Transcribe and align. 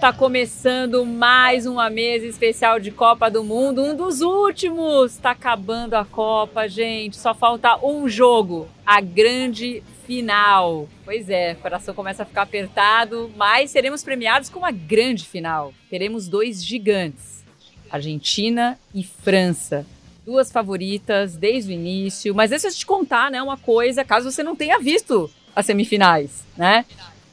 Tá 0.00 0.14
começando 0.14 1.04
mais 1.04 1.66
uma 1.66 1.90
mesa 1.90 2.24
especial 2.24 2.80
de 2.80 2.90
Copa 2.90 3.30
do 3.30 3.44
Mundo, 3.44 3.84
um 3.84 3.94
dos 3.94 4.22
últimos. 4.22 5.18
Tá 5.18 5.32
acabando 5.32 5.92
a 5.92 6.06
Copa, 6.06 6.66
gente. 6.66 7.18
Só 7.18 7.34
falta 7.34 7.76
um 7.84 8.08
jogo, 8.08 8.66
a 8.84 9.02
grande 9.02 9.82
final. 10.06 10.88
Pois 11.04 11.28
é, 11.28 11.52
o 11.52 11.56
coração 11.56 11.94
começa 11.94 12.22
a 12.22 12.26
ficar 12.26 12.42
apertado, 12.42 13.30
mas 13.36 13.70
seremos 13.70 14.02
premiados 14.02 14.48
com 14.48 14.60
uma 14.60 14.70
grande 14.70 15.26
final. 15.26 15.74
Teremos 15.90 16.28
dois 16.28 16.64
gigantes, 16.64 17.44
Argentina 17.90 18.78
e 18.94 19.04
França. 19.04 19.84
Duas 20.24 20.50
favoritas 20.50 21.36
desde 21.36 21.72
o 21.72 21.74
início, 21.74 22.34
mas 22.34 22.48
deixa 22.48 22.68
eu 22.68 22.72
te 22.72 22.86
contar, 22.86 23.30
né, 23.30 23.42
uma 23.42 23.58
coisa, 23.58 24.02
caso 24.02 24.32
você 24.32 24.42
não 24.42 24.56
tenha 24.56 24.78
visto 24.78 25.30
as 25.54 25.66
semifinais, 25.66 26.42
né? 26.56 26.86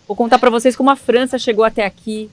Vou 0.05 0.15
contar 0.15 0.39
para 0.39 0.49
vocês 0.49 0.75
como 0.75 0.89
a 0.89 0.95
França 0.95 1.37
chegou 1.37 1.65
até 1.65 1.85
aqui, 1.85 2.29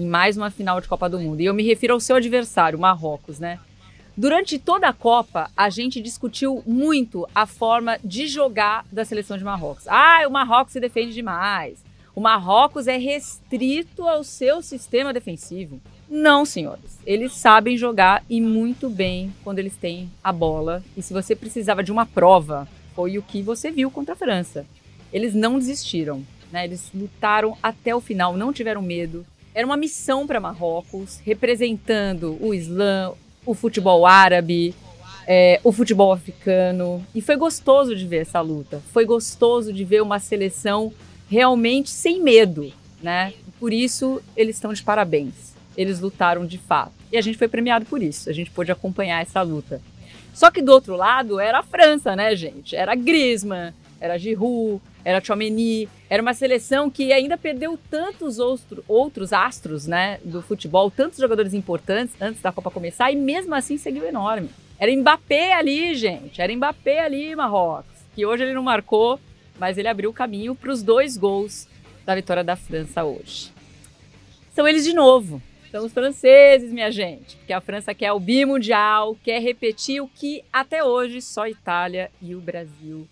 em 0.00 0.06
mais 0.06 0.36
uma 0.36 0.50
final 0.50 0.80
de 0.80 0.88
Copa 0.88 1.08
do 1.08 1.20
Mundo. 1.20 1.40
E 1.40 1.44
eu 1.44 1.54
me 1.54 1.62
refiro 1.62 1.92
ao 1.92 2.00
seu 2.00 2.16
adversário, 2.16 2.78
Marrocos, 2.78 3.38
né? 3.38 3.58
Durante 4.16 4.58
toda 4.58 4.88
a 4.88 4.92
Copa, 4.92 5.50
a 5.56 5.68
gente 5.70 6.00
discutiu 6.00 6.62
muito 6.66 7.28
a 7.34 7.46
forma 7.46 7.98
de 8.02 8.26
jogar 8.26 8.84
da 8.90 9.04
seleção 9.04 9.36
de 9.36 9.44
Marrocos. 9.44 9.86
Ah, 9.86 10.24
o 10.26 10.30
Marrocos 10.30 10.72
se 10.72 10.80
defende 10.80 11.12
demais. 11.12 11.84
O 12.14 12.20
Marrocos 12.20 12.86
é 12.86 12.96
restrito 12.96 14.08
ao 14.08 14.24
seu 14.24 14.62
sistema 14.62 15.12
defensivo. 15.12 15.80
Não, 16.08 16.44
senhores. 16.44 16.98
Eles 17.06 17.32
sabem 17.32 17.76
jogar 17.76 18.24
e 18.28 18.40
muito 18.40 18.90
bem 18.90 19.32
quando 19.44 19.58
eles 19.58 19.76
têm 19.76 20.10
a 20.24 20.32
bola. 20.32 20.82
E 20.96 21.02
se 21.02 21.12
você 21.12 21.36
precisava 21.36 21.84
de 21.84 21.92
uma 21.92 22.04
prova, 22.04 22.66
foi 22.96 23.16
o 23.16 23.22
que 23.22 23.42
você 23.42 23.70
viu 23.70 23.90
contra 23.90 24.14
a 24.14 24.18
França. 24.18 24.66
Eles 25.12 25.34
não 25.34 25.58
desistiram, 25.58 26.22
né? 26.50 26.64
Eles 26.64 26.90
lutaram 26.94 27.56
até 27.62 27.94
o 27.94 28.00
final, 28.00 28.36
não 28.36 28.52
tiveram 28.52 28.82
medo, 28.82 29.24
era 29.54 29.66
uma 29.66 29.76
missão 29.76 30.26
para 30.26 30.40
Marrocos, 30.40 31.20
representando 31.24 32.36
o 32.40 32.54
Islã, 32.54 33.12
o 33.44 33.54
futebol 33.54 34.06
árabe, 34.06 34.74
é, 35.26 35.60
o 35.64 35.72
futebol 35.72 36.12
africano. 36.12 37.04
E 37.14 37.20
foi 37.20 37.36
gostoso 37.36 37.94
de 37.94 38.06
ver 38.06 38.22
essa 38.22 38.40
luta. 38.40 38.80
Foi 38.92 39.04
gostoso 39.04 39.72
de 39.72 39.84
ver 39.84 40.02
uma 40.02 40.18
seleção 40.18 40.92
realmente 41.28 41.90
sem 41.90 42.22
medo, 42.22 42.72
né? 43.02 43.32
Por 43.58 43.72
isso 43.72 44.20
eles 44.36 44.56
estão 44.56 44.72
de 44.72 44.82
parabéns. 44.82 45.54
Eles 45.76 46.00
lutaram 46.00 46.46
de 46.46 46.58
fato. 46.58 46.92
E 47.12 47.16
a 47.16 47.20
gente 47.20 47.38
foi 47.38 47.48
premiado 47.48 47.86
por 47.86 48.02
isso. 48.02 48.28
A 48.28 48.32
gente 48.32 48.50
pôde 48.50 48.70
acompanhar 48.70 49.22
essa 49.22 49.42
luta. 49.42 49.80
Só 50.32 50.50
que 50.50 50.62
do 50.62 50.72
outro 50.72 50.96
lado 50.96 51.40
era 51.40 51.58
a 51.58 51.62
França, 51.62 52.14
né, 52.14 52.34
gente? 52.36 52.76
Era 52.76 52.94
Griezmann, 52.94 53.72
era 54.00 54.16
Giroud, 54.16 54.80
era 55.04 55.22
Chomeny, 55.22 55.88
era 56.08 56.22
uma 56.22 56.34
seleção 56.34 56.90
que 56.90 57.12
ainda 57.12 57.36
perdeu 57.36 57.78
tantos 57.90 58.38
outro, 58.38 58.84
outros 58.86 59.32
astros 59.32 59.86
né, 59.86 60.18
do 60.24 60.42
futebol, 60.42 60.90
tantos 60.90 61.18
jogadores 61.18 61.54
importantes 61.54 62.14
antes 62.20 62.42
da 62.42 62.52
Copa 62.52 62.70
começar, 62.70 63.10
e 63.10 63.16
mesmo 63.16 63.54
assim 63.54 63.78
seguiu 63.78 64.04
enorme. 64.06 64.50
Era 64.78 64.94
Mbappé 64.94 65.52
ali, 65.52 65.94
gente, 65.94 66.40
era 66.40 66.54
Mbappé 66.54 67.00
ali, 67.00 67.34
Marrocos, 67.34 67.98
que 68.14 68.24
hoje 68.24 68.44
ele 68.44 68.54
não 68.54 68.62
marcou, 68.62 69.20
mas 69.58 69.76
ele 69.76 69.88
abriu 69.88 70.10
o 70.10 70.14
caminho 70.14 70.54
para 70.54 70.70
os 70.70 70.82
dois 70.82 71.16
gols 71.16 71.68
da 72.04 72.14
vitória 72.14 72.42
da 72.42 72.56
França 72.56 73.04
hoje. 73.04 73.52
São 74.54 74.66
eles 74.66 74.84
de 74.84 74.94
novo, 74.94 75.40
são 75.70 75.84
os 75.86 75.92
franceses, 75.92 76.72
minha 76.72 76.90
gente, 76.90 77.36
porque 77.36 77.52
a 77.52 77.60
França 77.60 77.94
quer 77.94 78.12
o 78.12 78.18
bimundial, 78.18 79.16
quer 79.22 79.40
repetir 79.40 80.02
o 80.02 80.08
que 80.08 80.42
até 80.52 80.82
hoje 80.82 81.22
só 81.22 81.46
Itália 81.46 82.10
e 82.20 82.34
o 82.34 82.40
Brasil 82.40 83.06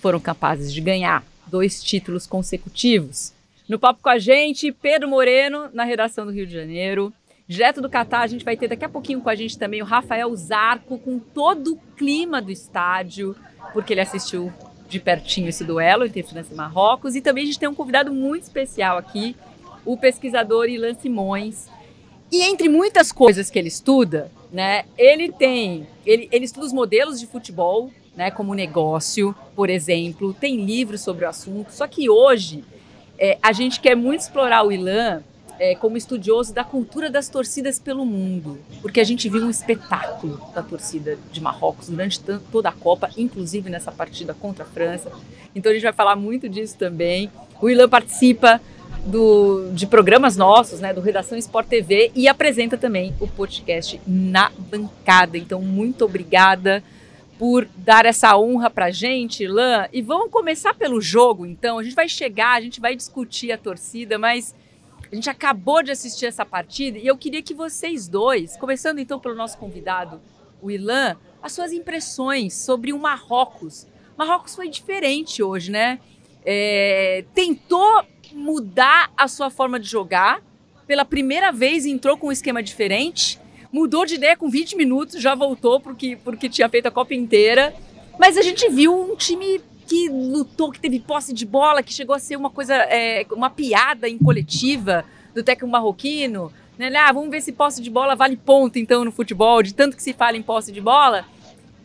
foram 0.00 0.20
capazes 0.20 0.72
de 0.72 0.80
ganhar 0.80 1.24
dois 1.46 1.82
títulos 1.82 2.26
consecutivos. 2.26 3.32
No 3.68 3.78
papo 3.78 4.00
com 4.02 4.08
a 4.10 4.18
gente, 4.18 4.70
Pedro 4.72 5.08
Moreno, 5.08 5.70
na 5.72 5.84
redação 5.84 6.26
do 6.26 6.32
Rio 6.32 6.46
de 6.46 6.52
Janeiro. 6.52 7.12
Direto 7.46 7.80
do 7.80 7.88
Catar, 7.88 8.20
a 8.22 8.26
gente 8.26 8.44
vai 8.44 8.56
ter 8.56 8.68
daqui 8.68 8.84
a 8.84 8.88
pouquinho 8.88 9.20
com 9.20 9.28
a 9.28 9.34
gente 9.34 9.58
também 9.58 9.82
o 9.82 9.84
Rafael 9.84 10.34
Zarco, 10.34 10.98
com 10.98 11.18
todo 11.18 11.74
o 11.74 11.80
clima 11.96 12.40
do 12.40 12.50
estádio, 12.50 13.36
porque 13.72 13.92
ele 13.92 14.00
assistiu 14.00 14.52
de 14.88 15.00
pertinho 15.00 15.48
esse 15.48 15.64
duelo 15.64 16.04
entre 16.04 16.22
França 16.22 16.52
e 16.52 16.56
Marrocos. 16.56 17.14
E 17.14 17.20
também 17.20 17.44
a 17.44 17.46
gente 17.46 17.58
tem 17.58 17.68
um 17.68 17.74
convidado 17.74 18.12
muito 18.12 18.44
especial 18.44 18.96
aqui, 18.96 19.36
o 19.84 19.96
pesquisador 19.96 20.68
Ilan 20.68 20.94
Simões. 20.94 21.68
E 22.30 22.42
entre 22.42 22.68
muitas 22.68 23.12
coisas 23.12 23.50
que 23.50 23.58
ele 23.58 23.68
estuda, 23.68 24.30
né, 24.52 24.84
ele 24.96 25.30
tem, 25.30 25.86
ele, 26.04 26.28
ele 26.32 26.44
estuda 26.44 26.66
os 26.66 26.72
modelos 26.72 27.20
de 27.20 27.26
futebol 27.26 27.90
né, 28.16 28.30
como 28.30 28.54
negócio, 28.54 29.34
por 29.54 29.68
exemplo. 29.68 30.34
Tem 30.34 30.64
livros 30.64 31.00
sobre 31.00 31.24
o 31.24 31.28
assunto. 31.28 31.72
Só 31.72 31.86
que 31.86 32.08
hoje 32.08 32.64
é, 33.18 33.38
a 33.42 33.52
gente 33.52 33.80
quer 33.80 33.94
muito 33.94 34.20
explorar 34.20 34.64
o 34.64 34.72
Ilan 34.72 35.22
é, 35.58 35.74
como 35.74 35.96
estudioso 35.96 36.52
da 36.52 36.64
cultura 36.64 37.10
das 37.10 37.28
torcidas 37.28 37.78
pelo 37.78 38.04
mundo, 38.04 38.58
porque 38.82 39.00
a 39.00 39.04
gente 39.04 39.28
viu 39.28 39.44
um 39.44 39.50
espetáculo 39.50 40.40
da 40.54 40.62
torcida 40.62 41.16
de 41.30 41.40
Marrocos 41.40 41.88
durante 41.88 42.20
toda 42.50 42.68
a 42.68 42.72
Copa, 42.72 43.10
inclusive 43.16 43.70
nessa 43.70 43.92
partida 43.92 44.34
contra 44.34 44.64
a 44.64 44.66
França. 44.66 45.12
Então 45.54 45.70
a 45.70 45.74
gente 45.74 45.84
vai 45.84 45.92
falar 45.92 46.16
muito 46.16 46.48
disso 46.48 46.76
também. 46.76 47.30
O 47.60 47.70
Ilan 47.70 47.88
participa 47.88 48.60
do, 49.06 49.70
de 49.72 49.86
programas 49.86 50.36
nossos, 50.36 50.80
né, 50.80 50.92
do 50.92 51.00
Redação 51.00 51.38
Sport 51.38 51.68
TV 51.68 52.10
e 52.14 52.26
apresenta 52.26 52.76
também 52.76 53.14
o 53.20 53.28
podcast 53.28 54.00
na 54.06 54.50
bancada. 54.58 55.38
Então 55.38 55.60
muito 55.60 56.04
obrigada 56.04 56.82
por 57.44 57.68
dar 57.76 58.06
essa 58.06 58.38
honra 58.38 58.70
pra 58.70 58.90
gente, 58.90 59.46
Lan. 59.46 59.86
E 59.92 60.00
vamos 60.00 60.30
começar 60.30 60.72
pelo 60.72 60.98
jogo, 60.98 61.44
então. 61.44 61.78
A 61.78 61.84
gente 61.84 61.94
vai 61.94 62.08
chegar, 62.08 62.52
a 62.52 62.60
gente 62.62 62.80
vai 62.80 62.96
discutir 62.96 63.52
a 63.52 63.58
torcida, 63.58 64.18
mas 64.18 64.54
a 65.12 65.14
gente 65.14 65.28
acabou 65.28 65.82
de 65.82 65.90
assistir 65.90 66.24
essa 66.24 66.46
partida 66.46 66.96
e 66.96 67.06
eu 67.06 67.18
queria 67.18 67.42
que 67.42 67.52
vocês 67.52 68.08
dois, 68.08 68.56
começando 68.56 68.98
então 68.98 69.20
pelo 69.20 69.34
nosso 69.34 69.58
convidado, 69.58 70.22
o 70.62 70.70
Ilan, 70.70 71.18
as 71.42 71.52
suas 71.52 71.70
impressões 71.70 72.54
sobre 72.54 72.94
o 72.94 72.98
Marrocos. 72.98 73.86
Marrocos 74.16 74.54
foi 74.54 74.70
diferente 74.70 75.42
hoje, 75.42 75.70
né? 75.70 76.00
É, 76.46 77.26
tentou 77.34 78.06
mudar 78.32 79.12
a 79.14 79.28
sua 79.28 79.50
forma 79.50 79.78
de 79.78 79.86
jogar. 79.86 80.40
Pela 80.86 81.04
primeira 81.04 81.52
vez 81.52 81.84
entrou 81.84 82.16
com 82.16 82.28
um 82.28 82.32
esquema 82.32 82.62
diferente 82.62 83.38
mudou 83.74 84.06
de 84.06 84.14
ideia 84.14 84.36
com 84.36 84.48
20 84.48 84.76
minutos, 84.76 85.20
já 85.20 85.34
voltou 85.34 85.80
porque, 85.80 86.16
porque 86.22 86.48
tinha 86.48 86.68
feito 86.68 86.86
a 86.86 86.92
Copa 86.92 87.12
inteira. 87.12 87.74
Mas 88.20 88.38
a 88.38 88.42
gente 88.42 88.70
viu 88.70 88.94
um 88.94 89.16
time 89.16 89.60
que 89.84 90.08
lutou, 90.08 90.70
que 90.70 90.78
teve 90.78 91.00
posse 91.00 91.34
de 91.34 91.44
bola, 91.44 91.82
que 91.82 91.92
chegou 91.92 92.14
a 92.14 92.20
ser 92.20 92.36
uma 92.36 92.50
coisa, 92.50 92.72
é, 92.72 93.26
uma 93.32 93.50
piada 93.50 94.08
em 94.08 94.16
coletiva 94.16 95.04
do 95.34 95.42
técnico 95.42 95.72
marroquino. 95.72 96.52
Né? 96.78 96.94
Ah, 96.96 97.10
vamos 97.12 97.30
ver 97.30 97.40
se 97.40 97.50
posse 97.50 97.82
de 97.82 97.90
bola 97.90 98.14
vale 98.14 98.36
ponto 98.36 98.78
então 98.78 99.04
no 99.04 99.10
futebol, 99.10 99.60
de 99.60 99.74
tanto 99.74 99.96
que 99.96 100.02
se 100.04 100.12
fala 100.12 100.36
em 100.36 100.42
posse 100.42 100.70
de 100.70 100.80
bola. 100.80 101.24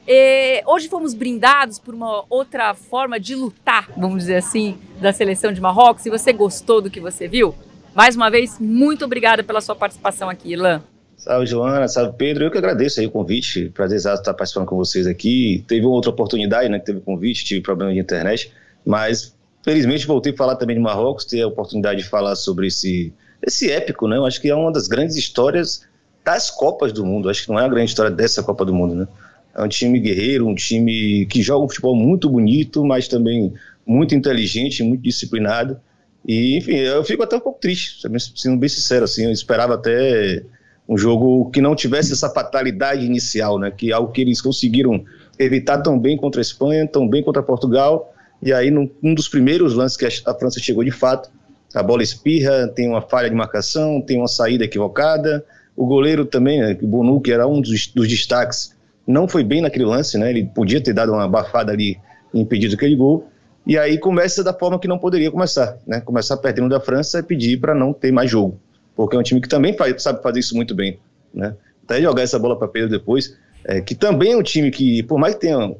E 0.07 0.61
hoje 0.67 0.87
fomos 0.89 1.15
brindados 1.15 1.79
por 1.79 1.95
uma 1.95 2.23
outra 2.29 2.75
forma 2.75 3.19
de 3.19 3.33
lutar, 3.33 3.89
vamos 3.97 4.19
dizer 4.19 4.35
assim, 4.35 4.77
da 5.01 5.11
seleção 5.11 5.51
de 5.51 5.59
Marrocos. 5.59 6.03
Se 6.03 6.09
você 6.11 6.31
gostou 6.31 6.81
do 6.81 6.89
que 6.91 6.99
você 6.99 7.27
viu, 7.27 7.55
mais 7.95 8.15
uma 8.15 8.29
vez, 8.29 8.59
muito 8.59 9.03
obrigada 9.05 9.43
pela 9.43 9.59
sua 9.59 9.75
participação 9.75 10.29
aqui, 10.29 10.53
Ilan. 10.53 10.83
Salve, 11.19 11.45
Joana. 11.45 11.87
Salve, 11.87 12.13
Pedro. 12.17 12.45
Eu 12.45 12.51
que 12.51 12.57
agradeço 12.57 12.99
aí 12.99 13.05
o 13.05 13.11
convite. 13.11 13.69
Prazer 13.69 13.97
estar 13.97 14.33
participando 14.33 14.65
com 14.65 14.77
vocês 14.77 15.05
aqui. 15.05 15.63
Teve 15.67 15.85
outra 15.85 16.09
oportunidade, 16.09 16.69
né? 16.69 16.79
Que 16.79 16.85
teve 16.85 17.01
convite, 17.01 17.43
tive 17.43 17.61
problema 17.61 17.93
de 17.93 17.99
internet. 17.99 18.51
Mas, 18.85 19.35
felizmente, 19.61 20.07
voltei 20.07 20.31
a 20.31 20.35
falar 20.35 20.55
também 20.55 20.77
de 20.77 20.81
Marrocos, 20.81 21.25
ter 21.25 21.41
a 21.41 21.47
oportunidade 21.47 22.01
de 22.01 22.07
falar 22.07 22.37
sobre 22.37 22.67
esse, 22.67 23.13
esse 23.45 23.69
épico, 23.69 24.07
né? 24.07 24.15
Eu 24.15 24.25
acho 24.25 24.39
que 24.39 24.49
é 24.49 24.55
uma 24.55 24.71
das 24.71 24.87
grandes 24.87 25.17
histórias 25.17 25.85
das 26.23 26.49
Copas 26.49 26.93
do 26.93 27.05
Mundo. 27.05 27.29
Acho 27.29 27.43
que 27.43 27.49
não 27.49 27.59
é 27.59 27.65
a 27.65 27.67
grande 27.67 27.89
história 27.89 28.11
dessa 28.11 28.41
Copa 28.41 28.63
do 28.63 28.73
Mundo, 28.73 28.95
né? 28.95 29.07
É 29.53 29.61
um 29.61 29.67
time 29.67 29.99
guerreiro, 29.99 30.47
um 30.47 30.55
time 30.55 31.25
que 31.25 31.41
joga 31.41 31.65
um 31.65 31.67
futebol 31.67 31.95
muito 31.95 32.29
bonito, 32.29 32.85
mas 32.85 33.09
também 33.09 33.53
muito 33.85 34.15
inteligente, 34.15 34.83
muito 34.83 35.01
disciplinado. 35.01 35.77
E, 36.25 36.57
enfim, 36.57 36.75
eu 36.75 37.03
fico 37.03 37.23
até 37.23 37.35
um 37.35 37.41
pouco 37.41 37.59
triste, 37.59 38.07
sendo 38.37 38.57
bem 38.57 38.69
sincero, 38.69 39.03
assim. 39.03 39.25
Eu 39.25 39.31
esperava 39.31 39.73
até 39.73 40.45
um 40.89 40.97
jogo 40.97 41.51
que 41.51 41.61
não 41.61 41.75
tivesse 41.75 42.13
essa 42.13 42.27
fatalidade 42.31 43.05
inicial, 43.05 43.59
né? 43.59 43.69
Que 43.69 43.91
é 43.91 43.93
algo 43.93 44.11
que 44.11 44.21
eles 44.21 44.41
conseguiram 44.41 45.05
evitar 45.37 45.77
tão 45.83 45.99
bem 45.99 46.17
contra 46.17 46.41
a 46.41 46.43
Espanha, 46.43 46.87
tão 46.87 47.07
bem 47.07 47.21
contra 47.23 47.43
Portugal. 47.43 48.11
E 48.41 48.51
aí, 48.51 48.71
num, 48.71 48.89
um 49.03 49.13
dos 49.13 49.29
primeiros 49.29 49.75
lances 49.75 49.95
que 49.95 50.05
a, 50.05 50.31
a, 50.31 50.33
França 50.33 50.59
chegou 50.59 50.83
de 50.83 50.89
fato, 50.89 51.29
a 51.75 51.83
bola 51.83 52.01
espirra, 52.01 52.67
tem 52.69 52.89
uma 52.89 53.03
falha 53.03 53.29
de 53.29 53.35
marcação, 53.35 54.01
tem 54.01 54.17
uma 54.17 54.27
saída 54.27 54.65
equivocada. 54.65 55.45
O 55.77 55.85
goleiro 55.85 56.25
também, 56.25 56.59
né, 56.59 56.73
Bonu, 56.81 57.21
que 57.21 57.31
era 57.31 57.45
um 57.45 57.61
dos, 57.61 57.85
dos 57.87 58.07
destaques, 58.07 58.75
não 59.05 59.27
foi 59.27 59.43
bem 59.43 59.61
naquele 59.61 59.85
lance, 59.85 60.17
né? 60.17 60.31
Ele 60.31 60.43
podia 60.43 60.81
ter 60.81 60.93
dado 60.93 61.11
uma 61.11 61.25
abafada 61.25 61.71
ali 61.71 61.99
e 62.33 62.41
impedido 62.41 62.73
aquele 62.73 62.95
gol. 62.95 63.27
E 63.67 63.77
aí 63.77 63.99
começa 63.99 64.43
da 64.43 64.53
forma 64.53 64.79
que 64.79 64.87
não 64.87 64.97
poderia 64.97 65.29
começar, 65.29 65.77
né? 65.85 66.01
Começar 66.01 66.37
perdendo 66.37 66.69
da 66.69 66.79
França 66.79 67.19
e 67.19 67.23
pedir 67.23 67.59
para 67.59 67.75
não 67.75 67.93
ter 67.93 68.11
mais 68.11 68.31
jogo 68.31 68.59
porque 68.99 69.15
é 69.15 69.19
um 69.19 69.23
time 69.23 69.39
que 69.39 69.47
também 69.47 69.71
faz, 69.77 70.03
sabe 70.03 70.21
fazer 70.21 70.41
isso 70.41 70.53
muito 70.53 70.75
bem, 70.75 70.99
né? 71.33 71.55
Até 71.85 72.01
jogar 72.01 72.21
essa 72.21 72.37
bola 72.37 72.59
para 72.59 72.67
Pedro 72.67 72.89
depois, 72.89 73.33
é, 73.63 73.79
que 73.79 73.95
também 73.95 74.33
é 74.33 74.35
um 74.35 74.43
time 74.43 74.69
que, 74.69 75.01
por 75.03 75.17
mais 75.17 75.35
que 75.35 75.39
tenha 75.39 75.73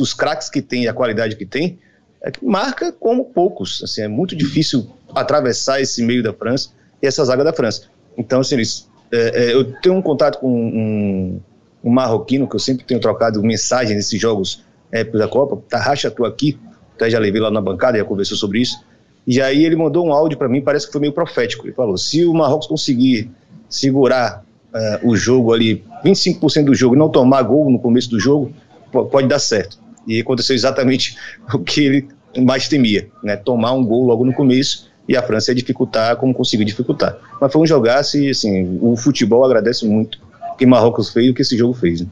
os 0.00 0.14
craques 0.14 0.48
que 0.48 0.62
tem 0.62 0.84
e 0.84 0.88
a 0.88 0.94
qualidade 0.94 1.36
que 1.36 1.44
tem, 1.44 1.78
é 2.22 2.32
marca 2.40 2.90
como 2.90 3.26
poucos. 3.26 3.82
Assim, 3.84 4.00
é 4.00 4.08
muito 4.08 4.34
difícil 4.34 4.90
atravessar 5.14 5.78
esse 5.78 6.02
meio 6.02 6.22
da 6.22 6.32
França 6.32 6.70
e 7.02 7.06
essa 7.06 7.22
zaga 7.26 7.44
da 7.44 7.52
França. 7.52 7.82
Então, 8.16 8.40
assim, 8.40 8.54
eles, 8.54 8.88
é, 9.12 9.44
é, 9.44 9.52
eu 9.52 9.70
tenho 9.82 9.96
um 9.96 10.00
contato 10.00 10.38
com 10.38 10.50
um, 10.50 11.40
um, 11.84 11.90
marroquino 11.90 12.48
que 12.48 12.56
eu 12.56 12.60
sempre 12.60 12.86
tenho 12.86 12.98
trocado 12.98 13.42
mensagem 13.42 13.94
nesses 13.94 14.18
jogos 14.18 14.64
épicos 14.90 15.20
da 15.20 15.28
Copa. 15.28 15.62
Tarraxa, 15.68 16.10
tu 16.10 16.24
aqui, 16.24 16.58
até 16.94 17.10
já 17.10 17.18
levei 17.18 17.42
lá 17.42 17.50
na 17.50 17.60
bancada, 17.60 17.98
já 17.98 18.06
conversou 18.06 18.38
sobre 18.38 18.60
isso. 18.62 18.82
E 19.26 19.40
aí 19.40 19.64
ele 19.64 19.76
mandou 19.76 20.06
um 20.06 20.12
áudio 20.12 20.36
para 20.36 20.48
mim, 20.48 20.60
parece 20.60 20.86
que 20.86 20.92
foi 20.92 21.00
meio 21.00 21.12
profético. 21.12 21.66
Ele 21.66 21.74
falou: 21.74 21.96
se 21.96 22.24
o 22.24 22.34
Marrocos 22.34 22.66
conseguir 22.66 23.30
segurar 23.68 24.44
uh, 24.72 25.08
o 25.08 25.16
jogo 25.16 25.52
ali, 25.52 25.82
25% 26.04 26.64
do 26.64 26.74
jogo, 26.74 26.94
não 26.94 27.08
tomar 27.08 27.42
gol 27.42 27.70
no 27.70 27.78
começo 27.78 28.10
do 28.10 28.20
jogo, 28.20 28.52
pode 28.90 29.26
dar 29.26 29.38
certo. 29.38 29.78
E 30.06 30.20
aconteceu 30.20 30.54
exatamente 30.54 31.16
o 31.52 31.58
que 31.58 31.80
ele 31.80 32.08
mais 32.42 32.68
temia, 32.68 33.08
né? 33.22 33.36
Tomar 33.36 33.72
um 33.72 33.84
gol 33.84 34.04
logo 34.04 34.24
no 34.24 34.32
começo 34.32 34.90
e 35.08 35.16
a 35.16 35.22
França 35.22 35.50
ia 35.50 35.54
dificultar 35.54 36.16
como 36.16 36.34
conseguiu 36.34 36.66
dificultar. 36.66 37.16
Mas 37.40 37.52
foi 37.52 37.62
um 37.62 37.66
jogaço 37.66 38.18
e, 38.18 38.30
assim, 38.30 38.78
o 38.80 38.96
futebol 38.96 39.44
agradece 39.44 39.86
muito 39.86 40.18
o 40.52 40.56
que 40.56 40.66
Marrocos 40.66 41.10
fez 41.10 41.26
e 41.26 41.30
o 41.30 41.34
que 41.34 41.42
esse 41.42 41.56
jogo 41.56 41.74
fez. 41.74 42.00
Né? 42.00 42.06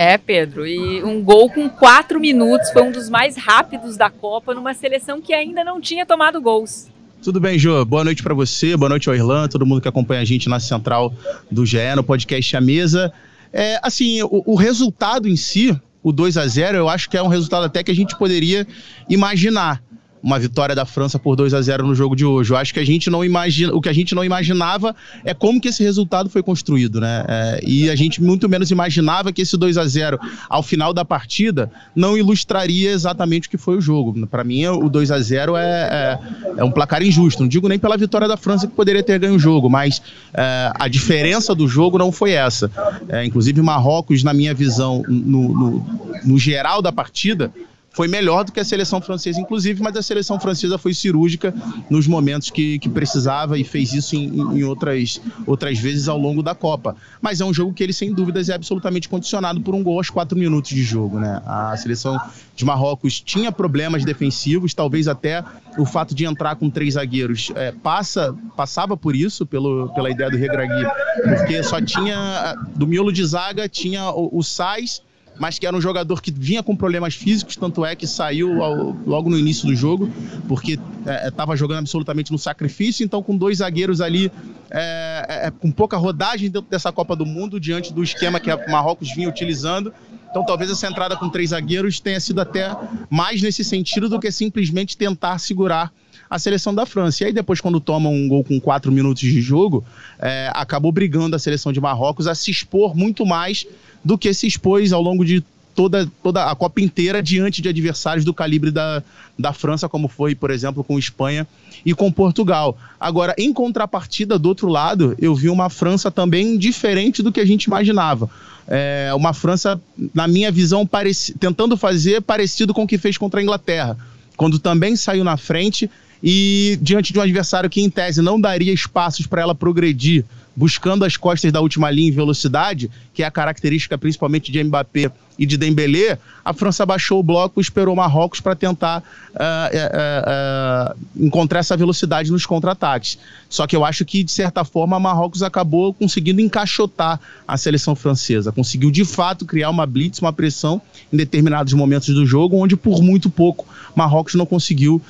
É, 0.00 0.16
Pedro, 0.16 0.64
e 0.64 1.02
um 1.02 1.20
gol 1.20 1.50
com 1.50 1.68
quatro 1.68 2.20
minutos 2.20 2.70
foi 2.70 2.82
um 2.82 2.92
dos 2.92 3.10
mais 3.10 3.36
rápidos 3.36 3.96
da 3.96 4.08
Copa 4.08 4.54
numa 4.54 4.72
seleção 4.72 5.20
que 5.20 5.34
ainda 5.34 5.64
não 5.64 5.80
tinha 5.80 6.06
tomado 6.06 6.40
gols. 6.40 6.86
Tudo 7.20 7.40
bem, 7.40 7.58
Jô? 7.58 7.84
Boa 7.84 8.04
noite 8.04 8.22
para 8.22 8.32
você, 8.32 8.76
boa 8.76 8.88
noite 8.88 9.08
ao 9.08 9.16
Irlan, 9.16 9.48
todo 9.48 9.66
mundo 9.66 9.80
que 9.80 9.88
acompanha 9.88 10.20
a 10.20 10.24
gente 10.24 10.48
na 10.48 10.60
central 10.60 11.12
do 11.50 11.66
GE, 11.66 11.78
no 11.96 12.04
podcast 12.04 12.56
A 12.56 12.60
Mesa. 12.60 13.12
É, 13.52 13.80
assim, 13.82 14.22
o, 14.22 14.44
o 14.46 14.54
resultado 14.54 15.26
em 15.26 15.34
si, 15.34 15.76
o 16.00 16.12
2 16.12 16.36
a 16.36 16.46
0 16.46 16.78
eu 16.78 16.88
acho 16.88 17.10
que 17.10 17.16
é 17.16 17.22
um 17.22 17.26
resultado 17.26 17.64
até 17.64 17.82
que 17.82 17.90
a 17.90 17.94
gente 17.94 18.16
poderia 18.16 18.64
imaginar 19.08 19.82
uma 20.22 20.38
vitória 20.38 20.74
da 20.74 20.84
França 20.84 21.18
por 21.18 21.36
2 21.36 21.54
a 21.54 21.60
0 21.60 21.86
no 21.86 21.94
jogo 21.94 22.16
de 22.16 22.24
hoje. 22.24 22.52
Eu 22.52 22.56
acho 22.56 22.72
que 22.72 22.80
a 22.80 22.84
gente 22.84 23.10
não 23.10 23.24
imagina, 23.24 23.74
o 23.74 23.80
que 23.80 23.88
a 23.88 23.92
gente 23.92 24.14
não 24.14 24.24
imaginava 24.24 24.94
é 25.24 25.32
como 25.34 25.60
que 25.60 25.68
esse 25.68 25.82
resultado 25.82 26.28
foi 26.28 26.42
construído, 26.42 27.00
né? 27.00 27.24
É, 27.28 27.60
e 27.64 27.90
a 27.90 27.96
gente 27.96 28.22
muito 28.22 28.48
menos 28.48 28.70
imaginava 28.70 29.32
que 29.32 29.42
esse 29.42 29.56
2 29.56 29.78
a 29.78 29.86
0 29.86 30.18
ao 30.48 30.62
final 30.62 30.92
da 30.92 31.04
partida 31.04 31.70
não 31.94 32.16
ilustraria 32.16 32.90
exatamente 32.90 33.48
o 33.48 33.50
que 33.50 33.56
foi 33.56 33.76
o 33.76 33.80
jogo. 33.80 34.26
Para 34.26 34.44
mim, 34.44 34.66
o 34.66 34.88
2 34.88 35.10
a 35.10 35.20
0 35.20 35.56
é, 35.56 35.62
é, 35.62 36.18
é, 36.58 36.64
um 36.64 36.70
placar 36.70 37.02
injusto. 37.02 37.42
Não 37.42 37.48
digo 37.48 37.68
nem 37.68 37.78
pela 37.78 37.96
vitória 37.96 38.28
da 38.28 38.36
França 38.36 38.66
que 38.66 38.74
poderia 38.74 39.02
ter 39.02 39.18
ganho 39.18 39.34
o 39.34 39.38
jogo, 39.38 39.68
mas 39.68 40.02
é, 40.34 40.72
a 40.74 40.88
diferença 40.88 41.54
do 41.54 41.68
jogo 41.68 41.98
não 41.98 42.10
foi 42.10 42.32
essa. 42.32 42.70
É, 43.08 43.24
inclusive, 43.24 43.60
Marrocos, 43.62 44.22
na 44.22 44.32
minha 44.32 44.54
visão, 44.54 45.02
no, 45.08 45.48
no, 45.54 45.86
no 46.24 46.38
geral 46.38 46.82
da 46.82 46.92
partida, 46.92 47.52
foi 47.98 48.06
melhor 48.06 48.44
do 48.44 48.52
que 48.52 48.60
a 48.60 48.64
seleção 48.64 49.00
francesa, 49.00 49.40
inclusive, 49.40 49.82
mas 49.82 49.96
a 49.96 50.02
seleção 50.02 50.38
francesa 50.38 50.78
foi 50.78 50.94
cirúrgica 50.94 51.52
nos 51.90 52.06
momentos 52.06 52.48
que, 52.48 52.78
que 52.78 52.88
precisava 52.88 53.58
e 53.58 53.64
fez 53.64 53.92
isso 53.92 54.14
em, 54.14 54.28
em, 54.56 54.62
outras, 54.62 55.20
outras 55.44 55.76
vezes 55.80 56.06
ao 56.06 56.16
longo 56.16 56.40
da 56.40 56.54
Copa. 56.54 56.94
Mas 57.20 57.40
é 57.40 57.44
um 57.44 57.52
jogo 57.52 57.72
que 57.72 57.82
ele, 57.82 57.92
sem 57.92 58.14
dúvidas, 58.14 58.48
é 58.50 58.54
absolutamente 58.54 59.08
condicionado 59.08 59.60
por 59.60 59.74
um 59.74 59.82
gol 59.82 59.96
aos 59.98 60.10
quatro 60.10 60.38
minutos 60.38 60.70
de 60.70 60.80
jogo. 60.84 61.18
Né? 61.18 61.42
A 61.44 61.76
seleção 61.76 62.16
de 62.54 62.64
Marrocos 62.64 63.20
tinha 63.20 63.50
problemas 63.50 64.04
defensivos, 64.04 64.72
talvez 64.72 65.08
até 65.08 65.42
o 65.76 65.84
fato 65.84 66.14
de 66.14 66.24
entrar 66.24 66.54
com 66.54 66.70
três 66.70 66.94
zagueiros 66.94 67.50
é, 67.56 67.72
passa, 67.72 68.32
passava 68.56 68.96
por 68.96 69.16
isso, 69.16 69.44
pelo, 69.44 69.88
pela 69.92 70.08
ideia 70.08 70.30
do 70.30 70.36
Regragui, 70.36 70.86
porque 71.24 71.64
só 71.64 71.80
tinha, 71.80 72.54
do 72.76 72.86
miolo 72.86 73.12
de 73.12 73.24
zaga, 73.26 73.68
tinha 73.68 74.08
o, 74.10 74.38
o 74.38 74.42
Sais 74.44 75.02
mas 75.38 75.58
que 75.58 75.66
era 75.66 75.76
um 75.76 75.80
jogador 75.80 76.20
que 76.20 76.30
vinha 76.30 76.62
com 76.62 76.74
problemas 76.74 77.14
físicos, 77.14 77.56
tanto 77.56 77.84
é 77.84 77.94
que 77.94 78.06
saiu 78.06 78.62
ao, 78.62 78.96
logo 79.06 79.30
no 79.30 79.38
início 79.38 79.66
do 79.66 79.74
jogo, 79.74 80.10
porque 80.46 80.78
estava 81.26 81.52
é, 81.52 81.54
é 81.54 81.56
jogando 81.56 81.78
absolutamente 81.78 82.32
no 82.32 82.38
sacrifício, 82.38 83.04
então 83.04 83.22
com 83.22 83.36
dois 83.36 83.58
zagueiros 83.58 84.00
ali 84.00 84.30
é, 84.70 85.26
é, 85.28 85.46
é, 85.46 85.50
com 85.50 85.70
pouca 85.70 85.96
rodagem 85.96 86.50
dentro 86.50 86.68
dessa 86.68 86.92
Copa 86.92 87.14
do 87.14 87.24
Mundo, 87.24 87.60
diante 87.60 87.92
do 87.92 88.02
esquema 88.02 88.40
que 88.40 88.50
a 88.50 88.68
Marrocos 88.68 89.14
vinha 89.14 89.28
utilizando. 89.28 89.92
Então 90.30 90.44
talvez 90.44 90.70
essa 90.70 90.86
entrada 90.86 91.16
com 91.16 91.28
três 91.28 91.50
zagueiros 91.50 92.00
tenha 92.00 92.20
sido 92.20 92.40
até 92.40 92.70
mais 93.08 93.40
nesse 93.40 93.64
sentido 93.64 94.08
do 94.08 94.20
que 94.20 94.30
simplesmente 94.30 94.96
tentar 94.96 95.38
segurar 95.38 95.92
a 96.28 96.38
seleção 96.38 96.74
da 96.74 96.84
França. 96.84 97.22
E 97.22 97.26
aí 97.26 97.32
depois, 97.32 97.60
quando 97.60 97.80
toma 97.80 98.08
um 98.08 98.28
gol 98.28 98.44
com 98.44 98.60
quatro 98.60 98.92
minutos 98.92 99.22
de 99.22 99.40
jogo, 99.40 99.84
é, 100.18 100.50
acabou 100.54 100.92
brigando 100.92 101.36
a 101.36 101.38
seleção 101.38 101.72
de 101.72 101.80
Marrocos 101.80 102.26
a 102.26 102.34
se 102.34 102.50
expor 102.50 102.96
muito 102.96 103.24
mais 103.24 103.66
do 104.04 104.18
que 104.18 104.32
se 104.32 104.46
expôs 104.46 104.92
ao 104.92 105.02
longo 105.02 105.24
de 105.24 105.42
toda, 105.78 106.10
toda 106.24 106.44
a 106.50 106.56
Copa 106.56 106.80
inteira 106.80 107.22
diante 107.22 107.62
de 107.62 107.68
adversários 107.68 108.24
do 108.24 108.34
calibre 108.34 108.72
da, 108.72 109.00
da 109.38 109.52
França, 109.52 109.88
como 109.88 110.08
foi, 110.08 110.34
por 110.34 110.50
exemplo, 110.50 110.82
com 110.82 110.98
Espanha 110.98 111.46
e 111.86 111.94
com 111.94 112.10
Portugal. 112.10 112.76
Agora, 112.98 113.32
em 113.38 113.52
contrapartida, 113.52 114.36
do 114.36 114.48
outro 114.48 114.66
lado, 114.68 115.14
eu 115.20 115.36
vi 115.36 115.48
uma 115.48 115.70
França 115.70 116.10
também 116.10 116.58
diferente 116.58 117.22
do 117.22 117.30
que 117.30 117.38
a 117.38 117.44
gente 117.44 117.64
imaginava. 117.64 118.28
É, 118.66 119.12
uma 119.14 119.32
França, 119.32 119.80
na 120.12 120.26
minha 120.26 120.50
visão, 120.50 120.84
pareci, 120.84 121.32
tentando 121.38 121.76
fazer 121.76 122.22
parecido 122.22 122.74
com 122.74 122.82
o 122.82 122.86
que 122.86 122.98
fez 122.98 123.16
contra 123.16 123.38
a 123.38 123.42
Inglaterra, 123.42 123.96
quando 124.36 124.58
também 124.58 124.96
saiu 124.96 125.22
na 125.22 125.36
frente 125.36 125.88
e 126.22 126.78
diante 126.82 127.12
de 127.12 127.18
um 127.18 127.22
adversário 127.22 127.70
que, 127.70 127.80
em 127.80 127.90
tese, 127.90 128.20
não 128.20 128.40
daria 128.40 128.72
espaços 128.72 129.26
para 129.26 129.42
ela 129.42 129.54
progredir 129.54 130.24
buscando 130.54 131.04
as 131.04 131.16
costas 131.16 131.52
da 131.52 131.60
última 131.60 131.88
linha 131.88 132.08
em 132.08 132.12
velocidade, 132.12 132.90
que 133.14 133.22
é 133.22 133.26
a 133.26 133.30
característica 133.30 133.96
principalmente 133.96 134.50
de 134.50 134.62
Mbappé 134.64 135.12
e 135.38 135.46
de 135.46 135.56
Dembélé, 135.56 136.18
a 136.44 136.52
França 136.52 136.84
baixou 136.84 137.20
o 137.20 137.22
bloco 137.22 137.60
e 137.60 137.62
esperou 137.62 137.94
Marrocos 137.94 138.40
para 138.40 138.56
tentar 138.56 139.00
uh, 139.00 140.92
uh, 140.92 140.94
uh, 140.94 141.24
encontrar 141.26 141.60
essa 141.60 141.76
velocidade 141.76 142.32
nos 142.32 142.44
contra-ataques. 142.46 143.18
Só 143.48 143.66
que 143.66 143.76
eu 143.76 143.84
acho 143.84 144.04
que, 144.04 144.24
de 144.24 144.32
certa 144.32 144.64
forma, 144.64 144.98
Marrocos 144.98 145.42
acabou 145.42 145.92
conseguindo 145.94 146.40
encaixotar 146.40 147.20
a 147.46 147.56
seleção 147.56 147.94
francesa. 147.94 148.50
Conseguiu, 148.50 148.90
de 148.90 149.04
fato, 149.04 149.44
criar 149.44 149.70
uma 149.70 149.86
blitz, 149.86 150.20
uma 150.20 150.32
pressão 150.32 150.80
em 151.12 151.16
determinados 151.16 151.72
momentos 151.74 152.14
do 152.14 152.26
jogo, 152.26 152.56
onde, 152.56 152.76
por 152.76 153.02
muito 153.02 153.30
pouco, 153.30 153.66
Marrocos 153.94 154.34
não 154.34 154.46
conseguiu 154.46 155.00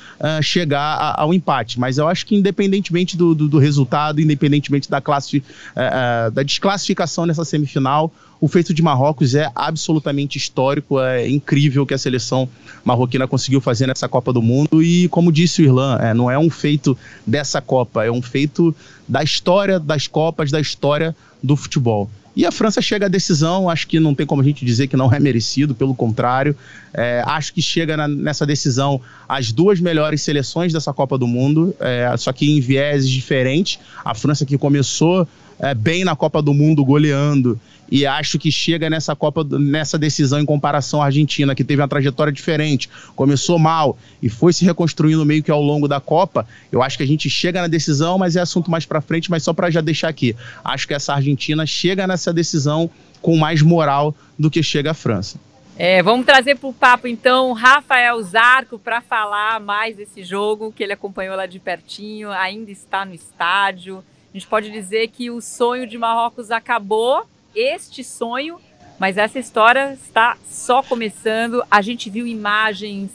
chegar 0.41 0.95
a, 0.95 1.21
ao 1.21 1.33
empate. 1.33 1.79
Mas 1.79 1.97
eu 1.97 2.07
acho 2.07 2.25
que, 2.25 2.35
independentemente 2.35 3.17
do, 3.17 3.33
do, 3.33 3.47
do 3.47 3.57
resultado, 3.57 4.21
independentemente 4.21 4.89
da 4.89 5.01
classe 5.01 5.43
é, 5.75 6.27
é, 6.27 6.31
da 6.31 6.43
desclassificação 6.43 7.25
nessa 7.25 7.45
semifinal. 7.45 8.11
O 8.41 8.47
feito 8.47 8.73
de 8.73 8.81
Marrocos 8.81 9.35
é 9.35 9.51
absolutamente 9.53 10.37
histórico, 10.37 10.99
é 10.99 11.27
incrível 11.27 11.83
o 11.83 11.85
que 11.85 11.93
a 11.93 11.97
seleção 11.97 12.47
marroquina 12.85 13.27
conseguiu 13.27 13.59
fazer 13.59 13.87
nessa 13.87 14.07
Copa 14.07 14.31
do 14.31 14.41
Mundo. 14.41 14.81
E, 14.81 15.09
como 15.09 15.31
disse 15.31 15.61
o 15.61 15.65
Irlan, 15.65 15.97
é, 15.99 16.13
não 16.13 16.31
é 16.31 16.39
um 16.39 16.49
feito 16.49 16.97
dessa 17.27 17.59
Copa, 17.59 18.05
é 18.05 18.11
um 18.11 18.21
feito 18.21 18.73
da 19.07 19.21
história 19.21 19.77
das 19.77 20.07
Copas, 20.07 20.51
da 20.51 20.59
história 20.59 21.13
do 21.43 21.57
futebol. 21.57 22.09
E 22.35 22.45
a 22.45 22.51
França 22.53 22.81
chega 22.81 23.07
à 23.07 23.09
decisão, 23.09 23.69
acho 23.69 23.85
que 23.85 23.99
não 23.99 24.15
tem 24.15 24.25
como 24.25 24.41
a 24.41 24.45
gente 24.45 24.63
dizer 24.63 24.87
que 24.87 24.95
não 24.95 25.11
é 25.11 25.19
merecido, 25.19 25.75
pelo 25.75 25.93
contrário. 25.93 26.55
É, 26.93 27.21
acho 27.25 27.53
que 27.53 27.61
chega 27.61 27.97
na, 27.97 28.07
nessa 28.07 28.45
decisão 28.45 29.01
as 29.27 29.51
duas 29.51 29.81
melhores 29.81 30.21
seleções 30.21 30.71
dessa 30.71 30.93
Copa 30.93 31.17
do 31.17 31.27
Mundo, 31.27 31.75
é, 31.81 32.15
só 32.17 32.31
que 32.31 32.49
em 32.49 32.61
vieses 32.61 33.09
diferentes. 33.09 33.79
A 34.05 34.15
França 34.15 34.45
que 34.45 34.57
começou 34.57 35.27
é, 35.59 35.73
bem 35.73 36.05
na 36.05 36.15
Copa 36.15 36.41
do 36.41 36.53
Mundo, 36.53 36.85
goleando, 36.85 37.59
e 37.91 38.05
acho 38.05 38.37
que 38.37 38.51
chega 38.51 38.89
nessa 38.89 39.15
Copa, 39.15 39.43
nessa 39.43 39.97
decisão 39.97 40.39
em 40.39 40.45
comparação 40.45 41.01
à 41.01 41.05
Argentina, 41.05 41.55
que 41.55 41.63
teve 41.63 41.81
uma 41.81 41.87
trajetória 41.87 42.31
diferente, 42.31 42.89
começou 43.15 43.57
mal 43.57 43.97
e 44.21 44.29
foi 44.29 44.53
se 44.53 44.65
reconstruindo 44.65 45.25
meio 45.25 45.43
que 45.43 45.51
ao 45.51 45.61
longo 45.61 45.87
da 45.87 45.99
Copa. 45.99 46.47
Eu 46.71 46.81
acho 46.81 46.97
que 46.97 47.03
a 47.03 47.07
gente 47.07 47.29
chega 47.29 47.61
na 47.61 47.67
decisão, 47.67 48.17
mas 48.17 48.35
é 48.35 48.41
assunto 48.41 48.69
mais 48.69 48.85
para 48.85 49.01
frente, 49.01 49.29
mas 49.29 49.43
só 49.43 49.53
para 49.53 49.69
já 49.69 49.81
deixar 49.81 50.09
aqui. 50.09 50.35
Acho 50.63 50.87
que 50.87 50.93
essa 50.93 51.13
Argentina 51.13 51.65
chega 51.65 52.05
nessa 52.05 52.31
decisão 52.31 52.89
com 53.21 53.37
mais 53.37 53.61
moral 53.61 54.15
do 54.37 54.49
que 54.49 54.63
chega 54.63 54.91
a 54.91 54.93
França. 54.93 55.39
É, 55.81 56.03
vamos 56.03 56.25
trazer 56.25 56.57
para 56.57 56.67
o 56.67 56.73
papo 56.73 57.07
então 57.07 57.53
Rafael 57.53 58.21
Zarco 58.21 58.77
para 58.77 58.99
falar 58.99 59.61
mais 59.61 59.95
desse 59.95 60.23
jogo 60.23 60.73
que 60.73 60.83
ele 60.83 60.91
acompanhou 60.91 61.37
lá 61.37 61.45
de 61.45 61.57
pertinho, 61.57 62.29
ainda 62.31 62.69
está 62.69 63.05
no 63.05 63.13
estádio. 63.13 64.03
A 64.33 64.37
gente 64.37 64.45
pode 64.45 64.69
dizer 64.71 65.07
que 65.07 65.31
o 65.31 65.39
sonho 65.39 65.87
de 65.87 65.97
Marrocos 65.97 66.51
acabou 66.51 67.25
este 67.55 68.03
sonho, 68.03 68.59
mas 68.99 69.17
essa 69.17 69.39
história 69.39 69.93
está 69.93 70.37
só 70.47 70.83
começando. 70.83 71.63
A 71.69 71.81
gente 71.81 72.09
viu 72.09 72.27
imagens 72.27 73.11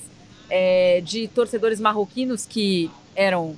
é, 0.50 1.00
de 1.04 1.28
torcedores 1.28 1.80
marroquinos 1.80 2.46
que 2.46 2.90
eram 3.14 3.54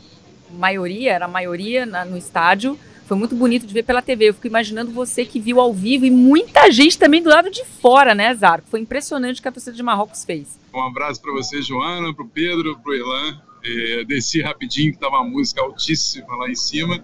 maioria, 0.50 1.12
era 1.12 1.24
a 1.24 1.28
maioria 1.28 1.86
na, 1.86 2.04
no 2.04 2.16
estádio. 2.16 2.78
Foi 3.06 3.16
muito 3.16 3.36
bonito 3.36 3.66
de 3.66 3.72
ver 3.72 3.84
pela 3.84 4.02
TV. 4.02 4.30
Eu 4.30 4.34
fico 4.34 4.48
imaginando 4.48 4.90
você 4.90 5.24
que 5.24 5.38
viu 5.38 5.60
ao 5.60 5.72
vivo 5.72 6.04
e 6.04 6.10
muita 6.10 6.70
gente 6.72 6.98
também 6.98 7.22
do 7.22 7.30
lado 7.30 7.48
de 7.48 7.64
fora, 7.64 8.14
né, 8.14 8.34
Zarco? 8.34 8.68
Foi 8.68 8.80
impressionante 8.80 9.38
o 9.38 9.42
que 9.42 9.48
a 9.48 9.52
torcida 9.52 9.76
de 9.76 9.82
Marrocos 9.82 10.24
fez. 10.24 10.58
Um 10.74 10.82
abraço 10.82 11.22
para 11.22 11.32
você, 11.32 11.62
Joana, 11.62 12.12
para 12.12 12.24
o 12.24 12.28
Pedro, 12.28 12.76
para 12.80 12.90
o 12.90 12.94
Elan. 12.94 13.40
É, 13.64 14.04
desci 14.04 14.42
rapidinho, 14.42 14.90
que 14.90 14.96
estava 14.96 15.16
uma 15.16 15.24
música 15.24 15.62
altíssima 15.62 16.34
lá 16.36 16.50
em 16.50 16.56
cima. 16.56 17.02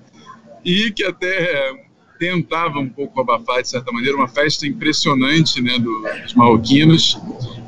E 0.64 0.91
que 0.91 1.05
até 1.05 1.73
tentava 2.23 2.79
um 2.79 2.88
pouco 2.88 3.21
abafar, 3.21 3.62
de 3.62 3.69
certa 3.69 3.91
maneira, 3.91 4.17
uma 4.17 4.29
festa 4.29 4.64
impressionante 4.64 5.61
né, 5.61 5.76
dos 5.76 6.33
marroquinos. 6.35 7.19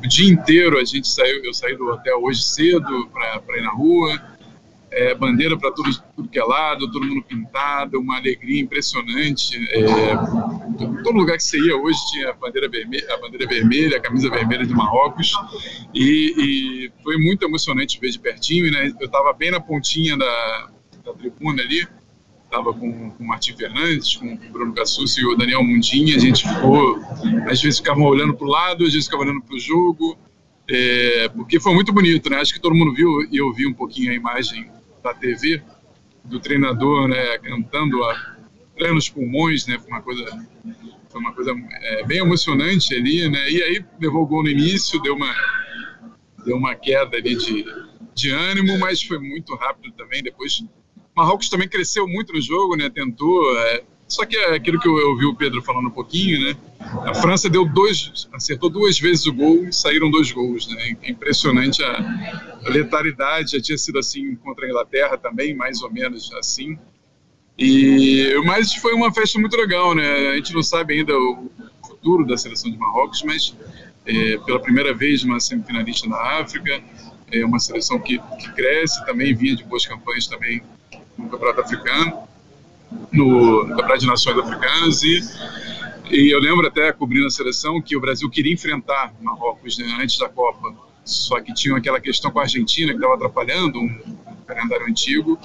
O 0.01 0.07
dia 0.07 0.31
inteiro 0.31 0.79
a 0.79 0.85
gente 0.85 1.09
saiu, 1.09 1.43
eu 1.43 1.53
saí 1.53 1.75
do 1.75 1.85
hotel 1.89 2.23
hoje 2.23 2.41
cedo 2.41 3.09
para 3.11 3.57
ir 3.57 3.63
na 3.63 3.71
rua, 3.71 4.17
é, 4.91 5.13
bandeira 5.13 5.57
para 5.57 5.71
tudo, 5.71 5.89
tudo 6.15 6.29
que 6.29 6.39
é 6.39 6.43
lado, 6.45 6.89
todo 6.89 7.05
mundo 7.05 7.21
pintado, 7.23 7.99
uma 7.99 8.15
alegria 8.15 8.61
impressionante. 8.61 9.57
É, 9.73 10.15
todo 11.03 11.17
lugar 11.17 11.35
que 11.35 11.43
você 11.43 11.59
ia 11.59 11.75
hoje 11.75 11.99
tinha 12.13 12.29
a 12.29 12.33
bandeira 12.33 12.69
vermelha, 12.69 13.13
a, 13.13 13.17
bandeira 13.17 13.45
vermelha, 13.45 13.97
a 13.97 13.99
camisa 13.99 14.29
vermelha 14.29 14.65
de 14.65 14.73
Marrocos, 14.73 15.33
e, 15.93 16.33
e 16.37 16.91
foi 17.03 17.17
muito 17.17 17.43
emocionante 17.43 17.99
ver 17.99 18.09
de 18.09 18.19
pertinho. 18.19 18.71
Né? 18.71 18.93
Eu 19.01 19.07
estava 19.07 19.33
bem 19.33 19.51
na 19.51 19.59
pontinha 19.59 20.15
da, 20.15 20.69
da 21.03 21.13
tribuna 21.13 21.61
ali, 21.61 21.85
estava 22.55 22.73
com, 22.73 23.11
com 23.11 23.23
o 23.23 23.27
Martim 23.27 23.53
Fernandes, 23.55 24.15
com 24.15 24.33
o 24.33 24.37
Bruno 24.51 24.73
Cassucci 24.73 25.21
e 25.21 25.25
o 25.25 25.35
Daniel 25.35 25.63
Mundinha. 25.63 26.15
A 26.15 26.19
gente 26.19 26.47
ficou, 26.47 26.99
às 27.49 27.61
vezes 27.61 27.79
ficavam 27.79 28.05
olhando 28.05 28.33
para 28.33 28.47
o 28.47 28.49
lado, 28.49 28.85
às 28.85 28.91
vezes 28.91 29.05
ficavam 29.05 29.25
olhando 29.25 29.41
para 29.41 29.55
o 29.55 29.59
jogo. 29.59 30.17
É, 30.69 31.29
porque 31.29 31.59
foi 31.59 31.73
muito 31.73 31.91
bonito, 31.93 32.29
né? 32.29 32.37
Acho 32.37 32.53
que 32.53 32.59
todo 32.59 32.73
mundo 32.73 32.93
viu 32.93 33.09
e 33.31 33.37
eu 33.37 33.51
vi 33.53 33.67
um 33.67 33.73
pouquinho 33.73 34.11
a 34.11 34.15
imagem 34.15 34.69
da 35.03 35.13
TV, 35.13 35.61
do 36.23 36.39
treinador, 36.39 37.07
né, 37.07 37.37
cantando 37.37 38.03
a 38.03 38.35
plenos 38.75 39.07
pulmões, 39.07 39.67
né, 39.67 39.77
foi 39.77 39.91
uma 39.91 40.01
coisa, 40.01 40.25
foi 41.07 41.21
uma 41.21 41.31
coisa 41.31 41.51
é, 41.51 42.03
bem 42.05 42.17
emocionante 42.17 42.95
ali, 42.95 43.29
né, 43.29 43.51
e 43.51 43.61
aí 43.61 43.85
levou 44.01 44.23
o 44.23 44.25
gol 44.25 44.41
no 44.41 44.49
início, 44.49 44.99
deu 45.03 45.15
uma, 45.15 45.31
deu 46.43 46.57
uma 46.57 46.73
queda 46.73 47.17
ali 47.17 47.35
de, 47.35 47.63
de 48.15 48.31
ânimo, 48.31 48.79
mas 48.79 49.03
foi 49.03 49.19
muito 49.19 49.55
rápido 49.55 49.93
também, 49.93 50.23
depois 50.23 50.63
Marrocos 51.15 51.49
também 51.49 51.67
cresceu 51.67 52.07
muito 52.07 52.33
no 52.33 52.41
jogo, 52.41 52.75
né, 52.75 52.89
tentou, 52.89 53.57
é, 53.59 53.83
só 54.07 54.25
que 54.25 54.35
é 54.37 54.55
aquilo 54.55 54.79
que 54.79 54.87
eu 54.87 54.93
ouvi 55.09 55.25
o 55.25 55.35
Pedro 55.35 55.61
falando 55.63 55.87
um 55.87 55.91
pouquinho, 55.91 56.39
né? 56.39 56.57
A 57.05 57.13
França 57.15 57.49
deu 57.49 57.65
dois, 57.65 58.27
acertou 58.31 58.69
duas 58.69 58.99
vezes 58.99 59.25
o 59.25 59.33
gol 59.33 59.65
e 59.65 59.73
saíram 59.73 60.11
dois 60.11 60.31
gols, 60.31 60.67
né? 60.67 60.95
É 61.01 61.09
impressionante 61.09 61.83
a, 61.83 62.59
a 62.65 62.69
letalidade, 62.69 63.53
já 63.53 63.61
tinha 63.61 63.77
sido 63.77 63.97
assim 63.97 64.35
contra 64.35 64.65
a 64.65 64.69
Inglaterra 64.69 65.17
também, 65.17 65.55
mais 65.55 65.81
ou 65.81 65.91
menos 65.91 66.31
assim. 66.33 66.77
E 67.57 68.35
mas 68.45 68.75
foi 68.75 68.93
uma 68.93 69.11
festa 69.11 69.39
muito 69.39 69.57
legal, 69.57 69.95
né? 69.95 70.29
A 70.29 70.35
gente 70.35 70.53
não 70.53 70.61
sabe 70.61 70.93
ainda 70.93 71.17
o 71.17 71.49
futuro 71.87 72.27
da 72.27 72.37
seleção 72.37 72.69
de 72.69 72.77
Marrocos, 72.77 73.23
mas 73.23 73.55
é, 74.05 74.37
pela 74.45 74.59
primeira 74.59 74.93
vez 74.93 75.23
uma 75.23 75.39
semifinalista 75.39 76.07
na 76.07 76.39
África, 76.41 76.79
é 77.31 77.43
uma 77.43 77.57
seleção 77.57 77.99
que, 77.99 78.19
que 78.19 78.53
cresce, 78.53 79.03
também 79.03 79.33
vinha 79.33 79.55
de 79.55 79.63
boas 79.63 79.83
campanhas 79.83 80.27
também 80.27 80.61
no 81.17 81.29
Campeonato 81.29 81.61
Africano 81.61 82.25
no 83.11 83.67
Campeonato 83.67 83.99
de 83.99 84.07
Nações 84.07 84.37
Africanas 84.37 85.03
e, 85.03 85.19
e 86.11 86.33
eu 86.33 86.39
lembro 86.39 86.67
até 86.67 86.91
cobrindo 86.91 87.27
a 87.27 87.29
seleção 87.29 87.81
que 87.81 87.95
o 87.95 88.01
Brasil 88.01 88.29
queria 88.29 88.53
enfrentar 88.53 89.13
Marrocos 89.21 89.77
né, 89.77 89.97
antes 89.99 90.17
da 90.17 90.29
Copa, 90.29 90.73
só 91.03 91.39
que 91.41 91.53
tinha 91.53 91.75
aquela 91.77 91.99
questão 91.99 92.31
com 92.31 92.39
a 92.39 92.43
Argentina 92.43 92.91
que 92.91 92.97
estava 92.97 93.15
atrapalhando 93.15 93.79
um, 93.79 94.17
calendário 94.45 94.85
antigo 94.85 95.39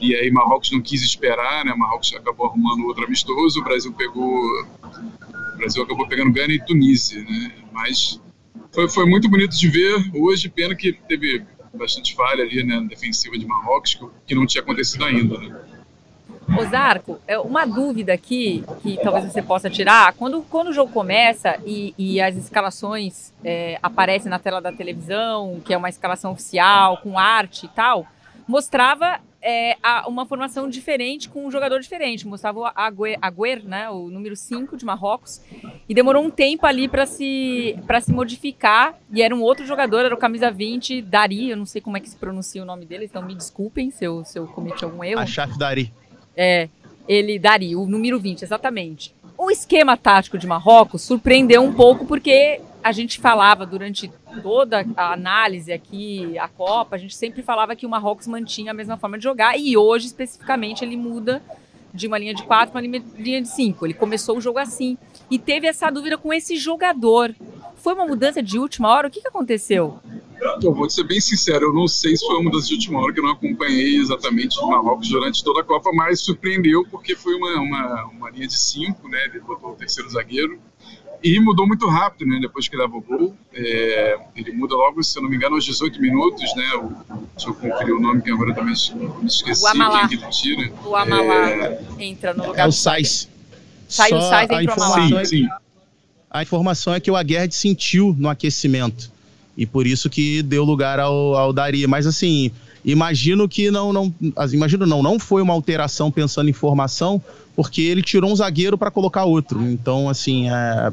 e 0.00 0.14
aí 0.14 0.30
Marrocos 0.30 0.70
não 0.72 0.80
quis 0.80 1.02
esperar, 1.02 1.64
né? 1.64 1.74
Marrocos 1.74 2.14
acabou 2.14 2.46
arrumando 2.46 2.86
outro 2.86 3.04
amistoso, 3.04 3.60
o 3.60 3.64
Brasil 3.64 3.92
pegou, 3.92 4.40
o 5.54 5.56
Brasil 5.56 5.82
acabou 5.82 6.06
pegando 6.06 6.32
Gana 6.32 6.52
e 6.52 6.64
Tunísia, 6.64 7.22
né? 7.22 7.52
Mas 7.72 8.20
foi, 8.72 8.88
foi 8.88 9.06
muito 9.06 9.28
bonito 9.28 9.56
de 9.56 9.68
ver. 9.68 10.10
Hoje, 10.14 10.48
pena 10.48 10.74
que 10.74 10.92
teve 10.92 11.44
bastante 11.76 12.14
falha 12.14 12.42
ali, 12.42 12.62
né, 12.64 12.84
defensiva 12.88 13.38
de 13.38 13.46
Marrocos, 13.46 13.94
que, 13.94 14.06
que 14.26 14.34
não 14.34 14.46
tinha 14.46 14.62
acontecido 14.62 15.04
ainda, 15.04 15.38
né? 15.38 15.56
Osarco, 16.58 17.18
é 17.26 17.36
uma 17.38 17.66
dúvida 17.66 18.12
aqui 18.12 18.64
que 18.80 18.96
talvez 19.02 19.24
você 19.24 19.42
possa 19.42 19.68
tirar. 19.68 20.12
Quando, 20.12 20.42
quando 20.42 20.68
o 20.68 20.72
jogo 20.72 20.92
começa 20.92 21.58
e, 21.66 21.92
e 21.98 22.20
as 22.20 22.36
escalações 22.36 23.32
é, 23.44 23.78
aparecem 23.82 24.30
na 24.30 24.38
tela 24.38 24.60
da 24.60 24.70
televisão, 24.70 25.60
que 25.64 25.74
é 25.74 25.76
uma 25.76 25.88
escalação 25.88 26.32
oficial, 26.32 26.98
com 26.98 27.18
arte 27.18 27.66
e 27.66 27.68
tal, 27.68 28.06
mostrava 28.46 29.18
é, 29.48 29.76
uma 30.08 30.26
formação 30.26 30.68
diferente 30.68 31.28
com 31.28 31.46
um 31.46 31.50
jogador 31.52 31.78
diferente. 31.78 32.26
Mostrava 32.26 32.58
o 32.58 32.66
Agüer, 32.74 33.16
Agüer 33.22 33.64
né, 33.64 33.88
o 33.88 34.10
número 34.10 34.34
5 34.34 34.76
de 34.76 34.84
Marrocos, 34.84 35.40
e 35.88 35.94
demorou 35.94 36.24
um 36.24 36.30
tempo 36.30 36.66
ali 36.66 36.88
para 36.88 37.06
se, 37.06 37.78
se 38.02 38.12
modificar. 38.12 38.98
E 39.12 39.22
era 39.22 39.32
um 39.32 39.40
outro 39.40 39.64
jogador, 39.64 40.04
era 40.04 40.14
o 40.14 40.18
camisa 40.18 40.50
20, 40.50 41.00
Dari, 41.00 41.50
eu 41.50 41.56
não 41.56 41.64
sei 41.64 41.80
como 41.80 41.96
é 41.96 42.00
que 42.00 42.08
se 42.08 42.16
pronuncia 42.16 42.60
o 42.60 42.64
nome 42.64 42.84
dele, 42.84 43.04
então 43.04 43.22
me 43.22 43.36
desculpem 43.36 43.88
se 43.92 44.04
eu, 44.04 44.24
se 44.24 44.36
eu 44.36 44.48
cometi 44.48 44.84
algum 44.84 45.04
erro. 45.04 45.20
Achaf 45.20 45.56
Dari. 45.56 45.92
É, 46.36 46.68
ele 47.06 47.38
daria, 47.38 47.78
o 47.78 47.86
número 47.86 48.18
20, 48.18 48.42
exatamente. 48.42 49.14
O 49.38 49.50
esquema 49.50 49.96
tático 49.96 50.38
de 50.38 50.46
Marrocos 50.46 51.02
surpreendeu 51.02 51.62
um 51.62 51.72
pouco 51.72 52.06
porque 52.06 52.60
a 52.82 52.90
gente 52.90 53.20
falava 53.20 53.66
durante 53.66 54.10
toda 54.42 54.86
a 54.96 55.12
análise 55.12 55.72
aqui, 55.72 56.38
a 56.38 56.48
Copa, 56.48 56.96
a 56.96 56.98
gente 56.98 57.14
sempre 57.14 57.42
falava 57.42 57.76
que 57.76 57.84
o 57.84 57.88
Marrocos 57.88 58.26
mantinha 58.26 58.70
a 58.70 58.74
mesma 58.74 58.96
forma 58.96 59.18
de 59.18 59.24
jogar 59.24 59.58
e 59.58 59.76
hoje, 59.76 60.06
especificamente, 60.06 60.84
ele 60.84 60.96
muda 60.96 61.42
de 61.92 62.06
uma 62.06 62.18
linha 62.18 62.32
de 62.32 62.44
4 62.44 62.72
para 62.72 62.80
uma 62.80 63.02
linha 63.18 63.42
de 63.42 63.48
5. 63.48 63.86
Ele 63.86 63.94
começou 63.94 64.38
o 64.38 64.40
jogo 64.40 64.58
assim 64.58 64.96
e 65.30 65.38
teve 65.38 65.66
essa 65.66 65.90
dúvida 65.90 66.16
com 66.16 66.32
esse 66.32 66.56
jogador. 66.56 67.34
Foi 67.76 67.94
uma 67.94 68.06
mudança 68.06 68.42
de 68.42 68.58
última 68.58 68.88
hora? 68.88 69.08
O 69.08 69.10
que, 69.10 69.20
que 69.20 69.28
aconteceu? 69.28 69.98
Eu 70.62 70.74
vou 70.74 70.88
ser 70.88 71.04
bem 71.04 71.20
sincero, 71.20 71.66
eu 71.66 71.72
não 71.72 71.88
sei 71.88 72.14
se 72.16 72.26
foi 72.26 72.36
uma 72.36 72.50
das 72.50 72.70
últimas 72.70 73.02
horas 73.02 73.14
que 73.14 73.20
eu 73.20 73.24
não 73.24 73.32
acompanhei 73.32 73.96
exatamente 73.96 74.58
o 74.60 74.68
Marrocos 74.68 75.08
durante 75.08 75.42
toda 75.42 75.60
a 75.60 75.64
Copa, 75.64 75.90
mas 75.92 76.20
surpreendeu 76.20 76.84
porque 76.90 77.16
foi 77.16 77.34
uma, 77.34 77.54
uma, 77.60 78.04
uma 78.06 78.30
linha 78.30 78.46
de 78.46 78.58
cinco, 78.58 79.08
né? 79.08 79.24
Ele 79.26 79.40
botou 79.40 79.70
o 79.70 79.74
terceiro 79.74 80.08
zagueiro 80.10 80.58
e 81.22 81.40
mudou 81.40 81.66
muito 81.66 81.86
rápido, 81.88 82.28
né? 82.28 82.38
Depois 82.40 82.68
que 82.68 82.76
dava 82.76 82.96
o 82.96 83.00
gol, 83.00 83.34
é, 83.54 84.18
ele 84.36 84.52
muda 84.52 84.74
logo, 84.74 85.02
se 85.02 85.18
eu 85.18 85.22
não 85.22 85.30
me 85.30 85.36
engano, 85.36 85.56
aos 85.56 85.64
18 85.64 86.00
minutos, 86.00 86.54
né? 86.54 86.74
O, 86.74 86.92
deixa 87.34 87.48
eu 87.48 87.54
conferir 87.54 87.94
o 87.94 88.00
nome 88.00 88.22
que 88.22 88.30
agora 88.30 88.50
eu 88.50 88.54
também 88.54 88.74
esqueci. 88.74 89.64
O 89.64 89.66
Amalá. 89.66 90.08
Quem 90.08 90.18
é 90.18 90.20
que 90.20 90.30
tira. 90.30 90.72
O 90.84 90.94
Amalá 90.94 91.50
é... 91.50 91.80
entra 91.98 92.34
no 92.34 92.48
lugar. 92.48 92.64
É 92.64 92.68
o 92.68 92.72
Sais. 92.72 93.28
Sai 93.88 94.12
o 94.12 94.20
Sais, 94.20 94.50
entra 94.50 94.74
o 94.78 94.82
Amalá. 94.82 95.08
Sim, 95.08 95.24
sim. 95.24 95.48
A 96.30 96.42
informação 96.42 96.94
é 96.94 97.00
que 97.00 97.10
o 97.10 97.16
Aguerd 97.16 97.54
sentiu 97.54 98.14
no 98.18 98.28
aquecimento. 98.28 99.10
E 99.56 99.64
por 99.64 99.86
isso 99.86 100.10
que 100.10 100.42
deu 100.42 100.64
lugar 100.64 101.00
ao, 101.00 101.34
ao 101.34 101.52
Dari. 101.52 101.86
Mas 101.86 102.06
assim, 102.06 102.50
imagino 102.84 103.48
que 103.48 103.70
não, 103.70 103.92
não. 103.92 104.14
Imagino 104.52 104.84
não, 104.84 105.02
não 105.02 105.18
foi 105.18 105.40
uma 105.40 105.54
alteração 105.54 106.10
pensando 106.10 106.50
em 106.50 106.52
formação, 106.52 107.22
porque 107.54 107.80
ele 107.80 108.02
tirou 108.02 108.30
um 108.30 108.36
zagueiro 108.36 108.76
para 108.76 108.90
colocar 108.90 109.24
outro. 109.24 109.62
Então, 109.62 110.10
assim, 110.10 110.50
é, 110.50 110.92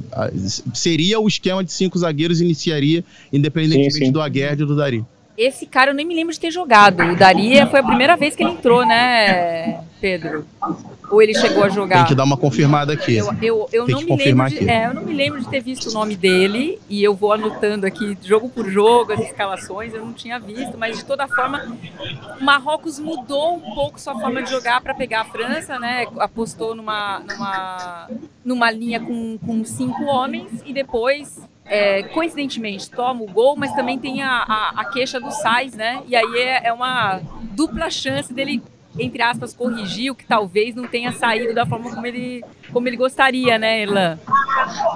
seria 0.73 1.19
o 1.19 1.27
esquema 1.27 1.63
de 1.63 1.73
cinco 1.73 1.99
zagueiros 1.99 2.39
iniciaria, 2.39 3.03
independentemente 3.31 3.93
sim, 3.93 4.05
sim. 4.05 4.11
do 4.11 4.21
Aguerd 4.21 4.63
e 4.63 4.65
do 4.65 4.75
Dari. 4.75 5.03
Esse 5.37 5.65
cara 5.65 5.91
eu 5.91 5.95
nem 5.95 6.05
me 6.05 6.15
lembro 6.15 6.31
de 6.31 6.39
ter 6.39 6.51
jogado. 6.51 7.01
O 7.03 7.15
Dari 7.15 7.53
foi 7.69 7.79
a 7.79 7.83
primeira 7.83 8.15
vez 8.15 8.35
que 8.35 8.43
ele 8.43 8.51
entrou, 8.51 8.85
né, 8.85 9.81
Pedro? 9.99 10.45
Ou 11.13 11.21
ele 11.21 11.35
chegou 11.35 11.63
a 11.63 11.69
jogar? 11.69 11.97
Tem 11.97 12.05
que 12.05 12.15
dar 12.15 12.23
uma 12.23 12.35
confirmada 12.35 12.93
aqui. 12.93 13.17
Eu, 13.17 13.37
eu, 13.39 13.69
eu 13.71 13.87
não 13.87 14.01
me 14.01 14.15
lembro 14.15 14.49
de, 14.49 14.67
é, 14.67 14.87
eu 14.87 14.93
não 14.95 15.03
me 15.03 15.13
lembro 15.13 15.39
de 15.39 15.47
ter 15.47 15.61
visto 15.61 15.89
o 15.89 15.93
nome 15.93 16.15
dele 16.15 16.79
e 16.89 17.03
eu 17.03 17.13
vou 17.13 17.31
anotando 17.31 17.85
aqui 17.85 18.17
jogo 18.23 18.49
por 18.49 18.67
jogo 18.67 19.13
as 19.13 19.19
escalações. 19.19 19.93
Eu 19.93 20.03
não 20.03 20.11
tinha 20.11 20.39
visto, 20.39 20.75
mas 20.75 20.97
de 20.97 21.05
toda 21.05 21.27
forma, 21.27 21.77
Marrocos 22.41 22.97
mudou 22.97 23.57
um 23.57 23.75
pouco 23.75 24.01
sua 24.01 24.19
forma 24.19 24.41
de 24.41 24.49
jogar 24.49 24.81
para 24.81 24.95
pegar 24.95 25.21
a 25.21 25.25
França, 25.25 25.77
né? 25.77 26.07
Apostou 26.17 26.73
numa, 26.73 27.19
numa, 27.19 28.09
numa 28.43 28.71
linha 28.71 28.99
com, 28.99 29.37
com 29.37 29.63
cinco 29.63 30.05
homens 30.05 30.63
e 30.65 30.73
depois 30.73 31.47
é, 31.65 32.03
coincidentemente, 32.03 32.89
toma 32.89 33.23
o 33.23 33.27
gol, 33.27 33.55
mas 33.55 33.73
também 33.73 33.97
tem 33.97 34.21
a, 34.21 34.29
a, 34.29 34.81
a 34.81 34.85
queixa 34.85 35.19
do 35.19 35.31
Sais, 35.31 35.73
né? 35.73 36.03
E 36.07 36.15
aí 36.15 36.37
é, 36.37 36.67
é, 36.67 36.73
uma 36.73 37.21
dupla 37.51 37.89
chance 37.89 38.33
dele 38.33 38.61
entre 38.97 39.21
aspas, 39.21 39.53
corrigiu, 39.53 40.13
que 40.13 40.25
talvez 40.25 40.75
não 40.75 40.87
tenha 40.87 41.11
saído 41.11 41.53
da 41.53 41.65
forma 41.65 41.89
como 41.89 42.05
ele, 42.05 42.43
como 42.71 42.87
ele 42.87 42.97
gostaria, 42.97 43.57
né, 43.57 43.81
Erlan? 43.81 44.19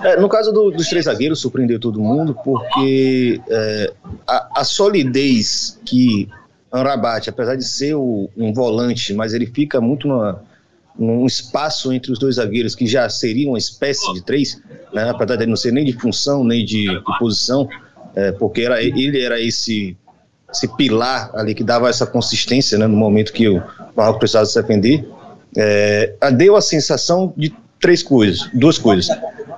É, 0.03 0.19
no 0.19 0.29
caso 0.29 0.51
do, 0.51 0.69
dos 0.69 0.87
três 0.87 1.05
zagueiros, 1.05 1.39
surpreendeu 1.39 1.79
todo 1.79 1.99
mundo, 1.99 2.37
porque 2.43 3.41
é, 3.49 3.93
a, 4.27 4.61
a, 4.61 4.63
solidez 4.63 5.79
que 5.83 6.29
Anrabat, 6.71 7.29
apesar 7.29 7.55
de 7.55 7.65
ser 7.65 7.95
o, 7.95 8.29
um 8.37 8.53
volante, 8.53 9.13
mas 9.13 9.33
ele 9.33 9.47
fica 9.47 9.81
muito 9.81 10.07
numa, 10.07 10.43
num 10.97 11.25
espaço 11.25 11.91
entre 11.91 12.11
os 12.11 12.19
dois 12.19 12.35
zagueiros 12.35 12.75
que 12.75 12.85
já 12.85 13.09
seria 13.09 13.49
uma 13.49 13.57
espécie 13.57 14.13
de 14.13 14.21
três, 14.21 14.61
né, 14.93 15.09
apesar 15.09 15.37
de 15.37 15.45
não 15.47 15.55
ser 15.55 15.71
nem 15.71 15.83
de 15.83 15.93
função, 15.93 16.43
nem 16.43 16.63
de, 16.63 16.85
de 16.85 17.17
posição, 17.19 17.67
é, 18.15 18.31
porque 18.31 18.61
era, 18.61 18.81
ele 18.81 19.19
era 19.21 19.41
esse 19.41 19.97
esse 20.51 20.67
pilar 20.75 21.29
ali 21.33 21.53
que 21.53 21.63
dava 21.63 21.89
essa 21.89 22.05
consistência 22.05 22.77
né, 22.77 22.87
no 22.87 22.95
momento 22.95 23.33
que 23.33 23.47
o 23.49 23.61
Marrocos 23.97 24.19
precisava 24.19 24.45
se 24.45 24.61
defender, 24.61 25.09
é, 25.57 26.15
deu 26.33 26.55
a 26.55 26.61
sensação 26.61 27.33
de 27.35 27.53
três 27.79 28.03
coisas, 28.03 28.47
duas 28.53 28.77
coisas. 28.77 29.09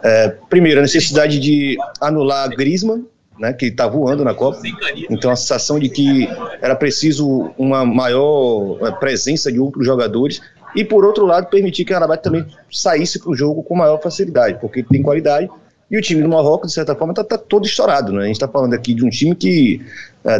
É, 0.02 0.30
primeiro, 0.50 0.80
a 0.80 0.84
necessidade 0.84 1.40
de 1.40 1.78
anular 2.00 2.50
Griezmann, 2.50 3.06
né, 3.38 3.52
que 3.52 3.66
está 3.66 3.88
voando 3.88 4.24
na 4.24 4.34
Copa. 4.34 4.62
Então, 5.10 5.30
a 5.30 5.36
sensação 5.36 5.78
de 5.78 5.90
que 5.90 6.28
era 6.62 6.76
preciso 6.76 7.52
uma 7.58 7.86
maior 7.86 8.78
é, 8.88 8.92
presença 8.92 9.52
de 9.52 9.60
outros 9.60 9.86
jogadores. 9.86 10.42
E, 10.76 10.86
por 10.86 11.04
outro 11.04 11.26
lado, 11.26 11.48
permitir 11.48 11.84
que 11.84 11.94
a 11.94 11.98
Arabat 11.98 12.24
também 12.24 12.46
saísse 12.72 13.20
para 13.20 13.32
o 13.32 13.36
jogo 13.36 13.64
com 13.64 13.76
maior 13.76 14.00
facilidade, 14.02 14.60
porque 14.62 14.84
tem 14.84 15.02
qualidade 15.02 15.50
e 15.90 15.98
o 15.98 16.02
time 16.02 16.22
do 16.22 16.30
Marrocos, 16.30 16.70
de 16.70 16.76
certa 16.76 16.96
forma, 16.96 17.14
está 17.14 17.24
tá 17.24 17.38
todo 17.38 17.66
estourado. 17.66 18.14
Né? 18.14 18.22
A 18.22 18.26
gente 18.26 18.36
está 18.36 18.48
falando 18.48 18.76
aqui 18.76 18.94
de 18.94 19.04
um 19.04 19.10
time 19.10 19.36
que, 19.36 19.82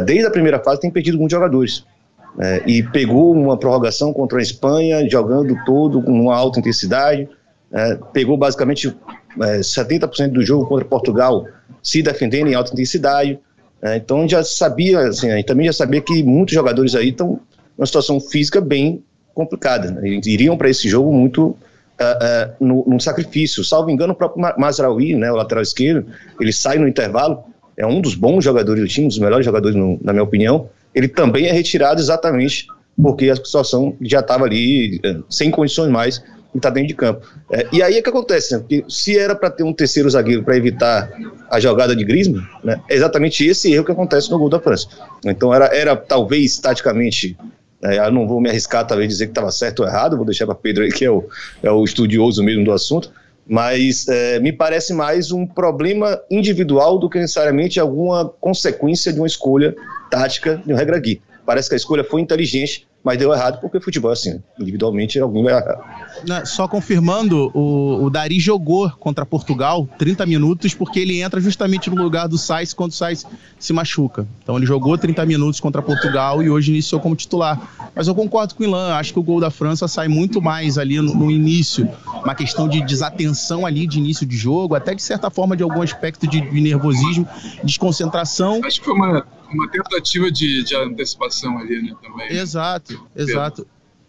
desde 0.04 0.26
a 0.26 0.30
primeira 0.30 0.60
fase, 0.60 0.80
tem 0.80 0.90
perdido 0.90 1.18
muitos 1.18 1.32
jogadores. 1.32 1.84
É, 2.38 2.62
e 2.66 2.82
pegou 2.82 3.32
uma 3.32 3.56
prorrogação 3.56 4.12
contra 4.12 4.38
a 4.38 4.42
Espanha, 4.42 5.08
jogando 5.08 5.56
todo 5.64 6.02
com 6.02 6.12
uma 6.12 6.36
alta 6.36 6.60
intensidade, 6.60 7.28
é, 7.72 7.98
pegou 8.12 8.36
basicamente 8.36 8.94
é, 9.40 9.58
70% 9.58 10.32
do 10.32 10.42
jogo 10.42 10.66
contra 10.66 10.84
Portugal 10.84 11.44
se 11.82 12.02
defendendo 12.02 12.48
em 12.48 12.54
alta 12.54 12.72
intensidade. 12.72 13.38
É, 13.82 13.96
então 13.96 14.28
já 14.28 14.42
sabia, 14.42 15.00
assim, 15.00 15.30
a 15.30 15.36
gente 15.36 15.46
também 15.46 15.66
já 15.66 15.72
sabia 15.72 16.00
que 16.00 16.22
muitos 16.22 16.54
jogadores 16.54 16.94
aí 16.94 17.08
estão 17.08 17.40
numa 17.76 17.86
situação 17.86 18.20
física 18.20 18.60
bem 18.60 19.02
complicada. 19.34 19.90
Né? 19.90 20.08
Eles 20.08 20.26
iriam 20.26 20.56
para 20.56 20.68
esse 20.68 20.88
jogo 20.88 21.12
muito 21.12 21.48
uh, 21.48 21.54
uh, 21.54 22.54
no, 22.60 22.84
no, 22.86 23.00
sacrifício. 23.00 23.64
Salvo 23.64 23.90
engano, 23.90 24.12
o 24.12 24.16
próprio 24.16 24.42
Mazraoui, 24.58 25.14
né, 25.14 25.30
o 25.32 25.36
lateral 25.36 25.62
esquerdo, 25.62 26.06
ele 26.38 26.52
sai 26.52 26.78
no 26.78 26.86
intervalo, 26.86 27.42
é 27.76 27.86
um 27.86 28.00
dos 28.00 28.14
bons 28.14 28.44
jogadores 28.44 28.82
do 28.82 28.88
time, 28.88 29.06
um 29.06 29.08
dos 29.08 29.18
melhores 29.18 29.46
jogadores, 29.46 29.76
no, 29.76 29.98
na 30.02 30.12
minha 30.12 30.24
opinião. 30.24 30.68
Ele 30.94 31.08
também 31.08 31.46
é 31.46 31.52
retirado 31.52 32.00
exatamente 32.00 32.66
porque 33.00 33.30
a 33.30 33.36
situação 33.36 33.96
já 34.00 34.20
estava 34.20 34.44
ali 34.44 34.96
uh, 34.98 35.24
sem 35.28 35.50
condições 35.50 35.90
mais 35.90 36.22
e 36.54 36.58
está 36.58 36.68
dentro 36.68 36.88
de 36.88 36.94
campo. 36.94 37.26
É, 37.50 37.66
e 37.72 37.82
aí 37.82 37.96
é 37.96 38.02
que 38.02 38.08
acontece, 38.08 38.52
né? 38.52 38.58
Porque 38.58 38.84
se 38.88 39.18
era 39.18 39.34
para 39.34 39.50
ter 39.50 39.62
um 39.62 39.72
terceiro 39.72 40.10
zagueiro 40.10 40.42
para 40.42 40.56
evitar 40.56 41.10
a 41.48 41.60
jogada 41.60 41.94
de 41.94 42.04
Griezmann, 42.04 42.42
né, 42.62 42.80
é 42.88 42.94
exatamente 42.94 43.46
esse 43.46 43.72
erro 43.72 43.84
que 43.84 43.92
acontece 43.92 44.30
no 44.30 44.38
gol 44.38 44.48
da 44.48 44.60
França. 44.60 44.88
Então 45.24 45.54
era, 45.54 45.66
era 45.66 45.96
talvez 45.96 46.58
taticamente 46.58 47.36
é, 47.82 47.98
eu 47.98 48.12
não 48.12 48.28
vou 48.28 48.40
me 48.40 48.50
arriscar, 48.50 48.86
talvez, 48.86 49.08
dizer 49.08 49.26
que 49.26 49.30
estava 49.30 49.50
certo 49.50 49.80
ou 49.80 49.88
errado, 49.88 50.16
vou 50.16 50.26
deixar 50.26 50.44
para 50.44 50.54
Pedro 50.54 50.84
aí, 50.84 50.92
que 50.92 51.04
é 51.04 51.10
o, 51.10 51.24
é 51.62 51.70
o 51.70 51.82
estudioso 51.82 52.42
mesmo 52.42 52.64
do 52.64 52.72
assunto, 52.72 53.10
mas 53.46 54.06
é, 54.06 54.38
me 54.38 54.52
parece 54.52 54.92
mais 54.92 55.32
um 55.32 55.46
problema 55.46 56.20
individual 56.30 56.98
do 56.98 57.08
que 57.08 57.18
necessariamente 57.18 57.80
alguma 57.80 58.28
consequência 58.28 59.12
de 59.12 59.18
uma 59.18 59.26
escolha 59.26 59.74
tática 60.10 60.60
de 60.64 60.72
um 60.72 60.76
regra 60.76 60.98
Gui. 60.98 61.22
Parece 61.46 61.68
que 61.68 61.74
a 61.74 61.76
escolha 61.76 62.04
foi 62.04 62.20
inteligente, 62.20 62.86
mas 63.02 63.18
deu 63.18 63.32
errado 63.32 63.60
porque 63.60 63.80
futebol 63.80 64.10
é 64.10 64.14
assim, 64.14 64.42
individualmente 64.58 65.18
alguém 65.18 65.42
vai 65.42 65.54
errar. 65.54 65.99
Só 66.44 66.68
confirmando, 66.68 67.50
o, 67.54 68.04
o 68.04 68.10
Dari 68.10 68.38
jogou 68.38 68.90
contra 68.90 69.24
Portugal 69.24 69.88
30 69.98 70.26
minutos 70.26 70.74
porque 70.74 71.00
ele 71.00 71.20
entra 71.20 71.40
justamente 71.40 71.88
no 71.88 72.02
lugar 72.02 72.28
do 72.28 72.36
Sainz 72.36 72.74
quando 72.74 72.90
o 72.90 72.94
Sainz 72.94 73.26
se 73.58 73.72
machuca. 73.72 74.26
Então 74.42 74.56
ele 74.56 74.66
jogou 74.66 74.96
30 74.98 75.24
minutos 75.26 75.60
contra 75.60 75.80
Portugal 75.80 76.42
e 76.42 76.50
hoje 76.50 76.70
iniciou 76.70 77.00
como 77.00 77.16
titular. 77.16 77.90
Mas 77.94 78.08
eu 78.08 78.14
concordo 78.14 78.54
com 78.54 78.62
o 78.62 78.66
Ilan, 78.66 78.94
acho 78.94 79.12
que 79.12 79.18
o 79.18 79.22
gol 79.22 79.40
da 79.40 79.50
França 79.50 79.88
sai 79.88 80.08
muito 80.08 80.40
mais 80.40 80.78
ali 80.78 81.00
no, 81.00 81.14
no 81.14 81.30
início, 81.30 81.88
uma 82.24 82.34
questão 82.34 82.68
de 82.68 82.84
desatenção 82.84 83.64
ali 83.64 83.86
de 83.86 83.98
início 83.98 84.26
de 84.26 84.36
jogo, 84.36 84.74
até 84.74 84.94
de 84.94 85.02
certa 85.02 85.30
forma 85.30 85.56
de 85.56 85.62
algum 85.62 85.82
aspecto 85.82 86.26
de, 86.26 86.40
de 86.40 86.60
nervosismo, 86.60 87.26
desconcentração. 87.64 88.60
Acho 88.64 88.80
que 88.80 88.84
foi 88.84 88.94
uma 88.94 89.24
uma 89.52 89.68
tentativa 89.68 90.30
de, 90.30 90.62
de 90.62 90.74
antecipação 90.76 91.58
ali, 91.58 91.82
né, 91.82 91.94
também. 92.00 92.32
Exato, 92.32 93.06
exato. 93.14 93.66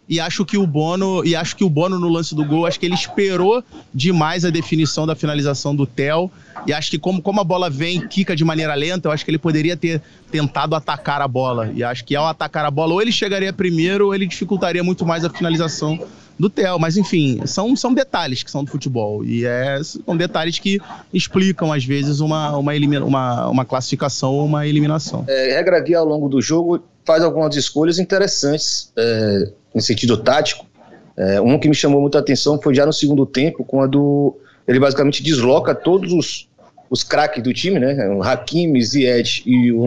E 0.08 0.18
acho 0.18 0.44
que 0.44 0.58
o 0.58 0.66
Bono, 0.66 1.24
e 1.24 1.34
acho 1.34 1.56
que 1.56 1.64
o 1.64 1.70
Bono 1.70 1.98
no 1.98 2.08
lance 2.08 2.34
do 2.34 2.44
gol, 2.44 2.66
acho 2.66 2.78
que 2.78 2.84
ele 2.84 2.94
esperou 2.94 3.62
demais 3.94 4.44
a 4.44 4.50
definição 4.50 5.06
da 5.06 5.14
finalização 5.14 5.74
do 5.74 5.86
Tel. 5.86 6.30
E 6.66 6.72
acho 6.72 6.90
que 6.90 6.98
como, 6.98 7.22
como 7.22 7.40
a 7.40 7.44
bola 7.44 7.70
vem, 7.70 8.06
quica 8.06 8.34
de 8.34 8.44
maneira 8.44 8.74
lenta, 8.74 9.08
eu 9.08 9.12
acho 9.12 9.24
que 9.24 9.30
ele 9.30 9.38
poderia 9.38 9.76
ter 9.76 10.02
tentado 10.30 10.74
atacar 10.74 11.22
a 11.22 11.28
bola. 11.28 11.70
E 11.74 11.82
acho 11.84 12.04
que 12.04 12.16
ao 12.16 12.26
atacar 12.26 12.64
a 12.64 12.70
bola, 12.70 12.94
ou 12.94 13.00
ele 13.00 13.12
chegaria 13.12 13.52
primeiro, 13.52 14.06
ou 14.06 14.14
ele 14.14 14.26
dificultaria 14.26 14.82
muito 14.82 15.06
mais 15.06 15.24
a 15.24 15.30
finalização 15.30 15.98
do 16.38 16.50
Theo, 16.50 16.78
mas 16.78 16.96
enfim, 16.96 17.40
são, 17.46 17.76
são 17.76 17.94
detalhes 17.94 18.42
que 18.42 18.50
são 18.50 18.64
do 18.64 18.70
futebol. 18.70 19.24
E 19.24 19.44
é, 19.44 19.80
são 19.82 20.16
detalhes 20.16 20.58
que 20.58 20.80
explicam, 21.14 21.72
às 21.72 21.84
vezes, 21.84 22.20
uma, 22.20 22.56
uma, 22.56 22.74
elimina, 22.74 23.04
uma, 23.04 23.48
uma 23.48 23.64
classificação 23.64 24.32
ou 24.32 24.46
uma 24.46 24.66
eliminação. 24.66 25.24
É, 25.28 25.54
regra 25.54 25.80
guia 25.80 25.98
ao 25.98 26.04
longo 26.04 26.28
do 26.28 26.42
jogo 26.42 26.82
faz 27.04 27.22
algumas 27.22 27.56
escolhas 27.56 27.98
interessantes 27.98 28.92
é, 28.96 29.52
em 29.74 29.80
sentido 29.80 30.16
tático. 30.16 30.66
É, 31.16 31.40
um 31.40 31.58
que 31.58 31.68
me 31.68 31.74
chamou 31.74 32.00
muita 32.00 32.18
atenção 32.18 32.60
foi 32.60 32.74
já 32.74 32.86
no 32.86 32.92
segundo 32.92 33.26
tempo, 33.26 33.64
quando 33.64 34.36
ele 34.66 34.80
basicamente 34.80 35.22
desloca 35.22 35.74
todos 35.74 36.12
os, 36.12 36.48
os 36.88 37.02
craques 37.02 37.42
do 37.42 37.52
time, 37.52 37.78
né? 37.78 38.08
O 38.08 38.22
Hakimi, 38.22 38.82
Ziyech 38.82 39.42
e 39.46 39.72
o 39.72 39.86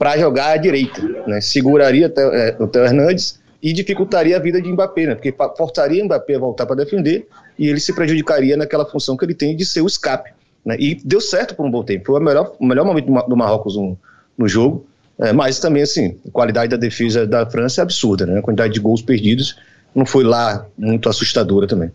para 0.00 0.16
jogar 0.16 0.52
à 0.52 0.56
direita. 0.56 1.02
Né? 1.26 1.42
Seguraria 1.42 2.10
é, 2.16 2.56
o 2.58 2.66
Theo 2.66 2.84
Hernandes 2.86 3.38
e 3.62 3.70
dificultaria 3.70 4.34
a 4.34 4.40
vida 4.40 4.60
de 4.60 4.72
Mbappé, 4.72 5.06
né? 5.06 5.14
porque 5.14 5.34
forçaria 5.58 6.02
Mbappé 6.02 6.36
a 6.36 6.38
voltar 6.38 6.64
para 6.64 6.76
defender 6.76 7.28
e 7.58 7.68
ele 7.68 7.78
se 7.78 7.92
prejudicaria 7.92 8.56
naquela 8.56 8.86
função 8.86 9.14
que 9.14 9.26
ele 9.26 9.34
tem 9.34 9.54
de 9.54 9.66
ser 9.66 9.82
o 9.82 9.86
escape. 9.86 10.30
Né? 10.64 10.76
E 10.78 10.94
deu 11.04 11.20
certo 11.20 11.54
por 11.54 11.66
um 11.66 11.70
bom 11.70 11.84
tempo. 11.84 12.06
Foi 12.06 12.18
o 12.18 12.24
melhor, 12.24 12.56
o 12.58 12.64
melhor 12.64 12.86
momento 12.86 13.12
do 13.28 13.36
Marrocos 13.36 13.76
no, 13.76 13.98
no 14.38 14.48
jogo. 14.48 14.86
É, 15.20 15.32
mas 15.32 15.58
também, 15.58 15.82
assim, 15.82 16.16
a 16.26 16.30
qualidade 16.30 16.70
da 16.70 16.76
defesa 16.76 17.26
da 17.26 17.44
França 17.48 17.80
é 17.80 17.82
absurda, 17.82 18.24
né? 18.24 18.38
A 18.38 18.42
quantidade 18.42 18.72
de 18.72 18.80
gols 18.80 19.02
perdidos 19.02 19.56
não 19.94 20.06
foi 20.06 20.24
lá 20.24 20.64
muito 20.78 21.08
assustadora 21.08 21.66
também. 21.66 21.90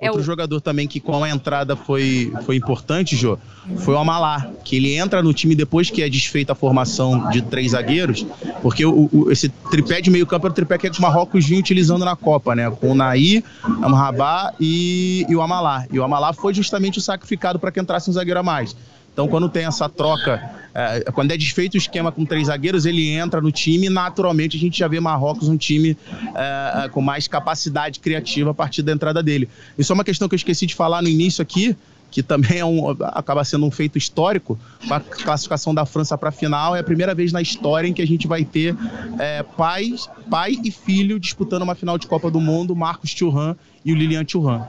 É 0.00 0.08
Outro 0.08 0.24
jogador 0.24 0.62
também 0.62 0.88
que 0.88 0.98
com 0.98 1.22
a 1.22 1.28
entrada 1.28 1.76
foi, 1.76 2.32
foi 2.46 2.56
importante, 2.56 3.14
Jô, 3.14 3.36
foi 3.76 3.92
o 3.92 3.98
Amalá, 3.98 4.50
que 4.64 4.76
ele 4.76 4.94
entra 4.96 5.22
no 5.22 5.34
time 5.34 5.54
depois 5.54 5.90
que 5.90 6.02
é 6.02 6.08
desfeita 6.08 6.52
a 6.52 6.54
formação 6.54 7.28
de 7.28 7.42
três 7.42 7.72
zagueiros, 7.72 8.24
porque 8.62 8.82
o, 8.86 9.10
o, 9.12 9.30
esse 9.30 9.50
tripé 9.70 10.00
de 10.00 10.08
meio 10.08 10.26
campo 10.26 10.46
é 10.46 10.50
o 10.50 10.52
tripé 10.54 10.78
que 10.78 10.88
o 10.88 11.02
Marrocos 11.02 11.46
vinha 11.46 11.60
utilizando 11.60 12.02
na 12.02 12.16
Copa, 12.16 12.54
né? 12.54 12.70
Com 12.70 12.92
o 12.92 12.94
Naí, 12.94 13.44
Amrabat 13.62 14.54
e, 14.58 15.26
e 15.28 15.36
o 15.36 15.42
Amalá. 15.42 15.84
E 15.92 15.98
o 15.98 16.02
Amalá 16.02 16.32
foi 16.32 16.54
justamente 16.54 16.96
o 16.96 17.02
sacrificado 17.02 17.58
para 17.58 17.70
que 17.70 17.78
entrasse 17.78 18.08
um 18.08 18.12
zagueiro 18.14 18.40
a 18.40 18.42
mais. 18.42 18.74
Então, 19.12 19.28
quando 19.28 19.48
tem 19.48 19.64
essa 19.64 19.88
troca, 19.88 20.40
é, 20.74 21.10
quando 21.12 21.32
é 21.32 21.36
desfeito 21.36 21.74
o 21.74 21.78
esquema 21.78 22.12
com 22.12 22.24
três 22.24 22.46
zagueiros, 22.46 22.86
ele 22.86 23.08
entra 23.10 23.40
no 23.40 23.50
time 23.50 23.86
e, 23.86 23.90
naturalmente, 23.90 24.56
a 24.56 24.60
gente 24.60 24.78
já 24.78 24.88
vê 24.88 25.00
Marrocos 25.00 25.48
um 25.48 25.56
time 25.56 25.96
é, 26.34 26.84
é, 26.84 26.88
com 26.88 27.00
mais 27.00 27.26
capacidade 27.26 28.00
criativa 28.00 28.50
a 28.50 28.54
partir 28.54 28.82
da 28.82 28.92
entrada 28.92 29.22
dele. 29.22 29.48
Isso 29.76 29.92
é 29.92 29.94
uma 29.94 30.04
questão 30.04 30.28
que 30.28 30.34
eu 30.34 30.38
esqueci 30.38 30.66
de 30.66 30.74
falar 30.74 31.02
no 31.02 31.08
início 31.08 31.42
aqui, 31.42 31.76
que 32.10 32.22
também 32.22 32.58
é 32.58 32.64
um, 32.64 32.90
acaba 33.02 33.44
sendo 33.44 33.64
um 33.66 33.70
feito 33.70 33.96
histórico, 33.96 34.58
a 34.90 35.00
classificação 35.00 35.74
da 35.74 35.86
França 35.86 36.18
para 36.18 36.30
a 36.30 36.32
final. 36.32 36.74
É 36.74 36.80
a 36.80 36.84
primeira 36.84 37.14
vez 37.14 37.32
na 37.32 37.40
história 37.40 37.86
em 37.86 37.92
que 37.92 38.02
a 38.02 38.06
gente 38.06 38.26
vai 38.26 38.44
ter 38.44 38.76
é, 39.18 39.42
pais, 39.42 40.08
pai 40.28 40.56
e 40.62 40.70
filho 40.70 41.18
disputando 41.20 41.62
uma 41.62 41.74
final 41.74 41.96
de 41.96 42.06
Copa 42.06 42.30
do 42.30 42.40
Mundo, 42.40 42.74
Marcos 42.74 43.14
Thuram 43.14 43.56
e 43.84 43.92
o 43.92 43.96
Lilian 43.96 44.24
Thuram. 44.24 44.66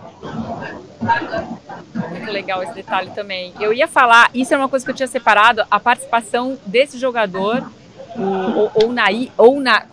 Muito 2.09 2.31
legal 2.31 2.61
esse 2.63 2.73
detalhe 2.73 3.09
também. 3.11 3.53
Eu 3.59 3.73
ia 3.73 3.87
falar, 3.87 4.29
isso 4.33 4.53
é 4.53 4.57
uma 4.57 4.69
coisa 4.69 4.85
que 4.85 4.91
eu 4.91 4.95
tinha 4.95 5.07
separado, 5.07 5.63
a 5.69 5.79
participação 5.79 6.57
desse 6.65 6.97
jogador, 6.97 7.63
o, 8.15 8.83
ou 8.83 8.93
Naí, 8.93 9.31
ou 9.37 9.59
na. 9.59 9.83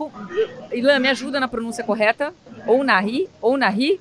Ilan, 0.73 0.99
me 0.99 1.09
ajuda 1.09 1.41
na 1.41 1.49
pronúncia 1.49 1.85
correta? 1.85 2.35
Ou 2.67 2.85
Nahi, 2.85 3.29
ou 3.41 3.57
Nahi? 3.57 4.01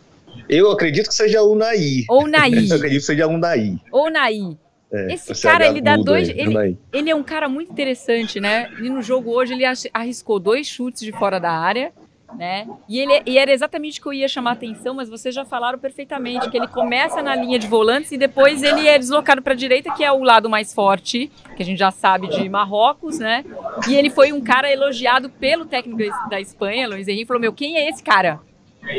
Eu 0.50 0.72
acredito 0.72 1.08
que 1.08 1.16
seja 1.16 1.42
o 1.42 1.56
Naí. 1.56 2.06
Ou 2.10 2.28
Naí. 2.28 2.68
eu 2.70 2.76
acredito 2.76 3.00
que 3.00 3.06
seja 3.06 3.28
um 3.28 3.38
Naí. 3.38 3.78
Ou 3.92 4.10
Naí. 4.10 4.58
É, 4.92 5.14
Esse 5.14 5.42
cara, 5.42 5.68
ele 5.68 5.82
dá 5.82 5.98
dois. 5.98 6.30
Ele, 6.30 6.78
ele 6.94 7.10
é 7.10 7.16
um 7.16 7.24
cara 7.24 7.50
muito 7.50 7.72
interessante, 7.72 8.40
né? 8.40 8.70
E 8.82 8.90
no 8.90 9.02
jogo 9.02 9.32
hoje 9.32 9.54
ele 9.54 9.64
arriscou 9.94 10.40
dois 10.40 10.66
chutes 10.66 11.02
de 11.02 11.12
fora 11.12 11.40
da 11.40 11.52
área 11.52 11.92
né? 12.36 12.68
E, 12.90 13.00
ele, 13.00 13.22
e 13.26 13.38
era 13.38 13.52
exatamente 13.52 14.00
o 14.00 14.04
que 14.04 14.10
eu 14.10 14.14
ia 14.14 14.28
chamar 14.28 14.52
a 14.52 14.54
atenção, 14.54 14.94
mas 14.94 15.10
vocês 15.10 15.34
já 15.34 15.46
falaram 15.46 15.80
perfeitamente 15.80 16.50
que 16.50 16.58
ele 16.58 16.68
começa 16.68 17.22
na 17.22 17.36
linha 17.36 17.58
de 17.58 17.68
volantes 17.68 18.12
e 18.12 18.18
depois 18.18 18.62
ele 18.64 18.88
é 18.88 18.98
deslocado 19.00 19.42
para 19.42 19.54
a 19.54 19.56
direita, 19.56 19.94
que 19.94 20.04
é 20.04 20.12
o 20.12 20.24
lado 20.24 20.50
mais 20.50 20.74
forte, 20.74 21.32
que 21.56 21.64
a 21.64 21.66
gente 21.66 21.78
já 21.78 21.92
sabe 21.92 22.28
de 22.28 22.50
Marrocos, 22.50 23.20
né? 23.20 23.46
E 23.88 23.96
ele 23.96 24.10
foi 24.10 24.34
um 24.34 24.42
cara 24.42 24.72
elogiado 24.72 25.30
pelo 25.30 25.66
técnico 25.66 26.30
da 26.30 26.40
Espanha, 26.40 26.88
Luiz 26.88 27.08
Henrique, 27.08 27.26
falou: 27.26 27.42
Meu, 27.42 27.54
quem 27.54 27.78
é 27.78 27.90
esse 27.90 28.04
cara? 28.04 28.40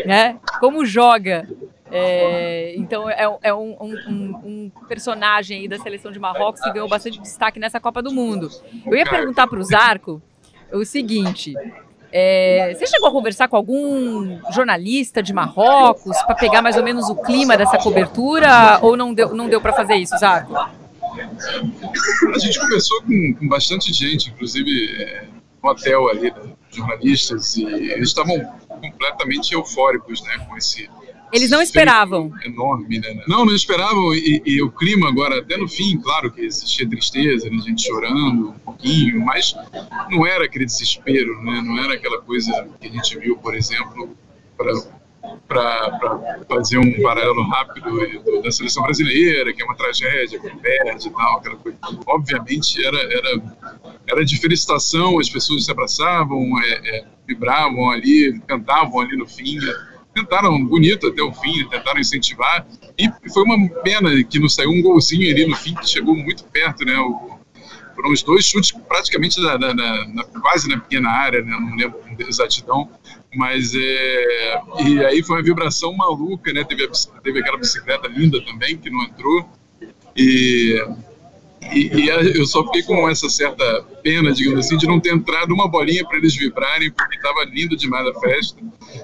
Né? 0.07 0.39
Como 0.61 0.85
joga? 0.85 1.49
É, 1.91 2.75
então 2.77 3.09
é, 3.09 3.25
é 3.43 3.55
um, 3.55 3.77
um, 3.81 3.91
um, 4.45 4.71
personagem 4.87 5.61
aí 5.61 5.69
da 5.69 5.79
seleção 5.79 6.13
de 6.13 6.19
Marrocos 6.19 6.61
que 6.61 6.71
ganhou 6.71 6.89
bastante 6.89 7.19
destaque 7.21 7.59
nessa 7.59 7.81
Copa 7.81 8.03
do 8.03 8.13
Mundo. 8.13 8.51
Eu 8.87 8.95
ia 8.95 9.07
perguntar 9.07 9.47
para 9.47 9.59
o 9.59 9.65
Zarco 9.65 10.21
o 10.71 10.85
seguinte: 10.85 11.55
é, 12.13 12.75
você 12.75 12.87
chegou 12.87 13.09
a 13.09 13.13
conversar 13.13 13.49
com 13.49 13.57
algum 13.57 14.39
jornalista 14.53 15.23
de 15.23 15.33
Marrocos 15.33 16.17
para 16.23 16.35
pegar 16.35 16.61
mais 16.61 16.77
ou 16.77 16.83
menos 16.83 17.09
o 17.09 17.17
clima 17.17 17.57
dessa 17.57 17.79
cobertura 17.79 18.79
ou 18.83 18.97
não 18.97 19.15
deu, 19.15 19.35
não 19.35 19.49
deu 19.49 19.61
para 19.61 19.73
fazer 19.73 19.95
isso, 19.95 20.17
Zaco? 20.19 20.55
A 20.55 22.39
gente 22.39 22.61
conversou 22.61 23.03
com, 23.03 23.35
com 23.35 23.49
bastante 23.49 23.93
gente, 23.93 24.31
inclusive 24.31 24.71
é, 25.03 25.25
no 25.63 25.71
hotel 25.71 26.09
ali, 26.09 26.31
né, 26.31 26.53
jornalistas, 26.71 27.57
e 27.57 27.65
eles 27.65 28.09
estavam 28.09 28.39
completamente 28.69 29.53
eufóricos 29.55 30.23
né, 30.23 30.39
com 30.47 30.57
esse 30.57 30.89
eles 31.33 31.51
não 31.51 31.61
esperavam. 31.61 32.33
Enorme, 32.43 33.01
né? 33.01 33.23
Não, 33.27 33.45
não 33.45 33.55
esperavam. 33.55 34.15
E, 34.15 34.43
e, 34.47 34.63
o 34.63 34.71
clima 34.71 35.09
agora, 35.09 35.41
até 35.41 35.57
no 35.57 35.69
fim, 35.69 35.99
claro 35.99 36.31
que 36.31 36.41
existia 36.41 36.89
tristeza, 36.89 37.51
né? 37.51 37.59
gente 37.59 37.87
chorando 37.87 38.51
um 38.51 38.59
pouquinho, 38.61 39.21
mas 39.21 39.55
não 40.11 40.27
era 40.27 40.47
aquele 40.47 40.65
desespero, 40.65 41.43
né? 41.43 41.61
Não 41.63 41.79
era 41.79 41.95
aquela 41.95 42.21
coisa 42.23 42.69
que 42.81 42.87
a 42.87 42.91
gente 42.91 43.19
viu, 43.19 43.37
por 43.37 43.55
exemplo, 43.55 44.17
para 44.57 44.73
fazer 46.49 46.79
um 46.79 47.03
paralelo 47.03 47.43
rápido 47.49 48.43
da 48.43 48.51
seleção 48.51 48.83
brasileira, 48.83 49.53
que 49.53 49.63
é 49.63 49.65
uma 49.65 49.77
tragédia, 49.77 50.39
que 50.39 50.57
perde 50.57 51.09
e 51.09 51.11
tal, 51.11 51.39
aquela 51.39 51.57
coisa. 51.57 51.79
Obviamente 52.07 52.85
era, 52.85 52.99
era 52.99 53.43
era 54.09 54.25
de 54.25 54.39
felicitação, 54.39 55.19
as 55.19 55.29
pessoas 55.29 55.65
se 55.65 55.71
abraçavam, 55.71 56.43
é, 56.63 56.71
é, 56.71 57.05
vibravam 57.27 57.91
ali, 57.91 58.41
cantavam 58.47 59.01
ali 59.01 59.17
no 59.17 59.27
fim, 59.27 59.59
tentaram 60.15 60.65
bonito 60.65 61.09
até 61.09 61.23
o 61.23 61.33
fim, 61.33 61.69
tentaram 61.69 62.01
incentivar, 62.01 62.67
e 62.97 63.11
foi 63.31 63.45
uma 63.45 63.69
pena 63.83 64.11
que 64.25 64.39
não 64.39 64.49
saiu 64.49 64.71
um 64.71 64.83
golzinho 64.83 65.31
ali 65.31 65.47
no 65.47 65.55
fim, 65.55 65.75
que 65.75 65.87
chegou 65.87 66.17
muito 66.17 66.45
perto, 66.45 66.85
né, 66.85 66.99
o, 66.99 67.39
foram 67.95 68.13
os 68.13 68.23
dois 68.23 68.47
chutes 68.47 68.73
praticamente 68.89 69.41
na, 69.41 69.59
na, 69.59 69.75
na, 69.75 70.25
quase 70.41 70.69
na 70.69 70.79
pequena 70.79 71.11
área, 71.11 71.43
né, 71.43 71.51
não 71.51 71.77
lembro 71.77 72.01
exatidão, 72.21 72.89
mas 73.35 73.75
é, 73.75 74.61
e 74.87 75.05
aí 75.05 75.23
foi 75.23 75.37
uma 75.37 75.43
vibração 75.43 75.95
maluca, 75.95 76.53
né, 76.53 76.65
teve, 76.65 76.85
a, 76.85 77.21
teve 77.21 77.41
aquela 77.41 77.59
bicicleta 77.59 78.09
linda 78.09 78.43
também, 78.45 78.77
que 78.77 78.91
não 78.91 79.05
entrou, 79.05 79.49
e 80.17 80.83
e, 81.73 81.91
e, 82.05 82.09
eu 82.09 82.47
só 82.47 82.65
fiquei 82.65 82.83
com 82.83 83.09
essa 83.09 83.29
certa 83.29 83.83
pena, 84.03 84.33
digamos 84.33 84.61
assim, 84.61 84.77
de 84.77 84.87
não 84.87 85.01
ter 85.01 85.13
entrado 85.13 85.53
uma 85.53 85.69
bolinha 85.69 86.05
para 86.05 86.19
eles 86.19 86.35
vibrarem, 86.35 86.91
porque 86.91 87.17
estava 87.17 87.45
lindo 87.45 87.77
demais 87.77 88.07
a 88.07 88.21
festa, 88.21 88.61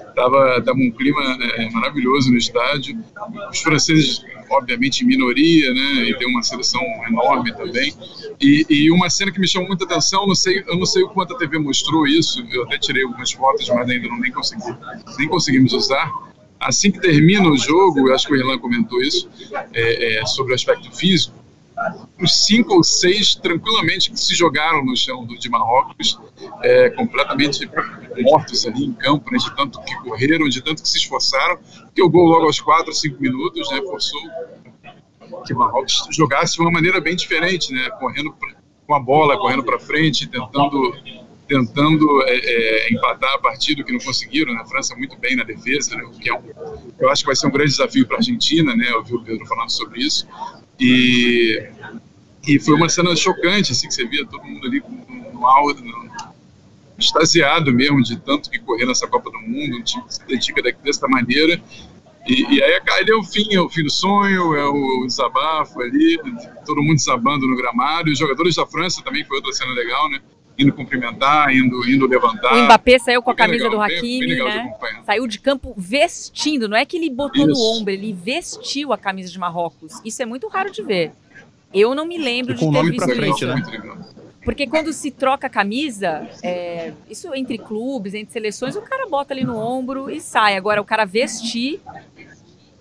estava 0.09 0.61
tava 0.61 0.77
um 0.77 0.91
clima 0.91 1.21
é, 1.57 1.69
maravilhoso 1.69 2.31
no 2.31 2.37
estádio. 2.37 2.97
Os 3.51 3.59
franceses, 3.59 4.23
obviamente, 4.49 5.03
em 5.03 5.07
minoria, 5.07 5.73
né, 5.73 6.09
e 6.09 6.17
tem 6.17 6.27
uma 6.27 6.43
seleção 6.43 6.81
enorme 7.07 7.53
também. 7.53 7.93
E, 8.41 8.65
e, 8.69 8.91
uma 8.91 9.09
cena 9.09 9.31
que 9.31 9.39
me 9.39 9.47
chamou 9.47 9.67
muita 9.67 9.85
atenção, 9.85 10.27
não 10.27 10.35
sei, 10.35 10.63
eu 10.67 10.77
não 10.77 10.85
sei 10.85 11.03
o 11.03 11.09
quanto 11.09 11.35
a 11.35 11.37
TV 11.37 11.57
mostrou 11.57 12.07
isso, 12.07 12.45
eu 12.51 12.63
até 12.63 12.77
tirei 12.77 13.03
algumas 13.03 13.31
fotos, 13.31 13.67
mas 13.69 13.89
ainda 13.89 14.07
não 14.07 14.19
nem 14.19 14.31
consegui, 14.31 14.63
nem 15.17 15.27
conseguimos 15.27 15.73
usar 15.73 16.11
assim 16.59 16.91
que 16.91 16.99
termina 16.99 17.47
o 17.49 17.57
jogo, 17.57 18.11
acho 18.11 18.27
que 18.27 18.33
o 18.33 18.35
Irlan 18.35 18.57
comentou 18.57 19.01
isso, 19.01 19.29
é, 19.73 20.19
é, 20.19 20.25
sobre 20.25 20.51
o 20.51 20.55
aspecto 20.55 20.91
físico, 20.95 21.35
os 22.21 22.45
cinco 22.45 22.75
ou 22.75 22.83
seis 22.83 23.35
tranquilamente 23.35 24.09
que 24.09 24.19
se 24.19 24.33
jogaram 24.33 24.83
no 24.83 24.95
chão 24.95 25.25
do, 25.25 25.37
de 25.37 25.49
Marrocos, 25.49 26.17
é, 26.63 26.89
completamente 26.91 27.69
mortos 28.21 28.65
ali 28.65 28.85
em 28.85 28.93
campo, 28.93 29.31
né, 29.31 29.37
de 29.37 29.55
tanto 29.55 29.81
que 29.81 29.95
correram, 29.97 30.47
de 30.47 30.61
tanto 30.61 30.81
que 30.81 30.89
se 30.89 30.97
esforçaram, 30.97 31.59
que 31.93 32.01
o 32.01 32.09
gol 32.09 32.27
logo 32.27 32.45
aos 32.45 32.59
quatro, 32.59 32.93
cinco 32.93 33.21
minutos, 33.21 33.69
né, 33.71 33.81
forçou 33.81 34.21
que 35.45 35.53
Marrocos 35.53 36.07
jogasse 36.11 36.55
de 36.55 36.61
uma 36.61 36.71
maneira 36.71 37.01
bem 37.01 37.15
diferente, 37.15 37.73
né, 37.73 37.89
correndo 37.99 38.33
com 38.87 38.93
a 38.93 38.99
bola, 38.99 39.37
correndo 39.37 39.63
para 39.63 39.79
frente, 39.79 40.27
tentando 40.27 40.95
tentando 41.47 42.23
é, 42.23 42.37
é, 42.37 42.93
empatar 42.93 43.33
a 43.33 43.39
partida, 43.39 43.83
que 43.83 43.91
não 43.91 43.99
conseguiram, 43.99 44.53
né? 44.53 44.63
França 44.67 44.95
muito 44.95 45.17
bem 45.17 45.35
na 45.35 45.43
defesa, 45.43 45.95
né? 45.95 46.03
que 46.19 46.29
é 46.29 46.33
um, 46.33 46.41
eu 46.99 47.09
acho 47.09 47.21
que 47.21 47.27
vai 47.27 47.35
ser 47.35 47.47
um 47.47 47.51
grande 47.51 47.71
desafio 47.71 48.05
para 48.07 48.17
a 48.17 48.19
Argentina, 48.19 48.75
né? 48.75 48.89
Eu 48.89 49.03
vi 49.03 49.15
o 49.15 49.21
Pedro 49.21 49.45
falando 49.45 49.69
sobre 49.69 50.01
isso, 50.01 50.27
e, 50.79 51.69
e 52.47 52.59
foi 52.59 52.75
uma 52.75 52.89
cena 52.89 53.15
chocante, 53.15 53.71
assim, 53.71 53.87
que 53.87 53.93
você 53.93 54.05
via 54.05 54.25
todo 54.25 54.43
mundo 54.43 54.67
ali 54.67 54.83
no 55.33 55.45
áudio, 55.45 55.85
extasiado 56.97 57.73
mesmo 57.73 58.01
de 58.01 58.17
tanto 58.17 58.49
que 58.49 58.59
correr 58.59 58.85
nessa 58.85 59.07
Copa 59.07 59.29
do 59.29 59.39
Mundo, 59.39 59.83
que 59.83 59.99
se 60.07 60.25
dedica 60.25 60.61
dessa 60.83 61.07
maneira. 61.07 61.61
E, 62.27 62.55
e 62.55 62.63
aí 62.63 62.81
ali 62.87 63.11
é 63.11 63.15
o 63.15 63.23
fim, 63.23 63.53
é 63.53 63.59
o 63.59 63.69
fim 63.69 63.83
do 63.83 63.91
sonho, 63.91 64.55
é 64.55 64.65
o 64.65 65.05
desabafo 65.05 65.79
ali, 65.81 66.17
todo 66.65 66.81
mundo 66.81 66.95
desabando 66.95 67.47
no 67.47 67.55
gramado. 67.55 68.09
E 68.09 68.13
os 68.13 68.19
jogadores 68.19 68.55
da 68.55 68.65
França 68.65 69.03
também 69.03 69.23
foi 69.25 69.37
outra 69.37 69.53
cena 69.53 69.71
legal, 69.73 70.09
né? 70.09 70.19
Indo 70.57 70.71
cumprimentar, 70.73 71.53
indo, 71.53 71.87
indo 71.89 72.07
levantar. 72.07 72.53
O 72.53 72.63
Mbappé 72.63 72.97
saiu 72.99 73.21
com 73.21 73.31
a 73.31 73.35
camisa 73.35 73.65
legal, 73.65 73.77
do 73.77 73.81
Hakimi, 73.81 74.35
né? 74.35 74.73
De 74.99 75.05
saiu 75.05 75.27
de 75.27 75.39
campo 75.39 75.73
vestindo, 75.75 76.69
não 76.69 76.77
é 76.77 76.85
que 76.85 76.95
ele 76.95 77.09
botou 77.09 77.49
Isso. 77.49 77.59
no 77.59 77.77
ombro, 77.77 77.91
ele 77.91 78.13
vestiu 78.13 78.93
a 78.93 78.97
camisa 78.97 79.29
de 79.31 79.37
Marrocos. 79.37 80.01
Isso 80.05 80.21
é 80.21 80.25
muito 80.25 80.47
raro 80.47 80.71
de 80.71 80.81
ver. 80.81 81.11
Eu 81.73 81.93
não 81.93 82.05
me 82.05 82.17
lembro 82.17 82.53
de 82.53 82.59
ter 82.59 82.83
visto 82.89 83.15
frente, 83.15 83.35
isso. 83.35 83.47
Né? 83.47 83.61
Porque 84.45 84.67
quando 84.67 84.93
se 84.93 85.09
troca 85.09 85.47
a 85.47 85.49
camisa, 85.49 86.29
é, 86.43 86.93
isso 87.09 87.33
entre 87.33 87.57
clubes, 87.57 88.13
entre 88.13 88.31
seleções, 88.31 88.75
o 88.75 88.81
cara 88.81 89.09
bota 89.09 89.33
ali 89.33 89.43
no 89.43 89.57
ombro 89.57 90.09
e 90.09 90.21
sai. 90.21 90.55
Agora, 90.55 90.79
o 90.79 90.85
cara 90.85 91.03
vestir 91.03 91.81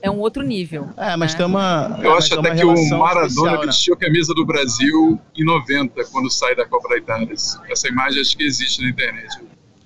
é 0.04 0.10
um 0.10 0.20
outro 0.20 0.42
nível. 0.42 0.90
É, 0.98 1.16
mas 1.16 1.32
né? 1.32 1.38
tem 1.38 1.46
uma. 1.46 1.98
Eu 2.02 2.14
acho 2.14 2.38
até 2.38 2.54
que 2.54 2.64
o 2.64 2.74
Maradona 2.90 3.26
especial, 3.26 3.60
né? 3.60 3.66
vestiu 3.66 3.94
a 3.94 3.96
camisa 3.96 4.34
do 4.34 4.44
Brasil 4.44 5.18
em 5.34 5.44
90, 5.44 6.04
quando 6.12 6.30
sai 6.30 6.54
da 6.54 6.66
Copa 6.66 6.90
da 6.90 6.98
Itália. 6.98 7.32
Essa 7.70 7.88
imagem 7.88 8.20
acho 8.20 8.36
que 8.36 8.44
existe 8.44 8.82
na 8.82 8.90
internet. 8.90 9.38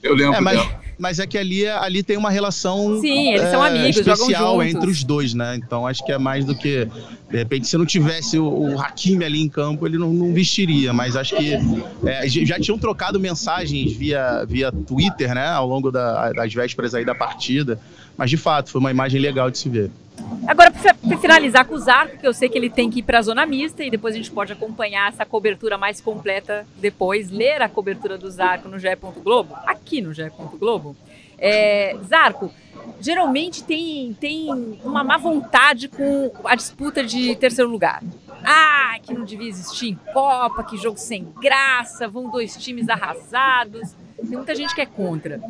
Eu 0.02 0.14
lembro 0.14 0.34
é, 0.34 0.40
mas, 0.40 0.58
dela. 0.58 0.80
Mas 0.98 1.20
é 1.20 1.26
que 1.26 1.38
ali, 1.38 1.66
ali 1.66 2.02
tem 2.02 2.16
uma 2.16 2.30
relação. 2.30 3.00
Sim, 3.00 3.28
eles 3.30 3.42
é, 3.42 3.50
são 3.50 3.62
amigos, 3.62 3.96
especial 3.96 4.62
entre 4.62 4.90
os 4.90 5.04
dois, 5.04 5.32
né? 5.32 5.54
Então 5.54 5.86
acho 5.86 6.04
que 6.04 6.10
é 6.10 6.18
mais 6.18 6.44
do 6.44 6.54
que. 6.54 6.88
De 7.30 7.36
repente, 7.36 7.68
se 7.68 7.76
não 7.78 7.86
tivesse 7.86 8.38
o, 8.38 8.48
o 8.48 8.80
Hakimi 8.80 9.24
ali 9.24 9.40
em 9.40 9.48
campo, 9.48 9.86
ele 9.86 9.96
não, 9.96 10.12
não 10.12 10.32
vestiria. 10.32 10.92
Mas 10.92 11.14
acho 11.14 11.36
que 11.36 11.54
é, 12.04 12.26
já 12.28 12.58
tinham 12.58 12.78
trocado 12.78 13.20
mensagens 13.20 13.92
via, 13.92 14.44
via 14.44 14.72
Twitter, 14.72 15.34
né? 15.34 15.46
Ao 15.48 15.66
longo 15.66 15.92
da, 15.92 16.32
das 16.32 16.52
vésperas 16.52 16.94
aí 16.94 17.04
da 17.04 17.14
partida. 17.14 17.78
Mas 18.16 18.30
de 18.30 18.36
fato, 18.36 18.70
foi 18.70 18.80
uma 18.80 18.90
imagem 18.90 19.20
legal 19.20 19.48
de 19.50 19.58
se 19.58 19.68
ver. 19.68 19.90
Agora, 20.46 20.70
para 20.70 21.18
finalizar 21.18 21.64
com 21.64 21.74
o 21.74 21.78
Zarco, 21.78 22.16
que 22.18 22.26
eu 22.26 22.32
sei 22.32 22.48
que 22.48 22.56
ele 22.56 22.70
tem 22.70 22.90
que 22.90 23.00
ir 23.00 23.02
para 23.02 23.18
a 23.18 23.22
zona 23.22 23.46
mista 23.46 23.84
e 23.84 23.90
depois 23.90 24.14
a 24.14 24.16
gente 24.16 24.30
pode 24.30 24.52
acompanhar 24.52 25.08
essa 25.08 25.24
cobertura 25.24 25.76
mais 25.76 26.00
completa 26.00 26.66
depois, 26.76 27.30
ler 27.30 27.62
a 27.62 27.68
cobertura 27.68 28.16
do 28.16 28.30
Zarco 28.30 28.68
no 28.68 28.78
GE. 28.78 28.88
Globo, 29.22 29.54
aqui 29.66 30.00
no 30.00 30.12
GE. 30.12 30.30
Globo. 30.58 30.87
É, 31.38 31.96
Zarco, 32.04 32.52
geralmente 33.00 33.62
tem, 33.62 34.16
tem 34.20 34.50
uma 34.84 35.04
má 35.04 35.16
vontade 35.16 35.88
com 35.88 36.32
a 36.44 36.54
disputa 36.54 37.04
de 37.04 37.36
terceiro 37.36 37.70
lugar. 37.70 38.02
Ah, 38.44 38.96
que 39.02 39.12
não 39.12 39.24
devia 39.24 39.48
existir 39.48 39.88
em 39.88 39.94
Copa, 40.12 40.64
que 40.64 40.76
jogo 40.76 40.98
sem 40.98 41.28
graça, 41.40 42.08
vão 42.08 42.30
dois 42.30 42.56
times 42.56 42.88
arrasados. 42.88 43.94
Tem 44.16 44.36
muita 44.36 44.54
gente 44.54 44.74
que 44.74 44.80
é 44.80 44.86
contra. 44.86 45.40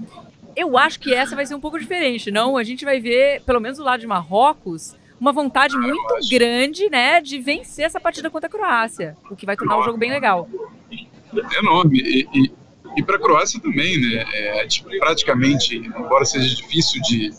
Eu 0.57 0.77
acho 0.77 0.98
que 0.98 1.14
essa 1.14 1.37
vai 1.37 1.46
ser 1.46 1.55
um 1.55 1.61
pouco 1.61 1.79
diferente, 1.79 2.31
não? 2.31 2.57
A 2.57 2.64
gente 2.64 2.85
vai 2.85 3.01
ver, 3.01 3.42
pelo 3.42 3.61
menos 3.61 3.79
do 3.79 3.85
lado 3.85 4.01
de 4.01 4.07
Marrocos, 4.07 4.96
uma 5.20 5.33
vontade 5.33 5.77
muito 5.77 6.14
grande, 6.31 6.88
né, 6.88 7.20
de 7.20 7.38
vencer 7.38 7.85
essa 7.85 8.01
partida 8.01 8.31
contra 8.31 8.48
a 8.48 8.51
Croácia, 8.51 9.16
o 9.31 9.37
que 9.37 9.46
vai 9.46 9.57
tornar 9.57 9.79
o 9.79 9.83
jogo 9.83 9.98
bem 9.98 10.11
legal. 10.11 10.48
É 11.33 11.59
enorme. 11.59 12.01
E, 12.01 12.29
e, 12.35 12.53
e 12.96 13.03
para 13.03 13.16
a 13.16 13.18
Croácia 13.18 13.61
também, 13.61 14.01
né? 14.01 14.24
É, 14.33 14.66
tipo, 14.66 14.90
praticamente, 14.98 15.77
embora 15.77 16.24
seja 16.24 16.55
difícil 16.55 17.01
de 17.03 17.31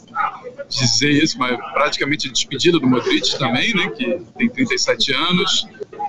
dizer 0.70 1.12
isso, 1.12 1.38
mas 1.38 1.58
praticamente 1.74 2.28
a 2.28 2.32
despedida 2.32 2.80
do 2.80 2.88
Modric 2.88 3.38
também, 3.38 3.74
né? 3.74 3.90
Que 3.90 4.20
tem 4.38 4.50
37 4.50 5.14
anos. 5.14 5.68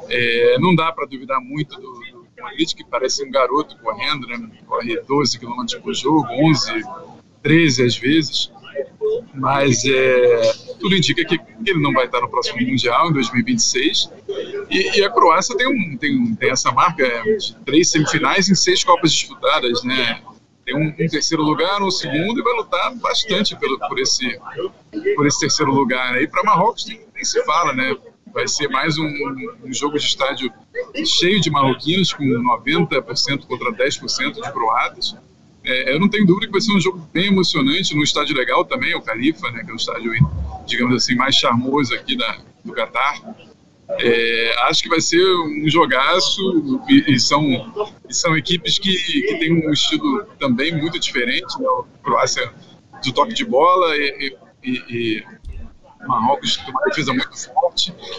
É, 0.08 0.58
não 0.58 0.74
dá 0.74 0.92
para 0.92 1.06
duvidar 1.06 1.40
muito 1.40 1.80
do, 1.80 2.00
Modric, 2.40 2.74
que 2.74 2.84
parece 2.84 3.24
um 3.24 3.30
garoto 3.30 3.76
correndo, 3.78 4.26
né? 4.26 4.50
corre 4.66 5.00
12 5.00 5.38
km 5.38 5.64
por 5.82 5.94
jogo, 5.94 6.26
11, 6.30 6.82
13 7.42 7.84
às 7.84 7.96
vezes, 7.96 8.52
mas 9.34 9.84
é, 9.84 10.52
tudo 10.78 10.96
indica 10.96 11.24
que 11.24 11.38
ele 11.66 11.80
não 11.80 11.92
vai 11.92 12.06
estar 12.06 12.20
no 12.20 12.28
próximo 12.28 12.60
Mundial, 12.60 13.10
em 13.10 13.12
2026, 13.12 14.10
e, 14.70 14.98
e 14.98 15.04
a 15.04 15.10
Croácia 15.10 15.56
tem, 15.56 15.66
um, 15.66 15.96
tem, 15.96 16.34
tem 16.34 16.50
essa 16.50 16.70
marca 16.72 17.04
de 17.38 17.56
três 17.64 17.90
semifinais 17.90 18.48
em 18.48 18.54
seis 18.54 18.84
Copas 18.84 19.12
disputadas, 19.12 19.82
né? 19.84 20.22
tem 20.70 20.76
um, 20.76 20.88
um, 20.88 21.08
terceiro 21.08 21.42
lugar, 21.42 21.82
um 21.82 21.90
segundo 21.90 22.38
e 22.38 22.42
vai 22.42 22.54
lutar 22.54 22.94
bastante 22.96 23.56
pelo, 23.56 23.78
por, 23.78 23.98
esse, 23.98 24.38
por 25.16 25.26
esse 25.26 25.40
terceiro 25.40 25.72
lugar. 25.72 26.12
Né? 26.12 26.22
E 26.22 26.28
para 26.28 26.44
Marrocos 26.44 26.86
nem, 26.86 27.00
nem, 27.14 27.24
se 27.24 27.42
fala, 27.44 27.72
né? 27.72 27.96
Vai 28.32 28.46
ser 28.46 28.68
mais 28.68 28.96
um, 28.96 29.08
um, 29.64 29.72
jogo 29.72 29.98
de 29.98 30.04
estádio 30.04 30.52
cheio 31.04 31.40
de 31.40 31.50
marroquinos, 31.50 32.12
com 32.12 32.22
90% 32.22 33.46
contra 33.46 33.72
10% 33.72 34.34
de 34.34 34.52
croatas. 34.52 35.16
É, 35.64 35.94
eu 35.94 36.00
não 36.00 36.08
tenho 36.08 36.26
dúvida 36.26 36.46
que 36.46 36.52
vai 36.52 36.60
ser 36.60 36.72
um 36.72 36.80
jogo 36.80 37.06
bem 37.12 37.26
emocionante, 37.26 37.94
num 37.94 38.02
estádio 38.02 38.36
legal 38.36 38.64
também, 38.64 38.94
o 38.94 39.02
Califa, 39.02 39.50
né, 39.50 39.62
que 39.62 39.70
é 39.70 39.74
o 39.74 39.76
estádio, 39.76 40.12
digamos 40.66 40.96
assim, 40.96 41.14
mais 41.14 41.34
charmoso 41.34 41.94
aqui 41.94 42.16
da, 42.16 42.38
do 42.64 42.72
Catar. 42.72 43.20
É, 43.98 44.54
acho 44.68 44.82
que 44.82 44.88
vai 44.88 45.00
ser 45.00 45.22
um 45.22 45.68
jogaço 45.68 46.82
e, 46.88 47.14
e, 47.14 47.20
são, 47.20 47.42
e 48.08 48.14
são 48.14 48.36
equipes 48.36 48.78
que, 48.78 48.92
que 48.92 49.38
têm 49.38 49.66
um 49.66 49.72
estilo 49.72 50.24
também 50.38 50.74
muito 50.76 50.98
diferente. 50.98 51.58
Né? 51.58 51.66
A 51.66 52.04
Croácia 52.04 52.52
do 53.04 53.12
toque 53.12 53.34
de 53.34 53.44
bola 53.44 53.96
e, 53.96 54.36
e, 54.62 54.70
e 54.88 55.24
Marrocos 56.06 56.56
tem 56.56 56.70
uma 56.70 56.82
defesa 56.82 57.12
muito 57.12 57.36
forte, 57.36 57.59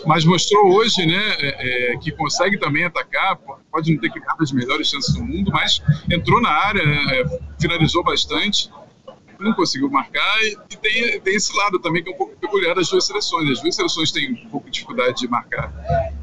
mas 0.05 0.25
mostrou 0.25 0.73
hoje 0.73 1.05
né, 1.05 1.35
é, 1.39 1.93
é, 1.93 1.97
que 1.97 2.11
consegue 2.11 2.57
também 2.57 2.83
atacar, 2.83 3.37
pode 3.71 3.93
não 3.93 3.99
ter 3.99 4.11
criado 4.11 4.41
as 4.41 4.51
melhores 4.51 4.87
chances 4.87 5.13
do 5.13 5.23
mundo, 5.23 5.51
mas 5.51 5.81
entrou 6.09 6.41
na 6.41 6.49
área, 6.49 6.81
é, 6.81 7.39
finalizou 7.59 8.03
bastante, 8.03 8.69
não 9.41 9.53
conseguiu 9.53 9.89
marcar 9.89 10.43
e, 10.43 10.57
e 10.69 10.77
tem, 10.77 11.19
tem, 11.19 11.35
esse 11.35 11.55
lado 11.57 11.79
também 11.79 12.03
que 12.03 12.09
é 12.09 12.13
um 12.13 12.17
pouco 12.17 12.35
peculiar 12.35 12.75
das 12.75 12.89
duas 12.89 13.05
seleções. 13.05 13.49
As 13.49 13.61
duas 13.61 13.75
seleções 13.75 14.11
têm 14.11 14.33
um 14.33 14.49
pouco 14.49 14.67
de 14.67 14.73
dificuldade 14.73 15.19
de 15.19 15.27
marcar, 15.27 15.73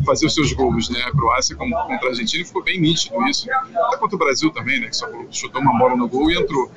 fazer 0.06 0.26
os 0.26 0.34
seus 0.34 0.52
gols. 0.52 0.88
Né? 0.88 1.00
A 1.02 1.10
Croácia 1.10 1.56
como, 1.56 1.74
contra 1.74 2.06
a 2.06 2.10
Argentina 2.10 2.44
ficou 2.44 2.62
bem 2.62 2.80
nítido 2.80 3.20
isso. 3.26 3.50
Até 3.52 3.96
contra 3.96 4.16
o 4.16 4.18
Brasil 4.18 4.50
também, 4.50 4.80
né? 4.80 4.88
que 4.88 4.96
só 4.96 5.06
chutou 5.30 5.60
uma 5.60 5.76
bola 5.76 5.96
no 5.96 6.08
gol 6.08 6.30
e 6.30 6.38
entrou. 6.38 6.70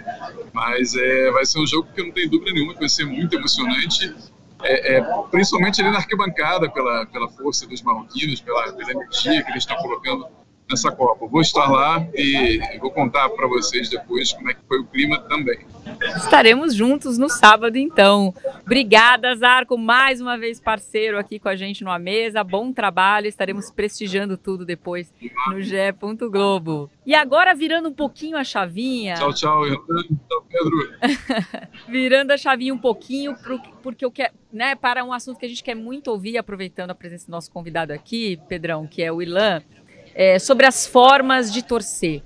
Mas 0.51 0.95
é, 0.95 1.31
vai 1.31 1.45
ser 1.45 1.59
um 1.59 1.67
jogo 1.67 1.87
que 1.93 2.01
eu 2.01 2.05
não 2.05 2.11
tenho 2.11 2.29
dúvida 2.29 2.51
nenhuma 2.51 2.73
que 2.73 2.79
vai 2.79 2.89
ser 2.89 3.05
muito 3.05 3.35
emocionante 3.35 4.13
é, 4.63 4.97
é, 4.97 5.01
principalmente 5.29 5.81
ali 5.81 5.91
na 5.91 5.97
arquibancada, 5.97 6.69
pela, 6.69 7.05
pela 7.07 7.29
força 7.29 7.67
dos 7.67 7.81
marroquinos, 7.81 8.41
pela, 8.41 8.71
pela 8.73 8.91
energia 8.91 9.43
que 9.43 9.51
eles 9.51 9.63
estão 9.63 9.77
colocando 9.77 10.27
nessa 10.71 10.91
Copa. 10.91 11.27
Vou 11.27 11.41
estar 11.41 11.69
lá 11.69 12.07
e 12.15 12.59
vou 12.79 12.91
contar 12.91 13.29
para 13.29 13.47
vocês 13.47 13.89
depois 13.89 14.33
como 14.33 14.49
é 14.49 14.53
que 14.53 14.61
foi 14.67 14.79
o 14.79 14.85
clima 14.85 15.19
também. 15.19 15.59
Estaremos 16.15 16.73
juntos 16.73 17.17
no 17.17 17.29
sábado, 17.29 17.77
então. 17.77 18.33
Obrigada, 18.65 19.35
Zarco, 19.35 19.77
mais 19.77 20.21
uma 20.21 20.37
vez 20.37 20.59
parceiro 20.59 21.19
aqui 21.19 21.39
com 21.39 21.49
a 21.49 21.55
gente 21.55 21.83
numa 21.83 21.99
mesa. 21.99 22.43
Bom 22.43 22.71
trabalho, 22.71 23.27
estaremos 23.27 23.69
prestigiando 23.69 24.37
tudo 24.37 24.65
depois 24.65 25.13
no 25.47 25.61
GE. 25.61 25.75
Globo. 26.31 26.89
E 27.05 27.13
agora, 27.13 27.53
virando 27.53 27.89
um 27.89 27.93
pouquinho 27.93 28.37
a 28.37 28.43
chavinha. 28.43 29.15
Tchau, 29.15 29.33
tchau, 29.33 29.63
Tchau, 29.65 30.45
Pedro. 30.49 30.97
virando 31.89 32.31
a 32.31 32.37
chavinha 32.37 32.73
um 32.73 32.77
pouquinho, 32.77 33.35
porque 33.81 34.05
eu 34.05 34.11
quero, 34.11 34.33
né, 34.51 34.75
para 34.75 35.03
um 35.03 35.11
assunto 35.11 35.39
que 35.39 35.45
a 35.45 35.49
gente 35.49 35.63
quer 35.63 35.75
muito 35.75 36.09
ouvir, 36.09 36.37
aproveitando 36.37 36.91
a 36.91 36.95
presença 36.95 37.25
do 37.25 37.31
nosso 37.31 37.51
convidado 37.51 37.91
aqui, 37.91 38.39
Pedrão, 38.47 38.87
que 38.87 39.01
é 39.01 39.11
o 39.11 39.21
Ilan 39.21 39.61
é, 40.13 40.39
sobre 40.39 40.65
as 40.65 40.85
formas 40.85 41.51
de 41.51 41.63
torcer. 41.63 42.21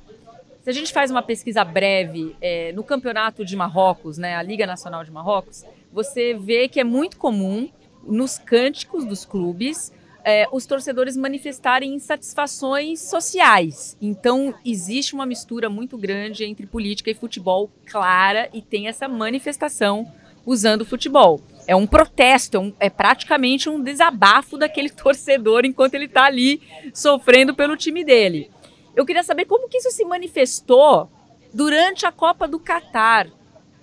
Se 0.63 0.69
a 0.69 0.73
gente 0.73 0.91
faz 0.91 1.11
uma 1.11 1.21
pesquisa 1.21 1.63
breve 1.63 2.35
é, 2.41 2.71
no 2.71 2.83
campeonato 2.83 3.45
de 3.45 3.55
Marrocos, 3.55 4.17
né, 4.17 4.35
a 4.35 4.41
Liga 4.41 4.65
Nacional 4.65 5.03
de 5.03 5.11
Marrocos, 5.11 5.63
você 5.91 6.33
vê 6.33 6.67
que 6.67 6.79
é 6.79 6.83
muito 6.83 7.17
comum 7.17 7.69
nos 8.03 8.37
cânticos 8.37 9.05
dos 9.05 9.25
clubes 9.25 9.91
é, 10.25 10.47
os 10.51 10.65
torcedores 10.65 11.15
manifestarem 11.15 11.93
insatisfações 11.93 12.99
sociais. 12.99 13.95
Então, 14.01 14.55
existe 14.65 15.13
uma 15.13 15.25
mistura 15.25 15.69
muito 15.69 15.95
grande 15.99 16.43
entre 16.43 16.65
política 16.65 17.11
e 17.11 17.13
futebol 17.13 17.69
clara 17.85 18.49
e 18.51 18.59
tem 18.59 18.87
essa 18.87 19.07
manifestação 19.07 20.11
usando 20.45 20.81
o 20.81 20.85
futebol. 20.85 21.41
É 21.67 21.75
um 21.75 21.87
protesto, 21.87 22.57
é, 22.57 22.59
um, 22.59 22.73
é 22.79 22.89
praticamente 22.89 23.69
um 23.69 23.81
desabafo 23.81 24.57
daquele 24.57 24.89
torcedor 24.91 25.65
enquanto 25.65 25.95
ele 25.95 26.05
está 26.05 26.25
ali 26.25 26.61
sofrendo 26.93 27.55
pelo 27.55 27.75
time 27.75 28.03
dele. 28.03 28.49
Eu 28.95 29.05
queria 29.05 29.23
saber 29.23 29.45
como 29.45 29.67
que 29.67 29.77
isso 29.77 29.91
se 29.91 30.05
manifestou 30.05 31.09
durante 31.53 32.05
a 32.05 32.11
Copa 32.11 32.47
do 32.47 32.59
Catar. 32.59 33.27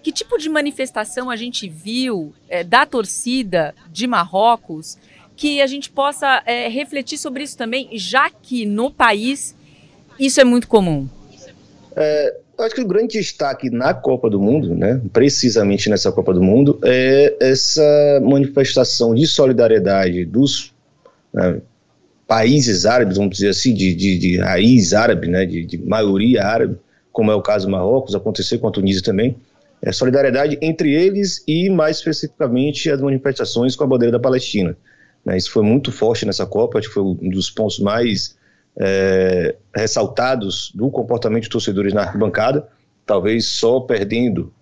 Que 0.03 0.11
tipo 0.11 0.37
de 0.39 0.49
manifestação 0.49 1.31
a 1.31 1.37
gente 1.37 1.69
viu 1.69 2.35
é, 2.49 2.65
da 2.65 2.85
torcida 2.85 3.75
de 3.91 4.07
Marrocos 4.07 4.99
que 5.37 5.61
a 5.61 5.67
gente 5.67 5.91
possa 5.91 6.43
é, 6.45 6.69
refletir 6.69 7.19
sobre 7.19 7.43
isso 7.43 7.57
também, 7.57 7.89
já 7.95 8.31
que 8.31 8.67
no 8.67 8.91
país 8.91 9.57
isso 10.19 10.41
é 10.41 10.45
muito 10.45 10.69
comum? 10.69 11.09
É, 11.97 12.37
eu 12.63 12.67
acho 12.67 12.75
que 12.77 12.81
o 12.81 12.87
grande 12.87 13.19
destaque 13.19 13.69
na 13.69 13.93
Copa 13.93 14.31
do 14.31 14.41
Mundo, 14.41 14.75
né, 14.75 15.01
precisamente 15.13 15.91
nessa 15.91 16.13
Copa 16.13 16.33
do 16.33 16.43
Mundo, 16.43 16.79
é 16.85 17.37
essa 17.41 18.21
manifestação 18.23 19.15
de 19.15 19.27
solidariedade 19.27 20.25
dos 20.25 20.73
né, 21.35 21.61
países 22.27 22.87
árabes, 22.87 23.17
vamos 23.17 23.33
dizer 23.33 23.49
assim, 23.49 23.75
de, 23.75 23.93
de, 23.95 24.17
de 24.17 24.39
raiz 24.39 24.93
árabe, 24.93 25.27
né, 25.27 25.45
de, 25.45 25.65
de, 25.67 25.79
maioria 25.79 26.45
árabe, 26.45 26.77
como 27.11 27.33
é 27.33 27.35
o 27.35 27.43
caso 27.43 27.67
do 27.67 27.73
Marrocos, 27.73 28.15
aconteceu 28.15 28.59
com 28.61 28.69
a 28.69 28.71
Tunísia 28.71 29.03
também, 29.03 29.37
é 29.83 29.91
solidariedade 29.91 30.57
entre 30.63 30.95
eles 30.95 31.43
e, 31.49 31.69
mais 31.69 31.97
especificamente, 31.97 32.89
as 32.89 33.01
manifestações 33.01 33.75
com 33.75 33.83
a 33.83 33.89
bandeira 33.89 34.13
da 34.13 34.21
Palestina. 34.21 34.77
Né, 35.25 35.37
isso 35.37 35.51
foi 35.51 35.65
muito 35.65 35.91
forte 35.91 36.25
nessa 36.25 36.47
Copa, 36.47 36.79
acho 36.79 36.89
que 36.89 36.95
foi 36.95 37.03
um 37.03 37.29
dos 37.29 37.51
pontos 37.51 37.81
mais 37.81 38.37
é, 38.79 39.55
ressaltados 39.75 40.73
do 40.75 40.91
comportamento 40.91 41.45
de 41.45 41.49
torcedores 41.49 41.93
na 41.93 42.03
arquibancada, 42.03 42.67
talvez 43.05 43.47
só 43.47 43.81
perdendo 43.81 44.53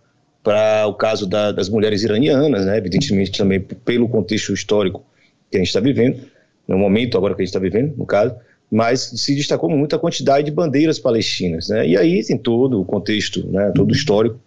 para 0.42 0.86
o 0.86 0.94
caso 0.94 1.26
da, 1.26 1.52
das 1.52 1.68
mulheres 1.68 2.02
iranianas, 2.02 2.64
né, 2.64 2.76
evidentemente 2.76 3.30
também 3.32 3.60
pelo 3.60 4.08
contexto 4.08 4.52
histórico 4.52 5.04
que 5.50 5.56
a 5.56 5.60
gente 5.60 5.68
está 5.68 5.80
vivendo, 5.80 6.22
no 6.66 6.78
momento 6.78 7.16
agora 7.18 7.34
que 7.34 7.42
a 7.42 7.44
gente 7.44 7.50
está 7.50 7.58
vivendo, 7.58 7.94
no 7.96 8.06
caso, 8.06 8.34
mas 8.70 9.00
se 9.00 9.34
destacou 9.34 9.68
muito 9.68 9.94
a 9.94 9.98
quantidade 9.98 10.46
de 10.46 10.50
bandeiras 10.50 10.98
palestinas, 10.98 11.68
né, 11.68 11.86
e 11.86 11.96
aí 11.96 12.24
tem 12.24 12.38
todo 12.38 12.80
o 12.80 12.84
contexto, 12.84 13.46
né, 13.48 13.70
todo 13.74 13.90
o 13.90 13.94
histórico 13.94 14.40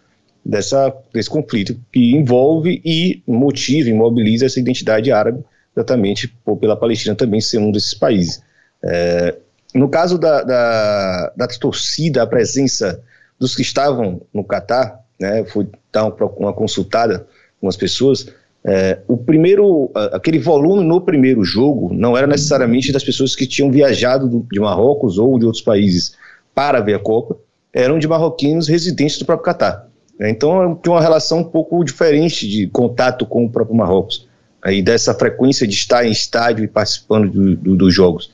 dessa, 0.43 0.93
desse 1.13 1.29
conflito 1.29 1.79
que 1.91 2.15
envolve 2.15 2.81
e 2.83 3.21
motiva 3.27 3.89
e 3.89 3.93
mobiliza 3.93 4.45
essa 4.45 4.59
identidade 4.59 5.11
árabe, 5.11 5.43
exatamente 5.75 6.33
pela 6.59 6.75
Palestina 6.75 7.15
também 7.15 7.41
ser 7.41 7.59
um 7.59 7.71
desses 7.71 7.93
países. 7.93 8.41
É, 8.83 9.35
no 9.73 9.89
caso 9.89 10.17
da, 10.17 10.43
da, 10.43 11.33
da, 11.35 11.47
torcida, 11.47 12.23
a 12.23 12.27
presença 12.27 13.01
dos 13.39 13.55
que 13.55 13.61
estavam 13.61 14.21
no 14.33 14.43
Catar, 14.43 14.99
né, 15.19 15.43
fui 15.45 15.67
dar 15.91 16.05
uma, 16.05 16.15
uma 16.37 16.53
consultada 16.53 17.25
com 17.59 17.67
as 17.67 17.75
pessoas, 17.75 18.27
é, 18.65 18.99
o 19.07 19.17
primeiro, 19.17 19.91
aquele 20.13 20.39
volume 20.39 20.85
no 20.85 21.01
primeiro 21.01 21.43
jogo 21.43 21.93
não 21.93 22.15
era 22.15 22.25
necessariamente 22.25 22.91
das 22.91 23.03
pessoas 23.03 23.35
que 23.35 23.45
tinham 23.45 23.69
viajado 23.69 24.45
de 24.49 24.59
Marrocos 24.59 25.17
ou 25.17 25.37
de 25.37 25.45
outros 25.45 25.63
países 25.63 26.15
para 26.55 26.79
ver 26.79 26.95
a 26.95 26.99
Copa, 26.99 27.37
eram 27.73 27.99
de 27.99 28.07
marroquinos 28.07 28.67
residentes 28.67 29.17
do 29.17 29.25
próprio 29.25 29.45
Catar. 29.45 29.87
É, 30.19 30.29
então 30.29 30.79
tinha 30.81 30.93
uma 30.93 31.01
relação 31.01 31.39
um 31.39 31.43
pouco 31.43 31.83
diferente 31.83 32.47
de 32.47 32.67
contato 32.67 33.25
com 33.25 33.45
o 33.45 33.49
próprio 33.49 33.75
Marrocos, 33.75 34.27
aí 34.61 34.81
dessa 34.81 35.13
frequência 35.13 35.67
de 35.67 35.73
estar 35.73 36.05
em 36.05 36.11
estádio 36.11 36.63
e 36.63 36.67
participando 36.67 37.29
do, 37.29 37.55
do, 37.55 37.75
dos 37.75 37.93
jogos. 37.93 38.32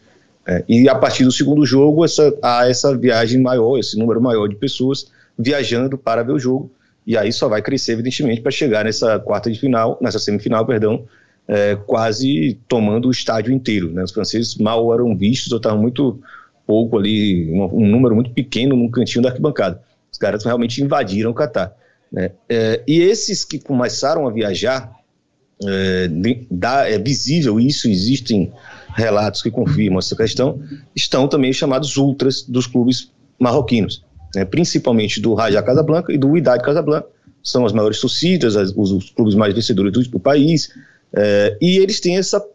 É, 0.49 0.63
e 0.67 0.89
a 0.89 0.95
partir 0.95 1.23
do 1.23 1.31
segundo 1.31 1.63
jogo, 1.63 2.03
essa, 2.03 2.35
há 2.41 2.67
essa 2.67 2.97
viagem 2.97 3.39
maior, 3.39 3.77
esse 3.77 3.95
número 3.95 4.19
maior 4.19 4.47
de 4.47 4.55
pessoas 4.55 5.11
viajando 5.37 5.95
para 5.95 6.23
ver 6.23 6.31
o 6.31 6.39
jogo. 6.39 6.71
E 7.05 7.15
aí 7.15 7.31
só 7.31 7.47
vai 7.47 7.61
crescer, 7.61 7.91
evidentemente, 7.91 8.41
para 8.41 8.51
chegar 8.51 8.83
nessa 8.83 9.19
quarta 9.19 9.51
de 9.51 9.59
final, 9.59 9.99
nessa 10.01 10.17
semifinal, 10.17 10.65
perdão, 10.65 11.05
é, 11.47 11.75
quase 11.75 12.59
tomando 12.67 13.09
o 13.09 13.11
estádio 13.11 13.53
inteiro. 13.53 13.91
Né? 13.91 14.03
Os 14.03 14.11
franceses 14.11 14.55
mal 14.57 14.91
eram 14.91 15.15
vistos, 15.15 15.51
ou 15.51 15.57
estavam 15.57 15.79
muito 15.79 16.19
pouco 16.65 16.97
ali, 16.97 17.47
um, 17.51 17.83
um, 17.83 17.87
número 17.87 18.15
muito 18.15 18.31
pequeno 18.31 18.75
num 18.75 18.89
cantinho 18.89 19.21
da 19.21 19.29
arquibancada. 19.29 19.79
Os 20.11 20.17
caras 20.17 20.43
realmente 20.43 20.81
invadiram 20.81 21.29
o 21.29 21.33
Catar. 21.33 21.75
Né? 22.11 22.31
É, 22.49 22.81
e 22.87 23.01
esses 23.01 23.45
que 23.45 23.59
começaram 23.59 24.27
a 24.27 24.31
viajar, 24.31 24.91
é, 25.63 26.09
dá, 26.49 26.89
é 26.89 26.97
visível 26.97 27.59
isso, 27.59 27.87
existem 27.87 28.51
relatos 28.95 29.41
que 29.41 29.51
confirmam 29.51 29.99
essa 29.99 30.15
questão, 30.15 30.61
estão 30.95 31.27
também 31.27 31.53
chamados 31.53 31.97
ultras 31.97 32.41
dos 32.43 32.67
clubes 32.67 33.11
marroquinos, 33.39 34.03
né, 34.35 34.45
principalmente 34.45 35.21
do 35.21 35.33
Raja 35.33 35.61
Casablanca 35.61 36.13
e 36.13 36.17
do 36.17 36.29
Wydad 36.29 36.63
Casablanca, 36.63 37.07
são 37.43 37.65
as 37.65 37.71
maiores 37.71 37.99
torcidas, 37.99 38.55
as, 38.55 38.71
os, 38.75 38.91
os, 38.91 39.09
clubes 39.11 39.35
mais 39.35 39.53
vencedores 39.53 39.93
do, 39.93 40.03
do 40.11 40.19
país, 40.19 40.73
é, 41.13 41.57
e 41.61 41.77
eles 41.77 41.99
têm 41.99 42.17
essa, 42.17 42.45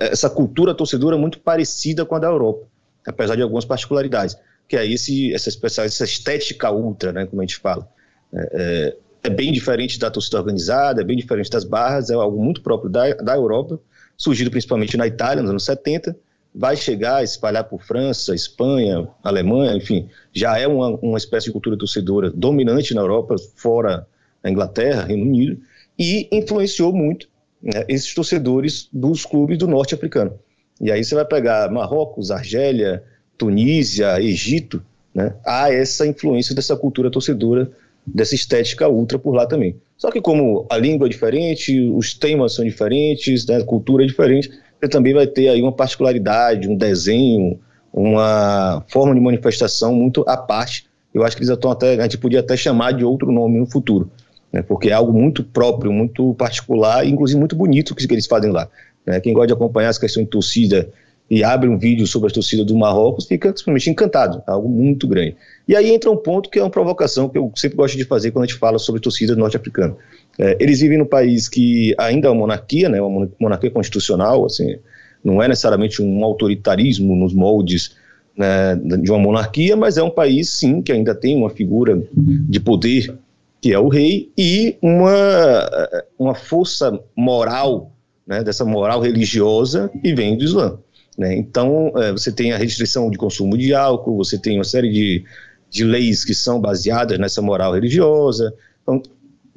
essa 0.00 0.30
cultura 0.30 0.74
torcedora 0.74 1.16
muito 1.16 1.38
parecida 1.38 2.04
com 2.04 2.14
a 2.14 2.18
da 2.18 2.28
Europa, 2.28 2.66
apesar 3.06 3.36
de 3.36 3.42
algumas 3.42 3.64
particularidades, 3.64 4.36
que 4.68 4.76
é 4.76 4.86
esse, 4.86 5.32
essa, 5.34 5.50
essa 5.82 6.04
estética 6.04 6.70
ultra, 6.70 7.12
né, 7.12 7.26
como 7.26 7.42
a 7.42 7.44
gente 7.44 7.58
fala. 7.58 7.88
É, 8.32 8.48
é, 8.52 8.96
é 9.24 9.30
bem 9.30 9.52
diferente 9.52 9.98
da 9.98 10.10
torcida 10.10 10.38
organizada, 10.38 11.00
é 11.00 11.04
bem 11.04 11.16
diferente 11.16 11.50
das 11.50 11.64
barras, 11.64 12.10
é 12.10 12.14
algo 12.14 12.42
muito 12.42 12.62
próprio 12.62 12.90
da, 12.90 13.12
da 13.14 13.34
Europa, 13.34 13.78
surgido 14.16 14.50
principalmente 14.50 14.96
na 14.96 15.06
Itália, 15.06 15.42
nos 15.42 15.50
anos 15.50 15.64
70, 15.64 16.16
vai 16.54 16.74
chegar 16.74 17.16
a 17.16 17.22
espalhar 17.22 17.64
por 17.64 17.82
França, 17.82 18.34
Espanha, 18.34 19.06
Alemanha, 19.22 19.76
enfim, 19.76 20.08
já 20.32 20.58
é 20.58 20.66
uma, 20.66 20.88
uma 21.02 21.18
espécie 21.18 21.46
de 21.46 21.52
cultura 21.52 21.76
torcedora 21.76 22.30
dominante 22.30 22.94
na 22.94 23.02
Europa, 23.02 23.36
fora 23.56 24.06
a 24.42 24.50
Inglaterra, 24.50 25.04
Reino 25.04 25.24
Unido, 25.24 25.60
e 25.98 26.26
influenciou 26.32 26.92
muito 26.94 27.28
né, 27.62 27.84
esses 27.88 28.14
torcedores 28.14 28.88
dos 28.90 29.26
clubes 29.26 29.58
do 29.58 29.66
norte 29.66 29.94
africano. 29.94 30.32
E 30.80 30.90
aí 30.90 31.04
você 31.04 31.14
vai 31.14 31.24
pegar 31.24 31.70
Marrocos, 31.70 32.30
Argélia, 32.30 33.02
Tunísia, 33.36 34.20
Egito, 34.20 34.82
né, 35.14 35.34
há 35.44 35.70
essa 35.70 36.06
influência 36.06 36.54
dessa 36.54 36.74
cultura 36.74 37.10
torcedora, 37.10 37.70
dessa 38.06 38.34
estética 38.34 38.88
ultra 38.88 39.18
por 39.18 39.34
lá 39.34 39.46
também. 39.46 39.76
Só 39.96 40.10
que 40.10 40.20
como 40.20 40.66
a 40.70 40.76
língua 40.76 41.06
é 41.06 41.10
diferente, 41.10 41.80
os 41.90 42.12
temas 42.14 42.54
são 42.54 42.64
diferentes, 42.64 43.46
né, 43.46 43.56
a 43.56 43.64
cultura 43.64 44.04
é 44.04 44.06
diferente, 44.06 44.50
você 44.78 44.88
também 44.88 45.14
vai 45.14 45.26
ter 45.26 45.48
aí 45.48 45.62
uma 45.62 45.72
particularidade, 45.72 46.68
um 46.68 46.76
desenho, 46.76 47.58
uma 47.92 48.84
forma 48.88 49.14
de 49.14 49.20
manifestação 49.20 49.94
muito 49.94 50.22
à 50.28 50.36
parte. 50.36 50.86
Eu 51.14 51.24
acho 51.24 51.34
que 51.34 51.42
eles 51.42 51.50
estão 51.50 51.70
até, 51.70 51.98
a 51.98 52.02
gente 52.02 52.18
podia 52.18 52.40
até 52.40 52.56
chamar 52.56 52.92
de 52.92 53.04
outro 53.04 53.32
nome 53.32 53.58
no 53.58 53.66
futuro, 53.66 54.10
né, 54.52 54.62
porque 54.62 54.90
é 54.90 54.92
algo 54.92 55.12
muito 55.12 55.42
próprio, 55.42 55.90
muito 55.90 56.34
particular 56.34 57.06
e 57.06 57.10
inclusive 57.10 57.38
muito 57.38 57.56
bonito 57.56 57.94
que 57.94 58.12
eles 58.12 58.26
fazem 58.26 58.50
lá. 58.50 58.68
Né. 59.06 59.18
Quem 59.20 59.32
gosta 59.32 59.46
de 59.46 59.52
acompanhar 59.54 59.88
as 59.88 59.98
questões 59.98 60.24
de 60.24 60.30
torcida 60.30 60.90
e 61.28 61.42
abre 61.42 61.68
um 61.68 61.76
vídeo 61.76 62.06
sobre 62.06 62.30
a 62.30 62.32
torcida 62.32 62.64
do 62.64 62.76
Marrocos, 62.76 63.26
fica 63.26 63.48
simplesmente 63.48 63.90
encantado, 63.90 64.42
é 64.46 64.50
algo 64.50 64.68
muito 64.68 65.08
grande. 65.08 65.36
E 65.66 65.74
aí 65.74 65.92
entra 65.92 66.10
um 66.10 66.16
ponto 66.16 66.48
que 66.48 66.58
é 66.58 66.62
uma 66.62 66.70
provocação 66.70 67.28
que 67.28 67.36
eu 67.36 67.50
sempre 67.56 67.76
gosto 67.76 67.96
de 67.96 68.04
fazer 68.04 68.30
quando 68.30 68.44
a 68.44 68.46
gente 68.46 68.58
fala 68.58 68.78
sobre 68.78 69.00
torcida 69.00 69.34
norte-africana. 69.34 69.96
É, 70.38 70.56
eles 70.60 70.80
vivem 70.80 70.98
num 70.98 71.06
país 71.06 71.48
que 71.48 71.94
ainda 71.98 72.28
é 72.28 72.30
uma 72.30 72.40
monarquia, 72.40 72.88
né, 72.88 73.00
uma 73.02 73.28
monarquia 73.40 73.70
constitucional, 73.70 74.44
assim, 74.44 74.76
não 75.24 75.42
é 75.42 75.48
necessariamente 75.48 76.00
um 76.00 76.24
autoritarismo 76.24 77.16
nos 77.16 77.34
moldes 77.34 77.96
né, 78.36 78.76
de 78.76 79.10
uma 79.10 79.18
monarquia, 79.18 79.74
mas 79.76 79.96
é 79.96 80.02
um 80.02 80.10
país, 80.10 80.50
sim, 80.50 80.80
que 80.80 80.92
ainda 80.92 81.14
tem 81.14 81.36
uma 81.36 81.50
figura 81.50 82.00
de 82.12 82.60
poder, 82.60 83.16
que 83.60 83.72
é 83.72 83.78
o 83.78 83.88
rei, 83.88 84.30
e 84.38 84.76
uma, 84.80 85.98
uma 86.16 86.34
força 86.34 87.00
moral, 87.16 87.90
né, 88.24 88.44
dessa 88.44 88.64
moral 88.64 89.00
religiosa, 89.00 89.90
que 90.00 90.14
vem 90.14 90.36
do 90.36 90.44
Islã. 90.44 90.78
Né? 91.16 91.34
Então, 91.36 91.92
é, 91.96 92.12
você 92.12 92.30
tem 92.30 92.52
a 92.52 92.58
restrição 92.58 93.10
de 93.10 93.16
consumo 93.16 93.56
de 93.56 93.74
álcool, 93.74 94.16
você 94.16 94.38
tem 94.38 94.58
uma 94.58 94.64
série 94.64 94.90
de, 94.90 95.24
de 95.70 95.84
leis 95.84 96.24
que 96.24 96.34
são 96.34 96.60
baseadas 96.60 97.18
nessa 97.18 97.40
moral 97.40 97.72
religiosa. 97.74 98.52
Então, 98.82 99.02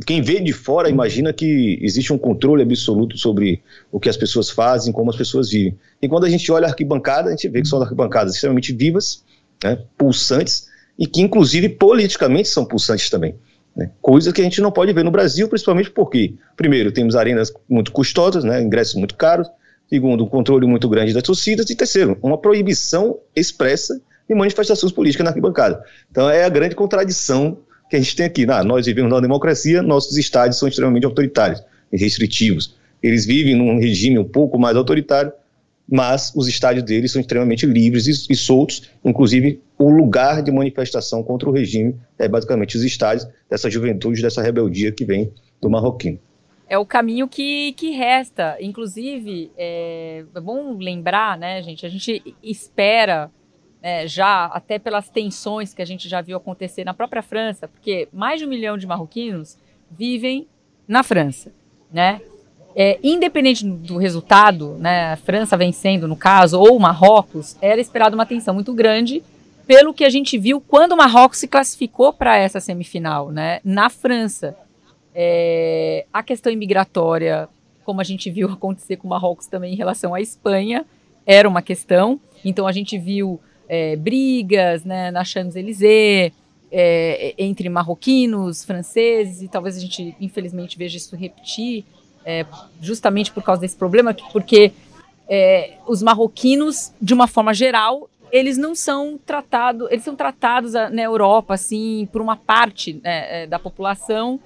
quem 0.06 0.22
vê 0.22 0.39
de 0.39 0.54
fora 0.54 0.89
imagina 0.89 1.34
que 1.34 1.78
existe 1.82 2.13
um 2.13 2.17
controle 2.17 2.63
absoluto 2.63 3.17
sobre 3.17 3.62
o 3.91 4.00
que 4.00 4.08
as 4.08 4.15
pessoas 4.15 4.50
fazem, 4.50 4.93
como 4.93 5.10
as 5.10 5.17
pessoas 5.17 5.50
vivem. 5.50 5.78
E 6.02 6.08
quando 6.08 6.26
a 6.26 6.30
gente 6.30 6.50
olha 6.52 6.67
a 6.67 6.69
arquibancada, 6.69 7.28
a 7.28 7.32
gente 7.32 7.50
vê 7.50 7.62
que 7.62 7.67
são 7.67 7.82
arquibancadas 7.82 8.36
extremamente 8.36 8.74
vivas, 8.74 9.24
né, 9.62 9.78
pulsantes, 9.98 10.69
e 10.98 11.06
que 11.06 11.22
inclusive 11.22 11.67
politicamente 11.67 12.48
são 12.48 12.63
pulsantes 12.63 13.10
também. 13.10 13.36
Né? 13.76 13.91
Coisa 14.02 14.32
que 14.32 14.39
a 14.39 14.43
gente 14.43 14.62
não 14.62 14.72
pode 14.72 14.93
ver 14.93 15.04
no 15.04 15.12
Brasil, 15.12 15.50
principalmente 15.50 15.91
porque, 15.91 16.34
primeiro, 16.56 16.93
temos 16.93 17.15
arenas 17.15 17.52
muito 17.67 17.91
custosas, 17.91 18.45
né, 18.45 18.62
ingressos 18.62 18.95
muito 18.95 19.15
caros, 19.15 19.50
segundo, 19.89 20.23
um 20.23 20.28
controle 20.28 20.67
muito 20.67 20.88
grande 20.88 21.13
das 21.13 21.23
torcidas, 21.23 21.69
e 21.69 21.75
terceiro, 21.75 22.17
uma 22.21 22.38
proibição 22.38 23.17
expressa 23.36 23.99
de 24.28 24.36
manifestações 24.36 24.91
políticas 24.91 25.23
na 25.23 25.32
arquibancada. 25.32 25.84
Então 26.12 26.30
é 26.30 26.43
a 26.43 26.49
grande 26.49 26.75
contradição 26.75 27.58
que 27.89 27.95
a 27.95 27.99
gente 27.99 28.15
tem 28.15 28.25
aqui. 28.28 28.45
Ah, 28.47 28.63
nós 28.63 28.86
vivemos 28.86 29.12
na 29.12 29.19
democracia, 29.19 29.82
nossos 29.82 30.15
estádios 30.15 30.60
são 30.60 30.67
extremamente 30.67 31.06
autoritários 31.06 31.63
e 31.91 31.97
restritivos. 31.97 32.75
Eles 33.02 33.25
vivem 33.25 33.56
num 33.56 33.80
regime 33.80 34.19
um 34.19 34.25
pouco 34.25 34.60
mais 34.60 34.78
autoritário, 34.78 35.32
mas 35.91 36.32
os 36.36 36.47
estádios 36.47 36.86
deles 36.86 37.12
são 37.12 37.19
extremamente 37.19 37.65
livres 37.65 38.06
e, 38.06 38.32
e, 38.32 38.36
soltos, 38.36 38.84
inclusive 39.04 39.60
o 39.80 39.89
lugar 39.89 40.43
de 40.43 40.52
manifestação 40.52 41.23
contra 41.23 41.49
o 41.49 41.52
regime 41.52 41.95
é 42.19 42.28
basicamente 42.28 42.78
os 42.78 42.84
estádios 42.84 43.28
dessa 43.49 43.69
juventude, 43.71 44.21
dessa 44.21 44.41
rebeldia 44.41 44.91
que 44.91 45.04
vem 45.04 45.32
do 45.60 45.69
marroquino. 45.69 46.19
É 46.69 46.77
o 46.77 46.86
caminho 46.86 47.27
que, 47.27 47.73
que 47.73 47.89
resta. 47.89 48.55
Inclusive, 48.62 49.51
é, 49.58 50.23
é 50.34 50.39
bom 50.39 50.77
lembrar, 50.77 51.38
né, 51.38 51.62
gente? 51.63 51.86
A 51.86 51.89
gente 51.89 52.36
espera 52.43 53.32
é, 53.82 54.08
já, 54.08 54.45
até 54.45 54.77
pelas 54.77 55.10
tensões 55.10 55.73
que 55.73 55.82
a 55.82 55.86
gente 55.86 56.08
já 56.08 56.21
viu 56.21 56.38
acontecer 56.38 56.84
na 56.84 56.93
própria 56.93 57.21
França, 57.21 57.67
porque 57.67 58.08
mais 58.13 58.39
de 58.39 58.45
um 58.45 58.49
milhão 58.49 58.77
de 58.77 58.86
marroquinos 58.86 59.58
vivem 59.89 60.47
na 60.88 61.01
França, 61.03 61.51
né? 61.91 62.21
É, 62.75 62.99
independente 63.01 63.65
do 63.65 63.97
resultado, 63.97 64.75
né, 64.77 65.15
França 65.17 65.58
vencendo 65.58 66.08
no 66.08 66.15
caso, 66.15 66.60
ou 66.60 66.79
Marrocos, 66.79 67.58
era 67.60 67.82
esperada 67.82 68.15
uma 68.15 68.27
tensão 68.27 68.53
muito 68.53 68.73
grande 68.73 69.23
pelo 69.65 69.93
que 69.93 70.05
a 70.05 70.10
gente 70.10 70.38
viu 70.38 70.62
quando 70.62 70.91
o 70.91 70.97
Marrocos 70.97 71.39
se 71.39 71.47
classificou 71.47 72.13
para 72.13 72.38
essa 72.38 72.60
semifinal, 72.60 73.32
né, 73.32 73.60
na 73.63 73.89
França. 73.89 74.55
É, 75.13 76.06
a 76.13 76.22
questão 76.24 76.52
imigratória, 76.52 77.50
como 77.84 78.02
a 78.02 78.04
gente 78.04 78.30
viu 78.30 78.48
acontecer 78.52 78.98
com 78.98 79.08
o 79.08 79.10
Marrocos 79.10 79.48
também 79.48 79.74
em 79.74 79.78
relação 79.78 80.13
à 80.13 80.22
Espanha, 80.22 80.86
era 81.26 81.48
uma 81.48 81.62
questão. 81.62 82.19
Então 82.43 82.67
a 82.67 82.72
gente 82.72 82.98
viu 82.98 83.39
é, 83.67 83.95
brigas 83.95 84.84
né, 84.84 85.12
na 85.12 85.24
Champs-Élysées, 85.24 86.32
é, 86.72 87.34
entre 87.38 87.67
marroquinos, 87.67 88.63
franceses, 88.63 89.41
e 89.41 89.48
talvez 89.48 89.78
a 89.78 89.80
gente, 89.80 90.15
infelizmente, 90.19 90.78
veja 90.78 90.98
isso 90.98 91.15
repetir 91.15 91.84
é, 92.26 92.45
justamente 92.82 93.32
por 93.32 93.43
causa 93.43 93.62
desse 93.62 93.76
problema, 93.76 94.15
porque 94.32 94.72
é, 95.28 95.74
os 95.88 96.02
marroquinos, 96.02 96.93
de 97.02 97.13
uma 97.13 97.28
forma 97.28 97.54
geral, 97.54 98.10
eles 98.32 98.58
não 98.58 98.76
são 98.76 99.19
tratados, 99.24 99.89
eles 99.89 100.04
são 100.04 100.15
tratados 100.15 100.76
ah, 100.76 100.89
na 100.89 101.02
Europa, 101.02 101.56
assim, 101.56 102.08
por 102.12 102.22
uma 102.22 102.36
parte 102.36 103.00
né, 103.04 103.43
é, 103.43 103.48
da 103.48 103.58
população, 103.58 104.39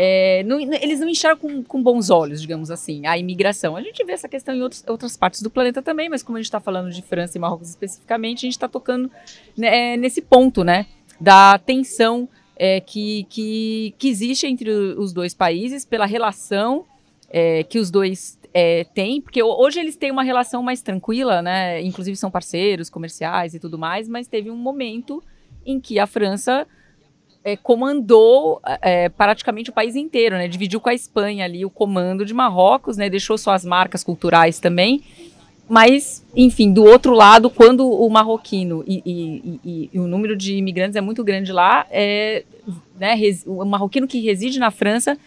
é, 0.00 0.44
não, 0.44 0.60
eles 0.60 1.00
não 1.00 1.08
enxergam 1.08 1.40
com, 1.40 1.64
com, 1.64 1.82
bons 1.82 2.08
olhos, 2.08 2.40
digamos 2.40 2.70
assim, 2.70 3.04
a 3.04 3.18
imigração. 3.18 3.74
A 3.74 3.82
gente 3.82 4.04
vê 4.04 4.12
essa 4.12 4.28
questão 4.28 4.54
em 4.54 4.62
outros, 4.62 4.84
outras 4.86 5.16
partes 5.16 5.42
do 5.42 5.50
planeta 5.50 5.82
também, 5.82 6.08
mas 6.08 6.22
como 6.22 6.38
a 6.38 6.40
gente 6.40 6.46
está 6.46 6.60
falando 6.60 6.92
de 6.92 7.02
França 7.02 7.36
e 7.36 7.40
Marrocos 7.40 7.68
especificamente, 7.68 8.38
a 8.38 8.46
gente 8.46 8.52
está 8.52 8.68
tocando 8.68 9.10
né, 9.56 9.96
nesse 9.96 10.22
ponto, 10.22 10.62
né, 10.62 10.86
da 11.20 11.58
tensão 11.58 12.28
é, 12.54 12.78
que, 12.78 13.26
que, 13.28 13.92
que 13.98 14.08
existe 14.08 14.46
entre 14.46 14.70
os 14.70 15.12
dois 15.12 15.34
países 15.34 15.84
pela 15.84 16.06
relação 16.06 16.84
é, 17.28 17.64
que 17.64 17.80
os 17.80 17.90
dois 17.90 18.38
é, 18.54 18.84
têm, 18.94 19.20
porque 19.20 19.42
hoje 19.42 19.80
eles 19.80 19.96
têm 19.96 20.12
uma 20.12 20.22
relação 20.22 20.62
mais 20.62 20.80
tranquila, 20.80 21.42
né? 21.42 21.82
Inclusive 21.82 22.16
são 22.16 22.30
parceiros 22.30 22.88
comerciais 22.88 23.52
e 23.52 23.58
tudo 23.58 23.76
mais, 23.76 24.08
mas 24.08 24.28
teve 24.28 24.48
um 24.48 24.56
momento 24.56 25.20
em 25.66 25.80
que 25.80 25.98
a 25.98 26.06
França 26.06 26.68
é, 27.48 27.56
comandou 27.56 28.60
é, 28.82 29.08
praticamente 29.08 29.70
o 29.70 29.72
país 29.72 29.96
inteiro, 29.96 30.36
né? 30.36 30.46
Dividiu 30.48 30.80
com 30.80 30.88
a 30.88 30.94
Espanha 30.94 31.44
ali 31.44 31.64
o 31.64 31.70
comando 31.70 32.24
de 32.24 32.34
Marrocos, 32.34 32.96
né? 32.96 33.08
Deixou 33.08 33.38
suas 33.38 33.64
marcas 33.64 34.04
culturais 34.04 34.58
também. 34.58 35.02
Mas, 35.68 36.24
enfim, 36.34 36.72
do 36.72 36.82
outro 36.82 37.12
lado, 37.12 37.50
quando 37.50 37.86
o 37.86 38.08
marroquino 38.08 38.82
e, 38.86 39.02
e, 39.04 39.60
e, 39.64 39.90
e 39.92 39.98
o 39.98 40.06
número 40.06 40.34
de 40.34 40.56
imigrantes 40.56 40.96
é 40.96 41.00
muito 41.00 41.22
grande 41.22 41.52
lá, 41.52 41.86
é, 41.90 42.42
né, 42.98 43.14
o 43.44 43.62
marroquino 43.66 44.08
que 44.08 44.18
reside 44.18 44.58
na 44.58 44.70
França 44.70 45.18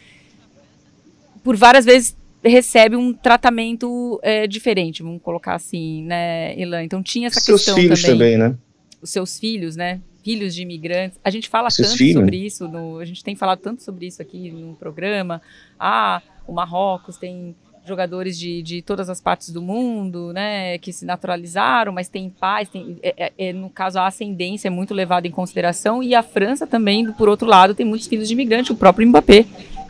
por 1.43 1.55
várias 1.55 1.85
vezes 1.85 2.17
recebe 2.43 2.95
um 2.95 3.13
tratamento 3.13 4.19
é, 4.23 4.47
diferente, 4.47 5.03
vamos 5.03 5.21
colocar 5.21 5.53
assim, 5.53 6.03
né, 6.05 6.59
Ilan? 6.59 6.83
Então 6.83 7.03
tinha 7.03 7.27
essa 7.27 7.39
seus 7.39 7.61
questão 7.61 7.75
filhos 7.75 8.01
também, 8.01 8.35
né? 8.35 8.55
Os 8.99 9.11
seus 9.11 9.37
filhos, 9.37 9.75
né? 9.75 10.01
Filhos 10.23 10.53
de 10.53 10.61
imigrantes. 10.61 11.19
A 11.23 11.29
gente 11.29 11.49
fala 11.49 11.69
Seus 11.69 11.89
tanto 11.89 11.97
filhos. 11.97 12.13
sobre 12.13 12.37
isso, 12.37 12.67
no, 12.67 12.99
a 12.99 13.05
gente 13.05 13.23
tem 13.23 13.35
falado 13.35 13.59
tanto 13.59 13.81
sobre 13.81 14.05
isso 14.05 14.21
aqui 14.21 14.51
no 14.51 14.75
programa. 14.75 15.41
Ah, 15.79 16.21
o 16.47 16.53
Marrocos 16.53 17.17
tem 17.17 17.55
jogadores 17.85 18.37
de, 18.37 18.61
de 18.61 18.81
todas 18.81 19.09
as 19.09 19.19
partes 19.19 19.49
do 19.49 19.61
mundo, 19.61 20.31
né, 20.33 20.77
que 20.77 20.93
se 20.93 21.05
naturalizaram, 21.05 21.91
mas 21.91 22.07
tem 22.07 22.29
pais, 22.29 22.69
tem, 22.69 22.97
é, 23.01 23.31
é, 23.37 23.53
no 23.53 23.69
caso 23.69 23.99
a 23.99 24.05
ascendência 24.05 24.67
é 24.67 24.71
muito 24.71 24.93
levada 24.93 25.27
em 25.27 25.31
consideração 25.31 26.03
e 26.03 26.13
a 26.13 26.21
França 26.21 26.67
também, 26.67 27.11
por 27.11 27.27
outro 27.27 27.47
lado, 27.47 27.73
tem 27.73 27.85
muitos 27.85 28.07
filhos 28.07 28.27
de 28.27 28.33
imigrantes, 28.33 28.69
o 28.69 28.75
próprio 28.75 29.07
Mbappé 29.07 29.45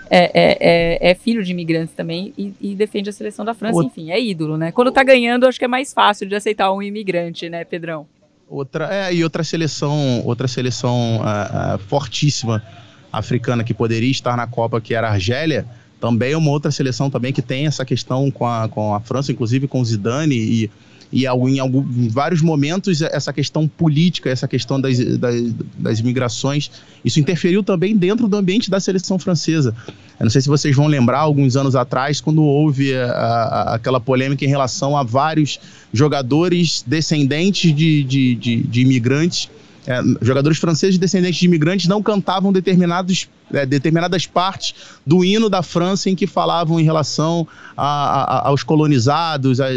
é, 0.10 0.24
é, 0.34 0.58
é, 0.60 1.12
é, 1.12 1.16
filho 1.16 1.44
de 1.44 1.52
imigrantes 1.52 1.94
também 1.94 2.34
e, 2.38 2.54
e, 2.60 2.76
defende 2.76 3.10
a 3.10 3.14
seleção 3.14 3.46
da 3.46 3.54
França, 3.54 3.82
enfim, 3.82 4.12
é 4.12 4.22
ídolo, 4.22 4.58
né? 4.58 4.72
Quando 4.72 4.92
tá 4.92 5.04
ganhando, 5.04 5.48
acho 5.48 5.58
que 5.58 5.64
é 5.64 5.70
mais 5.70 5.94
fácil 5.94 6.28
de 6.28 6.36
aceitar 6.36 6.72
um 6.74 6.82
imigrante, 6.82 7.50
né, 7.50 7.64
Pedrão? 7.64 8.06
Outra, 8.52 8.94
é, 8.94 9.14
e 9.14 9.24
outra 9.24 9.46
seleção, 9.46 10.22
outra 10.26 10.46
seleção 10.46 11.22
uh, 11.22 11.76
uh, 11.76 11.80
fortíssima 11.88 12.62
africana 13.10 13.64
que 13.64 13.74
poderia 13.74 14.12
estar 14.12 14.36
na 14.36 14.46
Copa, 14.46 14.82
que 14.82 14.94
era 14.94 15.08
a 15.08 15.12
Argélia, 15.12 15.66
também 16.02 16.34
é 16.34 16.38
uma 16.38 16.52
outra 16.52 16.70
seleção 16.70 17.10
também 17.10 17.32
que 17.32 17.42
tem 17.42 17.66
essa 17.66 17.86
questão 17.86 18.30
com 18.30 18.46
a, 18.46 18.68
com 18.68 18.94
a 18.94 19.00
França, 19.00 19.32
inclusive 19.32 19.70
com 19.70 19.82
Zidane 19.82 20.36
e 20.36 20.72
e 21.12 21.26
em, 21.26 21.60
algum, 21.60 21.84
vários 22.10 22.42
momentos 22.42 23.02
essa 23.02 23.34
questão 23.34 23.68
política, 23.68 24.30
essa 24.30 24.48
questão 24.48 24.80
das, 24.80 24.98
das, 25.18 25.54
das 25.78 26.00
imigrações, 26.00 26.72
isso 27.04 27.20
interferiu 27.20 27.64
também 27.64 27.96
dentro 27.96 28.28
do 28.28 28.38
ambiente 28.38 28.70
da 28.70 28.80
seleção 28.80 29.20
francesa. 29.20 29.76
Eu 30.20 30.26
não 30.26 30.30
sei 30.30 30.42
se 30.42 30.48
vocês 30.48 30.76
vão 30.76 30.88
lembrar, 30.88 31.20
alguns 31.20 31.56
anos 31.56 31.76
atrás, 31.76 32.22
quando 32.22 32.44
houve 32.44 32.96
a, 32.96 33.12
a, 33.12 33.76
aquela 33.76 34.00
polêmica 34.00 34.46
em 34.46 34.48
relação 34.48 34.96
a 34.96 35.04
vários 35.04 35.60
jogadores 35.92 36.84
descendentes 36.88 37.76
de, 37.76 38.04
de, 38.04 38.36
de, 38.36 38.64
de 38.64 38.82
imigrantes 38.82 39.50
é, 39.88 40.00
jogadores 40.22 40.58
franceses 40.58 40.98
descendentes 40.98 41.40
de 41.40 41.46
imigrantes 41.46 41.88
não 41.88 42.04
cantavam 42.04 42.54
determinados, 42.54 43.28
é, 43.52 43.66
determinadas 43.66 44.26
partes 44.26 44.76
do 45.06 45.26
hino 45.26 45.50
da 45.50 45.64
França 45.64 46.10
em 46.10 46.16
que 46.16 46.28
falavam 46.28 46.80
em 46.80 46.84
relação 46.84 47.48
a, 47.76 47.86
a, 47.86 48.48
aos 48.48 48.64
colonizados, 48.64 49.60
a, 49.60 49.68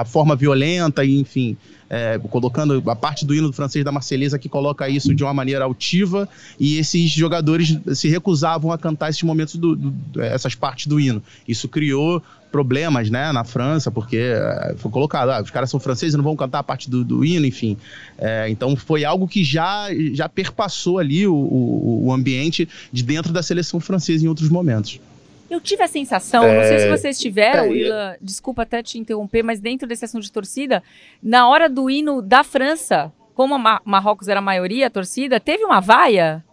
a, 0.00 0.04
forma 0.04 0.34
violenta, 0.34 1.04
enfim 1.04 1.56
é, 1.88 2.18
colocando 2.30 2.82
a 2.90 2.96
parte 2.96 3.24
do 3.24 3.34
hino 3.34 3.48
do 3.48 3.52
francês 3.52 3.84
da 3.84 3.92
Marselhesa 3.92 4.38
que 4.38 4.48
coloca 4.48 4.88
isso 4.88 5.14
de 5.14 5.22
uma 5.22 5.32
maneira 5.32 5.64
altiva 5.64 6.28
e 6.58 6.78
esses 6.78 7.10
jogadores 7.10 7.78
se 7.94 8.08
recusavam 8.08 8.72
a 8.72 8.78
cantar 8.78 9.10
esses 9.10 9.22
momentos 9.22 9.56
do, 9.56 9.76
do 9.76 10.20
essas 10.20 10.54
partes 10.54 10.86
do 10.86 10.98
hino. 10.98 11.22
Isso 11.46 11.68
criou 11.68 12.22
problemas, 12.50 13.10
né, 13.10 13.32
na 13.32 13.44
França, 13.44 13.90
porque 13.90 14.16
é, 14.16 14.74
foi 14.76 14.90
colocado, 14.90 15.30
ah, 15.30 15.42
os 15.42 15.50
caras 15.50 15.70
são 15.70 15.78
franceses, 15.78 16.14
não 16.14 16.24
vão 16.24 16.36
cantar 16.36 16.60
a 16.60 16.62
parte 16.62 16.88
do, 16.88 17.04
do 17.04 17.24
hino, 17.24 17.46
enfim. 17.46 17.76
É, 18.18 18.48
então 18.48 18.74
foi 18.76 19.04
algo 19.04 19.28
que 19.28 19.44
já, 19.44 19.88
já 20.12 20.28
perpassou 20.28 20.98
ali 20.98 21.26
o, 21.26 21.34
o, 21.34 22.06
o 22.06 22.12
ambiente 22.12 22.68
de 22.92 23.02
dentro 23.02 23.32
da 23.32 23.42
seleção 23.42 23.80
francesa 23.80 24.24
em 24.24 24.28
outros 24.28 24.48
momentos. 24.48 25.00
Eu 25.48 25.60
tive 25.60 25.82
a 25.82 25.88
sensação, 25.88 26.44
é... 26.44 26.56
não 26.56 26.62
sei 26.62 26.78
se 26.78 26.86
é, 26.86 26.90
vocês 26.90 27.18
tiveram, 27.18 27.64
é, 27.64 27.68
Willa, 27.68 28.16
desculpa 28.20 28.62
até 28.62 28.82
te 28.82 28.98
interromper, 28.98 29.42
mas 29.42 29.60
dentro 29.60 29.86
desse 29.86 30.04
assunto 30.04 30.24
de 30.24 30.32
torcida, 30.32 30.82
na 31.22 31.48
hora 31.48 31.68
do 31.68 31.88
hino 31.88 32.20
da 32.20 32.42
França, 32.42 33.12
como 33.34 33.54
a 33.54 33.80
Marrocos 33.84 34.28
era 34.28 34.40
a 34.40 34.42
maioria, 34.42 34.88
a 34.88 34.90
torcida, 34.90 35.38
teve 35.38 35.64
uma 35.64 35.80
vaia 35.80 36.44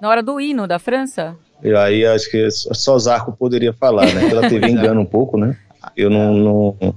na 0.00 0.08
hora 0.08 0.22
do 0.22 0.40
hino 0.40 0.66
da 0.66 0.78
França? 0.78 1.36
Eu 1.62 1.78
aí 1.78 2.04
acho 2.04 2.30
que 2.30 2.50
só 2.50 2.98
Zarco 2.98 3.32
poderia 3.32 3.72
falar, 3.72 4.12
né? 4.12 4.28
Pela 4.28 4.48
TV 4.48 4.66
engana 4.70 5.00
um 5.00 5.06
pouco, 5.06 5.38
né? 5.38 5.56
Eu 5.96 6.10
não, 6.10 6.34
não, 6.34 6.94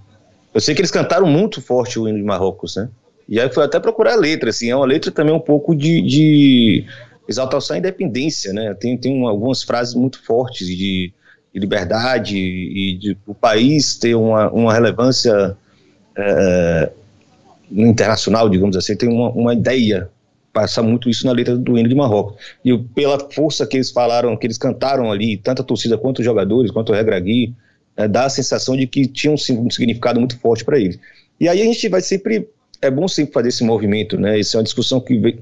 Eu 0.53 0.61
sei 0.61 0.73
que 0.73 0.81
eles 0.81 0.91
cantaram 0.91 1.27
muito 1.27 1.61
forte 1.61 1.99
o 1.99 2.07
hino 2.07 2.17
de 2.17 2.23
Marrocos, 2.23 2.75
né? 2.75 2.89
E 3.27 3.39
aí 3.39 3.49
foi 3.49 3.63
até 3.63 3.79
procurar 3.79 4.13
a 4.13 4.17
letra, 4.17 4.49
assim, 4.49 4.69
é 4.69 4.75
uma 4.75 4.85
letra 4.85 5.11
também 5.11 5.33
um 5.33 5.39
pouco 5.39 5.75
de, 5.75 6.01
de 6.01 6.85
exaltação 7.27 7.75
à 7.75 7.79
independência, 7.79 8.53
né? 8.53 8.73
Tem, 8.73 8.97
tem 8.97 9.25
algumas 9.25 9.63
frases 9.63 9.95
muito 9.95 10.23
fortes 10.23 10.67
de 10.67 11.13
de 11.55 11.61
liberdade 11.61 12.37
e 12.37 12.97
de 12.97 13.17
o 13.25 13.33
país 13.33 13.95
ter 13.95 14.13
uma, 14.13 14.51
uma 14.51 14.73
relevância 14.73 15.55
é, 16.17 16.91
internacional, 17.71 18.49
digamos 18.49 18.75
assim, 18.75 18.93
tem 18.93 19.07
uma, 19.07 19.29
uma 19.29 19.53
ideia 19.53 20.09
passa 20.55 20.81
muito 20.81 21.09
isso 21.09 21.25
na 21.25 21.33
letra 21.33 21.57
do 21.57 21.77
hino 21.77 21.89
de 21.89 21.93
Marrocos. 21.93 22.41
E 22.63 22.75
pela 22.77 23.19
força 23.29 23.67
que 23.67 23.75
eles 23.75 23.91
falaram, 23.91 24.37
que 24.37 24.47
eles 24.47 24.57
cantaram 24.57 25.11
ali, 25.11 25.35
tanto 25.35 25.61
a 25.61 25.65
torcida 25.65 25.97
quanto 25.97 26.19
os 26.19 26.25
jogadores, 26.25 26.71
quanto 26.71 26.93
o 26.93 26.95
Regragui, 26.95 27.53
é, 27.97 28.07
dá 28.07 28.23
a 28.23 28.29
sensação 28.29 28.77
de 28.77 28.87
que 28.87 29.05
tinha 29.05 29.31
um, 29.31 29.35
um 29.35 29.69
significado 29.69 30.17
muito 30.17 30.39
forte 30.39 30.63
para 30.63 30.79
eles. 30.79 30.97
E 31.41 31.49
aí 31.49 31.61
a 31.61 31.65
gente 31.65 31.89
vai 31.89 31.99
sempre 31.99 32.47
é 32.81 32.89
bom 32.89 33.07
sempre 33.07 33.33
fazer 33.33 33.49
esse 33.49 33.63
movimento, 33.65 34.17
né? 34.17 34.39
Isso 34.39 34.55
é 34.55 34.59
uma 34.59 34.63
discussão 34.63 35.01
que 35.01 35.39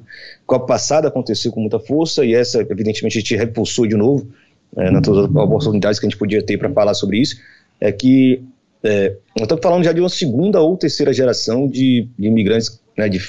com 0.48 0.56
a 0.56 0.60
passada 0.60 1.10
aconteceu 1.10 1.52
com 1.52 1.60
muita 1.60 1.80
força 1.80 2.26
e 2.26 2.34
essa, 2.34 2.60
evidentemente, 2.62 3.18
a 3.18 3.22
gente 3.22 3.36
repulsou 3.36 3.86
de 3.86 3.96
novo 3.96 4.28
é, 4.76 4.90
nas 4.90 5.04
todas 5.04 5.26
as 5.26 5.36
oportunidades 5.36 6.00
que 6.00 6.08
a 6.08 6.10
gente 6.10 6.18
podia 6.18 6.42
ter 6.42 6.58
para 6.58 6.72
falar 6.72 6.94
sobre 6.96 7.20
isso. 7.20 7.36
É 7.80 7.92
que 7.92 8.44
é, 8.84 9.10
nós 9.38 9.44
estamos 9.44 9.62
falando 9.62 9.84
já 9.84 9.92
de 9.92 10.00
uma 10.00 10.10
segunda 10.10 10.60
ou 10.60 10.76
terceira 10.76 11.14
geração 11.14 11.68
de, 11.68 12.08
de 12.18 12.28
imigrantes, 12.28 12.82
né, 12.98 13.10
de, 13.10 13.20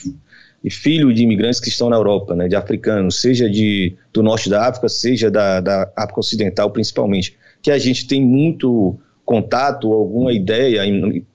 de 0.64 0.70
filhos 0.70 1.14
de 1.14 1.22
imigrantes 1.22 1.60
que 1.60 1.68
estão 1.68 1.90
na 1.90 1.96
Europa, 1.96 2.34
né, 2.34 2.48
de 2.48 2.56
africanos, 2.56 3.20
seja 3.20 3.50
de, 3.50 3.94
do 4.10 4.22
norte 4.22 4.48
da 4.48 4.66
África, 4.66 4.88
seja 4.88 5.30
da, 5.30 5.60
da 5.60 5.92
África 5.94 6.20
Ocidental, 6.20 6.70
principalmente, 6.70 7.36
que 7.62 7.70
a 7.70 7.76
gente 7.76 8.06
tem 8.06 8.24
muito 8.24 8.98
contato, 9.26 9.92
alguma 9.92 10.32
ideia, 10.32 10.82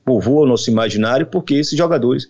povoa 0.04 0.46
o 0.46 0.48
nosso 0.48 0.72
imaginário, 0.72 1.28
porque 1.28 1.54
esses 1.54 1.78
jogadores 1.78 2.28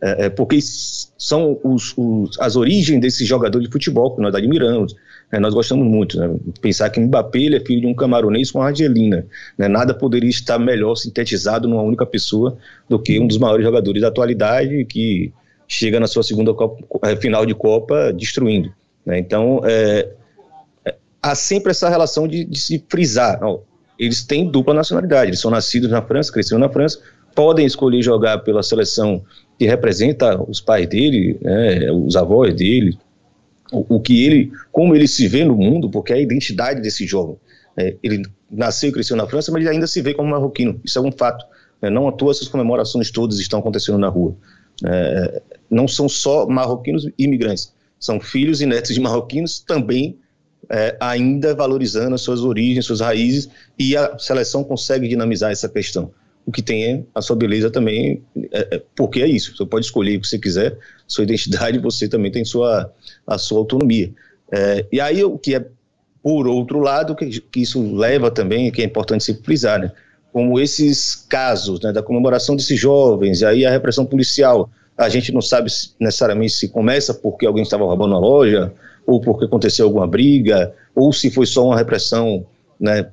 é, 0.00 0.26
é, 0.26 0.30
porque 0.30 0.58
são 0.62 1.58
os, 1.64 1.92
os, 1.96 2.38
as 2.38 2.56
origens 2.56 3.00
desses 3.00 3.26
jogadores 3.26 3.66
de 3.66 3.72
futebol 3.72 4.14
que 4.14 4.22
nós 4.22 4.34
admiramos, 4.34 4.94
né, 5.30 5.38
nós 5.38 5.52
gostamos 5.52 5.86
muito. 5.86 6.18
Né, 6.18 6.34
pensar 6.62 6.88
que 6.88 7.00
Mbappé 7.00 7.40
ele 7.40 7.56
é 7.56 7.60
filho 7.60 7.82
de 7.82 7.86
um 7.88 7.94
camaronês 7.94 8.50
com 8.50 8.62
argelina. 8.62 9.26
Né, 9.58 9.68
nada 9.68 9.92
poderia 9.92 10.30
estar 10.30 10.58
melhor 10.58 10.94
sintetizado 10.94 11.68
numa 11.68 11.82
única 11.82 12.06
pessoa 12.06 12.56
do 12.88 12.98
que 12.98 13.18
um 13.18 13.26
dos 13.26 13.38
maiores 13.38 13.66
jogadores 13.66 14.00
da 14.00 14.08
atualidade 14.08 14.84
que 14.84 15.32
chega 15.68 16.00
na 16.00 16.06
sua 16.06 16.22
segunda 16.22 16.54
Copa, 16.54 16.82
é, 17.06 17.14
final 17.14 17.44
de 17.44 17.54
Copa 17.54 18.12
destruindo. 18.12 18.72
Né, 19.04 19.18
então, 19.18 19.60
é, 19.64 20.08
é, 20.84 20.96
há 21.22 21.34
sempre 21.34 21.70
essa 21.70 21.88
relação 21.88 22.26
de, 22.26 22.44
de 22.44 22.58
se 22.58 22.82
frisar. 22.88 23.38
Ó, 23.42 23.60
eles 23.98 24.24
têm 24.24 24.50
dupla 24.50 24.72
nacionalidade, 24.72 25.30
eles 25.30 25.40
são 25.40 25.50
nascidos 25.50 25.90
na 25.90 26.00
França, 26.00 26.32
cresceram 26.32 26.60
na 26.60 26.68
França, 26.68 26.98
podem 27.34 27.66
escolher 27.66 28.02
jogar 28.02 28.38
pela 28.38 28.62
seleção 28.62 29.22
que 29.58 29.66
representa 29.66 30.40
os 30.42 30.60
pais 30.60 30.88
dele, 30.88 31.38
né, 31.42 31.92
os 31.92 32.16
avós 32.16 32.54
dele, 32.54 32.98
o, 33.70 33.96
o, 33.96 34.00
que 34.00 34.24
ele, 34.24 34.50
como 34.72 34.94
ele 34.94 35.06
se 35.06 35.28
vê 35.28 35.44
no 35.44 35.54
mundo, 35.54 35.90
porque 35.90 36.12
é 36.12 36.16
a 36.16 36.20
identidade 36.20 36.80
desse 36.80 37.06
jovem. 37.06 37.36
É, 37.76 37.96
ele 38.02 38.22
nasceu 38.50 38.88
e 38.88 38.92
cresceu 38.92 39.16
na 39.16 39.26
França, 39.26 39.52
mas 39.52 39.60
ele 39.60 39.70
ainda 39.70 39.86
se 39.86 40.00
vê 40.00 40.14
como 40.14 40.30
marroquino. 40.30 40.80
Isso 40.84 40.98
é 40.98 41.02
um 41.02 41.12
fato. 41.12 41.44
É, 41.82 41.90
não 41.90 42.08
à 42.08 42.12
toa 42.12 42.32
essas 42.32 42.48
comemorações 42.48 43.10
todas 43.10 43.38
estão 43.38 43.60
acontecendo 43.60 43.98
na 43.98 44.08
rua. 44.08 44.34
É, 44.84 45.42
não 45.70 45.88
são 45.88 46.08
só 46.08 46.46
marroquinos 46.46 47.08
imigrantes, 47.18 47.72
são 47.98 48.20
filhos 48.20 48.60
e 48.60 48.66
netos 48.66 48.94
de 48.94 49.00
marroquinos 49.00 49.58
também 49.60 50.16
é, 50.70 50.96
ainda 51.00 51.54
valorizando 51.54 52.14
as 52.14 52.20
suas 52.20 52.40
origens, 52.40 52.84
suas 52.84 53.00
raízes, 53.00 53.48
e 53.78 53.96
a 53.96 54.18
seleção 54.18 54.62
consegue 54.62 55.08
dinamizar 55.08 55.50
essa 55.50 55.68
questão 55.68 56.12
o 56.48 56.50
que 56.50 56.62
tem 56.62 56.84
é 56.86 57.04
a 57.14 57.20
sua 57.20 57.36
beleza 57.36 57.70
também, 57.70 58.22
é, 58.50 58.76
é, 58.76 58.82
porque 58.96 59.20
é 59.20 59.26
isso, 59.26 59.54
você 59.54 59.66
pode 59.66 59.84
escolher 59.84 60.16
o 60.16 60.20
que 60.22 60.26
você 60.26 60.38
quiser, 60.38 60.78
sua 61.06 61.24
identidade, 61.24 61.78
você 61.78 62.08
também 62.08 62.32
tem 62.32 62.42
sua, 62.42 62.90
a 63.26 63.36
sua 63.36 63.58
autonomia. 63.58 64.10
É, 64.50 64.86
e 64.90 64.98
aí 64.98 65.22
o 65.22 65.38
que 65.38 65.54
é, 65.54 65.66
por 66.22 66.48
outro 66.48 66.78
lado, 66.78 67.14
que, 67.14 67.38
que 67.38 67.60
isso 67.60 67.94
leva 67.94 68.30
também, 68.30 68.72
que 68.72 68.80
é 68.80 68.84
importante 68.86 69.24
se 69.24 69.34
frisar, 69.34 69.78
né, 69.78 69.92
como 70.38 70.60
esses 70.60 71.16
casos 71.28 71.80
né, 71.80 71.92
da 71.92 72.00
comemoração 72.00 72.54
desses 72.54 72.78
jovens, 72.78 73.40
e 73.40 73.44
aí 73.44 73.66
a 73.66 73.72
repressão 73.72 74.06
policial, 74.06 74.70
a 74.96 75.08
gente 75.08 75.32
não 75.32 75.42
sabe 75.42 75.68
se, 75.68 75.90
necessariamente 75.98 76.52
se 76.52 76.68
começa 76.68 77.12
porque 77.12 77.44
alguém 77.44 77.64
estava 77.64 77.84
roubando 77.84 78.14
a 78.14 78.20
loja, 78.20 78.72
ou 79.04 79.20
porque 79.20 79.46
aconteceu 79.46 79.86
alguma 79.86 80.06
briga, 80.06 80.72
ou 80.94 81.12
se 81.12 81.28
foi 81.28 81.44
só 81.44 81.66
uma 81.66 81.76
repressão 81.76 82.46
né, 82.78 83.08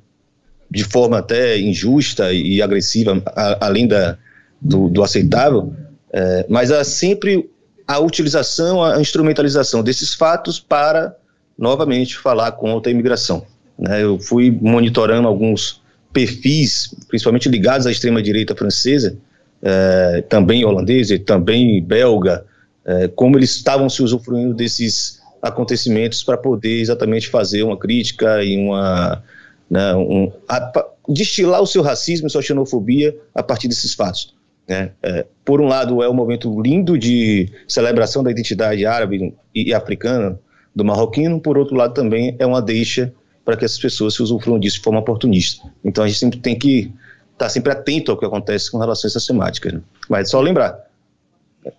de 0.70 0.84
forma 0.84 1.18
até 1.18 1.58
injusta 1.58 2.32
e 2.32 2.62
agressiva, 2.62 3.20
a, 3.26 3.66
além 3.66 3.88
da, 3.88 4.16
do, 4.62 4.88
do 4.88 5.02
aceitável, 5.02 5.74
é, 6.12 6.46
mas 6.48 6.70
há 6.70 6.84
sempre 6.84 7.50
a 7.88 7.98
utilização, 7.98 8.84
a 8.84 9.00
instrumentalização 9.00 9.82
desses 9.82 10.14
fatos 10.14 10.60
para, 10.60 11.16
novamente, 11.58 12.16
falar 12.16 12.52
contra 12.52 12.88
a 12.88 12.92
imigração. 12.92 13.44
Né? 13.76 14.04
Eu 14.04 14.16
fui 14.20 14.48
monitorando 14.48 15.26
alguns 15.26 15.84
perfis, 16.12 16.94
principalmente 17.08 17.48
ligados 17.48 17.86
à 17.86 17.90
extrema-direita 17.90 18.54
francesa, 18.54 19.16
é, 19.62 20.22
também 20.28 20.64
holandesa, 20.64 21.18
também 21.18 21.82
belga, 21.82 22.44
é, 22.84 23.08
como 23.08 23.38
eles 23.38 23.56
estavam 23.56 23.88
se 23.88 24.02
usufruindo 24.02 24.54
desses 24.54 25.20
acontecimentos 25.42 26.22
para 26.22 26.36
poder 26.36 26.80
exatamente 26.80 27.28
fazer 27.28 27.62
uma 27.62 27.76
crítica 27.76 28.42
e 28.42 28.56
uma 28.56 29.22
né, 29.70 29.94
um, 29.94 30.32
a, 30.48 30.86
destilar 31.08 31.60
o 31.60 31.66
seu 31.66 31.82
racismo 31.82 32.26
e 32.26 32.30
sua 32.30 32.42
xenofobia 32.42 33.16
a 33.34 33.42
partir 33.42 33.68
desses 33.68 33.94
fatos. 33.94 34.34
Né? 34.68 34.90
É, 35.02 35.26
por 35.44 35.60
um 35.60 35.66
lado, 35.66 36.02
é 36.02 36.08
um 36.08 36.14
momento 36.14 36.60
lindo 36.60 36.98
de 36.98 37.48
celebração 37.68 38.22
da 38.22 38.30
identidade 38.30 38.84
árabe 38.84 39.34
e, 39.54 39.70
e 39.70 39.74
africana 39.74 40.38
do 40.74 40.84
marroquino, 40.84 41.40
por 41.40 41.56
outro 41.56 41.76
lado, 41.76 41.94
também 41.94 42.36
é 42.38 42.46
uma 42.46 42.60
deixa 42.60 43.12
para 43.46 43.56
que 43.56 43.64
essas 43.64 43.78
pessoas 43.78 44.14
se 44.14 44.22
usufruam 44.22 44.58
disso 44.58 44.78
de 44.78 44.82
forma 44.82 44.98
oportunista. 44.98 45.62
Então 45.84 46.02
a 46.02 46.08
gente 46.08 46.18
sempre 46.18 46.40
tem 46.40 46.58
que 46.58 46.92
estar 47.32 47.46
tá 47.46 47.48
sempre 47.48 47.72
atento 47.72 48.10
ao 48.10 48.18
que 48.18 48.24
acontece 48.26 48.70
com 48.70 48.78
relação 48.78 49.06
a 49.06 49.08
essas 49.08 49.24
temáticas. 49.24 49.72
Né? 49.72 49.80
Mas 50.10 50.30
só 50.30 50.40
lembrar, 50.40 50.76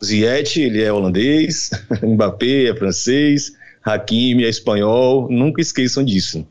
Ziyech, 0.04 0.62
ele 0.62 0.82
é 0.82 0.92
holandês, 0.92 1.70
Mbappé 2.02 2.70
é 2.70 2.76
francês, 2.76 3.52
Hakimi 3.84 4.46
é 4.46 4.50
espanhol, 4.50 5.28
nunca 5.30 5.62
esqueçam 5.62 6.06
disso. 6.06 6.48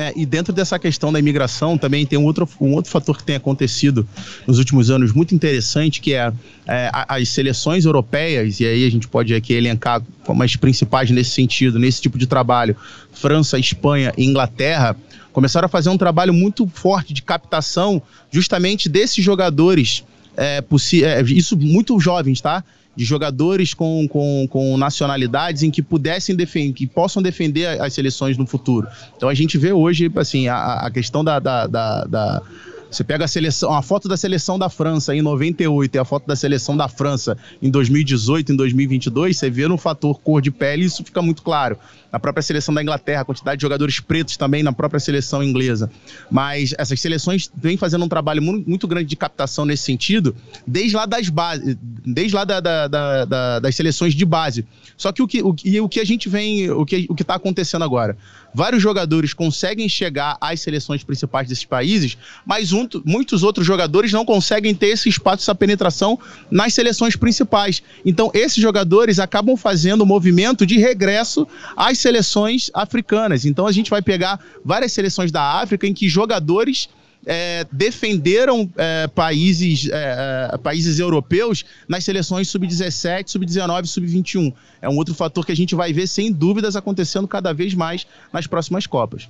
É, 0.00 0.12
e 0.14 0.24
dentro 0.24 0.52
dessa 0.52 0.78
questão 0.78 1.12
da 1.12 1.18
imigração 1.18 1.76
também 1.76 2.06
tem 2.06 2.16
um 2.16 2.24
outro, 2.24 2.48
um 2.60 2.72
outro 2.72 2.88
fator 2.88 3.18
que 3.18 3.24
tem 3.24 3.34
acontecido 3.34 4.08
nos 4.46 4.56
últimos 4.60 4.90
anos 4.90 5.12
muito 5.12 5.34
interessante, 5.34 6.00
que 6.00 6.14
é, 6.14 6.32
é 6.68 6.88
as 6.92 7.28
seleções 7.30 7.84
europeias, 7.84 8.60
e 8.60 8.64
aí 8.64 8.86
a 8.86 8.90
gente 8.92 9.08
pode 9.08 9.34
aqui 9.34 9.52
elencar 9.54 10.00
como 10.24 10.40
as 10.44 10.54
principais 10.54 11.10
nesse 11.10 11.30
sentido, 11.30 11.80
nesse 11.80 12.00
tipo 12.00 12.16
de 12.16 12.28
trabalho, 12.28 12.76
França, 13.10 13.58
Espanha 13.58 14.12
e 14.16 14.24
Inglaterra, 14.24 14.96
começaram 15.32 15.66
a 15.66 15.68
fazer 15.68 15.88
um 15.88 15.98
trabalho 15.98 16.32
muito 16.32 16.64
forte 16.68 17.12
de 17.12 17.20
captação 17.20 18.00
justamente 18.30 18.88
desses 18.88 19.24
jogadores, 19.24 20.04
é, 20.36 20.62
é, 20.62 21.22
isso 21.22 21.56
muito 21.56 21.98
jovens, 21.98 22.40
tá? 22.40 22.62
De 22.98 23.04
jogadores 23.04 23.74
com, 23.74 24.08
com, 24.08 24.48
com 24.50 24.76
nacionalidades 24.76 25.62
em 25.62 25.70
que 25.70 25.80
pudessem 25.80 26.34
defender, 26.34 26.72
que 26.72 26.84
possam 26.84 27.22
defender 27.22 27.80
as 27.80 27.94
seleções 27.94 28.36
no 28.36 28.44
futuro. 28.44 28.88
Então 29.16 29.28
a 29.28 29.34
gente 29.34 29.56
vê 29.56 29.72
hoje, 29.72 30.10
assim, 30.16 30.48
a, 30.48 30.80
a 30.80 30.90
questão 30.90 31.22
da, 31.22 31.38
da, 31.38 31.68
da, 31.68 32.04
da 32.06 32.42
você 32.90 33.04
pega 33.04 33.24
a 33.24 33.28
seleção, 33.28 33.72
a 33.72 33.82
foto 33.82 34.08
da 34.08 34.16
seleção 34.16 34.58
da 34.58 34.68
França 34.68 35.14
em 35.14 35.20
98 35.20 35.94
e 35.94 35.98
a 35.98 36.04
foto 36.04 36.26
da 36.26 36.34
seleção 36.34 36.76
da 36.76 36.88
França 36.88 37.36
em 37.60 37.70
2018, 37.70 38.52
em 38.52 38.56
2022, 38.56 39.36
você 39.36 39.50
vê 39.50 39.68
no 39.68 39.76
fator 39.76 40.18
cor 40.20 40.40
de 40.40 40.50
pele, 40.50 40.84
isso 40.84 41.04
fica 41.04 41.20
muito 41.20 41.42
claro. 41.42 41.78
Na 42.10 42.18
própria 42.18 42.42
seleção 42.42 42.72
da 42.72 42.82
Inglaterra, 42.82 43.20
a 43.20 43.24
quantidade 43.24 43.58
de 43.58 43.62
jogadores 43.62 44.00
pretos 44.00 44.36
também 44.36 44.62
na 44.62 44.72
própria 44.72 44.98
seleção 44.98 45.42
inglesa. 45.42 45.90
Mas 46.30 46.74
essas 46.78 46.98
seleções 47.00 47.50
vêm 47.54 47.76
fazendo 47.76 48.04
um 48.04 48.08
trabalho 48.08 48.42
muito 48.42 48.88
grande 48.88 49.08
de 49.08 49.16
captação 49.16 49.66
nesse 49.66 49.84
sentido, 49.84 50.34
desde 50.66 50.96
lá 50.96 51.04
das 51.04 51.28
bases, 51.28 51.76
desde 51.82 52.34
lá 52.34 52.44
da, 52.44 52.60
da, 52.60 52.88
da, 52.88 53.58
das 53.58 53.76
seleções 53.76 54.14
de 54.14 54.24
base. 54.24 54.64
Só 54.98 55.12
que 55.12 55.22
o 55.22 55.28
que, 55.28 55.40
o, 55.40 55.54
e 55.64 55.80
o 55.80 55.88
que 55.88 56.00
a 56.00 56.04
gente 56.04 56.28
vem, 56.28 56.68
o 56.70 56.84
que 56.84 57.06
o 57.08 57.14
está 57.18 57.36
acontecendo 57.36 57.84
agora? 57.84 58.18
Vários 58.52 58.82
jogadores 58.82 59.32
conseguem 59.32 59.88
chegar 59.88 60.36
às 60.40 60.60
seleções 60.60 61.04
principais 61.04 61.48
desses 61.48 61.64
países, 61.64 62.18
mas 62.44 62.72
um, 62.72 62.86
muitos 63.04 63.44
outros 63.44 63.64
jogadores 63.64 64.12
não 64.12 64.24
conseguem 64.24 64.74
ter 64.74 64.88
esse 64.88 65.08
espaço, 65.08 65.44
essa 65.44 65.54
penetração 65.54 66.18
nas 66.50 66.74
seleções 66.74 67.14
principais. 67.14 67.80
Então, 68.04 68.30
esses 68.34 68.60
jogadores 68.60 69.20
acabam 69.20 69.56
fazendo 69.56 70.02
o 70.02 70.06
movimento 70.06 70.66
de 70.66 70.78
regresso 70.78 71.46
às 71.76 71.98
seleções 71.98 72.68
africanas. 72.74 73.44
Então, 73.44 73.68
a 73.68 73.72
gente 73.72 73.90
vai 73.90 74.02
pegar 74.02 74.40
várias 74.64 74.92
seleções 74.92 75.30
da 75.30 75.60
África 75.60 75.86
em 75.86 75.94
que 75.94 76.08
jogadores 76.08 76.88
é, 77.26 77.66
defenderam 77.70 78.68
é, 78.76 79.06
países, 79.08 79.88
é, 79.90 80.50
é, 80.52 80.58
países 80.58 80.98
europeus 80.98 81.64
nas 81.86 82.04
seleções 82.04 82.48
sub-17, 82.48 83.28
sub-19 83.28 83.86
sub-21. 83.86 84.52
É 84.80 84.88
um 84.88 84.96
outro 84.96 85.14
fator 85.14 85.44
que 85.44 85.52
a 85.52 85.56
gente 85.56 85.74
vai 85.74 85.92
ver, 85.92 86.06
sem 86.06 86.32
dúvidas, 86.32 86.76
acontecendo 86.76 87.28
cada 87.28 87.52
vez 87.52 87.74
mais 87.74 88.06
nas 88.32 88.46
próximas 88.46 88.86
Copas. 88.86 89.28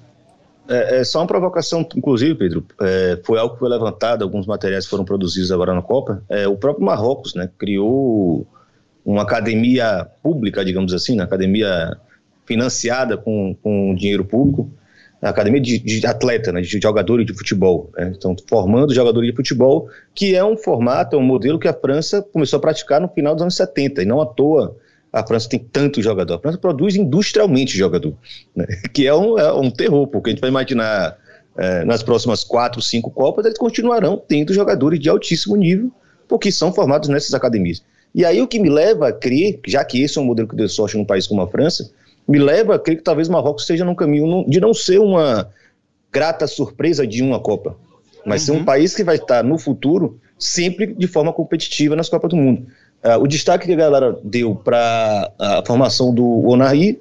É, 0.69 1.01
é 1.01 1.05
só 1.05 1.21
uma 1.21 1.27
provocação, 1.27 1.87
inclusive, 1.97 2.35
Pedro, 2.35 2.65
é, 2.81 3.19
foi 3.25 3.39
algo 3.39 3.55
que 3.55 3.61
foi 3.61 3.69
levantado, 3.69 4.23
alguns 4.23 4.47
materiais 4.47 4.87
foram 4.87 5.05
produzidos 5.05 5.51
agora 5.51 5.75
na 5.75 5.83
Copa. 5.83 6.23
O 6.51 6.57
próprio 6.57 6.85
Marrocos 6.85 7.35
né, 7.35 7.49
criou 7.59 8.47
uma 9.05 9.23
academia 9.23 10.07
pública, 10.23 10.65
digamos 10.65 10.93
assim, 10.93 11.15
uma 11.15 11.25
academia 11.25 11.97
financiada 12.45 13.17
com, 13.17 13.57
com 13.63 13.95
dinheiro 13.95 14.25
público, 14.25 14.71
academia 15.23 15.61
de, 15.61 15.79
de 15.79 16.07
atleta, 16.07 16.53
né, 16.53 16.61
de 16.61 16.81
jogadores 16.81 17.27
de 17.27 17.35
futebol. 17.35 17.91
Né, 17.97 18.11
estão 18.13 18.37
formando 18.49 18.95
jogadores 18.95 19.31
de 19.31 19.37
futebol, 19.37 19.89
que 20.15 20.35
é 20.35 20.45
um 20.45 20.57
formato, 20.57 21.17
é 21.17 21.19
um 21.19 21.23
modelo 21.23 21.59
que 21.59 21.69
a 21.69 21.75
França 21.75 22.23
começou 22.33 22.59
a 22.59 22.61
praticar 22.61 23.01
no 23.01 23.09
final 23.09 23.35
dos 23.35 23.43
anos 23.43 23.57
70, 23.57 24.03
e 24.03 24.07
não 24.07 24.21
à 24.21 24.27
toa 24.27 24.77
a 25.11 25.27
França 25.27 25.49
tem 25.49 25.59
tanto 25.59 26.03
jogador. 26.03 26.35
A 26.35 26.39
França 26.39 26.59
produz 26.59 26.95
industrialmente 26.95 27.77
jogador, 27.77 28.15
né, 28.55 28.67
que 28.93 29.07
é 29.07 29.15
um, 29.15 29.39
é 29.39 29.53
um 29.53 29.71
terror, 29.71 30.07
porque 30.07 30.31
a 30.31 30.33
gente 30.33 30.41
vai 30.41 30.51
imaginar 30.51 31.17
é, 31.57 31.85
nas 31.85 32.03
próximas 32.03 32.45
quatro, 32.45 32.81
cinco 32.81 33.11
Copas, 33.11 33.45
eles 33.45 33.59
continuarão 33.59 34.23
tendo 34.29 34.55
jogadores 34.55 35.01
de 35.01 35.09
altíssimo 35.09 35.57
nível, 35.57 35.91
porque 36.29 36.53
são 36.53 36.73
formados 36.73 37.09
nessas 37.09 37.35
academias. 37.35 37.83
E 38.15 38.25
aí 38.25 38.41
o 38.41 38.47
que 38.47 38.59
me 38.59 38.71
leva 38.71 39.09
a 39.09 39.13
crer, 39.13 39.61
já 39.67 39.85
que 39.85 40.03
esse 40.03 40.19
é 40.19 40.21
um 40.21 40.25
modelo 40.25 40.49
que 40.49 40.57
deu 40.57 40.69
sorte 40.69 40.97
num 40.97 41.05
país 41.05 41.27
como 41.27 41.43
a 41.43 41.49
França, 41.49 41.91
me 42.29 42.39
leva 42.39 42.75
a 42.75 42.79
crer 42.79 42.97
que 42.99 43.03
talvez 43.03 43.29
o 43.29 43.33
Marrocos 43.33 43.63
esteja 43.63 43.85
num 43.85 43.95
caminho 43.95 44.45
de 44.47 44.61
não 44.61 44.75
ser 44.75 44.99
uma 44.99 45.49
grata 46.13 46.47
surpresa 46.47 47.07
de 47.07 47.23
uma 47.23 47.41
Copa, 47.41 47.77
mas 48.25 48.43
uhum. 48.43 48.47
ser 48.47 48.53
um 48.53 48.59
uhum. 48.59 48.65
país 48.65 48.95
que 48.95 49.03
vai 49.03 49.17
estar 49.17 49.43
no 49.43 49.59
futuro 49.59 50.21
sempre 50.39 50.95
de 50.95 51.07
forma 51.07 51.33
competitiva 51.33 51.97
nas 51.97 52.09
Copas 52.09 52.31
do 52.31 52.37
Mundo. 52.37 52.67
Uh, 53.03 53.23
o 53.23 53.27
destaque 53.27 53.67
que 53.67 53.73
a 53.73 53.77
galera 53.77 54.19
deu 54.23 54.55
para 54.55 55.33
a 55.39 55.63
formação 55.67 56.13
do 56.13 56.47
Onari 56.47 57.01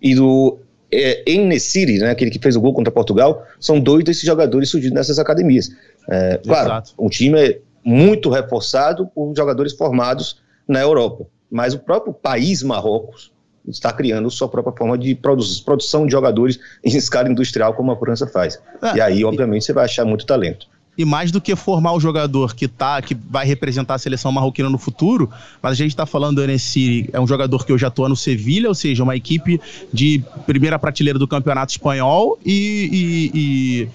e 0.00 0.14
do 0.14 0.58
é, 0.92 1.22
Enesiri, 1.30 1.98
né, 1.98 2.10
aquele 2.10 2.30
que 2.30 2.38
fez 2.38 2.54
o 2.54 2.60
gol 2.60 2.72
contra 2.72 2.92
Portugal, 2.92 3.44
são 3.58 3.80
dois 3.80 4.04
desses 4.04 4.22
jogadores 4.22 4.70
surgidos 4.70 4.94
nessas 4.94 5.18
academias. 5.18 5.70
É, 6.08 6.38
claro, 6.38 6.84
o 6.96 7.10
time 7.10 7.38
é 7.38 7.60
muito 7.84 8.30
reforçado 8.30 9.06
por 9.06 9.34
jogadores 9.34 9.72
formados 9.74 10.40
na 10.66 10.80
Europa, 10.80 11.26
mas 11.50 11.74
o 11.74 11.78
próprio 11.78 12.12
país 12.12 12.62
Marrocos 12.62 13.32
está 13.70 13.92
criando 13.92 14.30
sua 14.30 14.48
própria 14.48 14.76
forma 14.76 14.96
de 14.96 15.14
produ 15.14 15.44
produção 15.64 16.06
de 16.06 16.12
jogadores 16.12 16.58
em 16.84 16.96
escala 16.96 17.28
industrial, 17.28 17.74
como 17.74 17.92
a 17.92 17.96
França 17.96 18.26
faz. 18.26 18.58
É, 18.82 18.96
e 18.96 19.00
aí, 19.00 19.24
obviamente, 19.24 19.64
você 19.64 19.72
vai 19.72 19.84
achar 19.84 20.04
muito 20.04 20.26
talento. 20.26 20.66
E 20.96 21.04
mais 21.04 21.30
do 21.30 21.40
que 21.40 21.54
formar 21.54 21.92
o 21.92 22.00
jogador 22.00 22.56
que 22.56 22.66
tá, 22.66 23.00
que 23.00 23.14
vai 23.14 23.46
representar 23.46 23.94
a 23.94 23.98
seleção 23.98 24.32
marroquina 24.32 24.68
no 24.68 24.78
futuro, 24.78 25.30
mas 25.62 25.72
a 25.72 25.74
gente 25.76 25.90
está 25.90 26.04
falando 26.04 26.36
do 26.36 26.42
Enesiri, 26.42 27.08
é 27.12 27.20
um 27.20 27.26
jogador 27.26 27.64
que 27.64 27.72
hoje 27.72 27.86
atua 27.86 28.08
no 28.08 28.16
Sevilha, 28.16 28.68
ou 28.68 28.74
seja, 28.74 29.04
uma 29.04 29.14
equipe 29.14 29.60
de 29.92 30.20
primeira 30.44 30.76
prateleira 30.76 31.16
do 31.16 31.28
campeonato 31.28 31.70
espanhol 31.70 32.36
e, 32.44 32.90
e, 32.92 33.40
e 33.40 33.88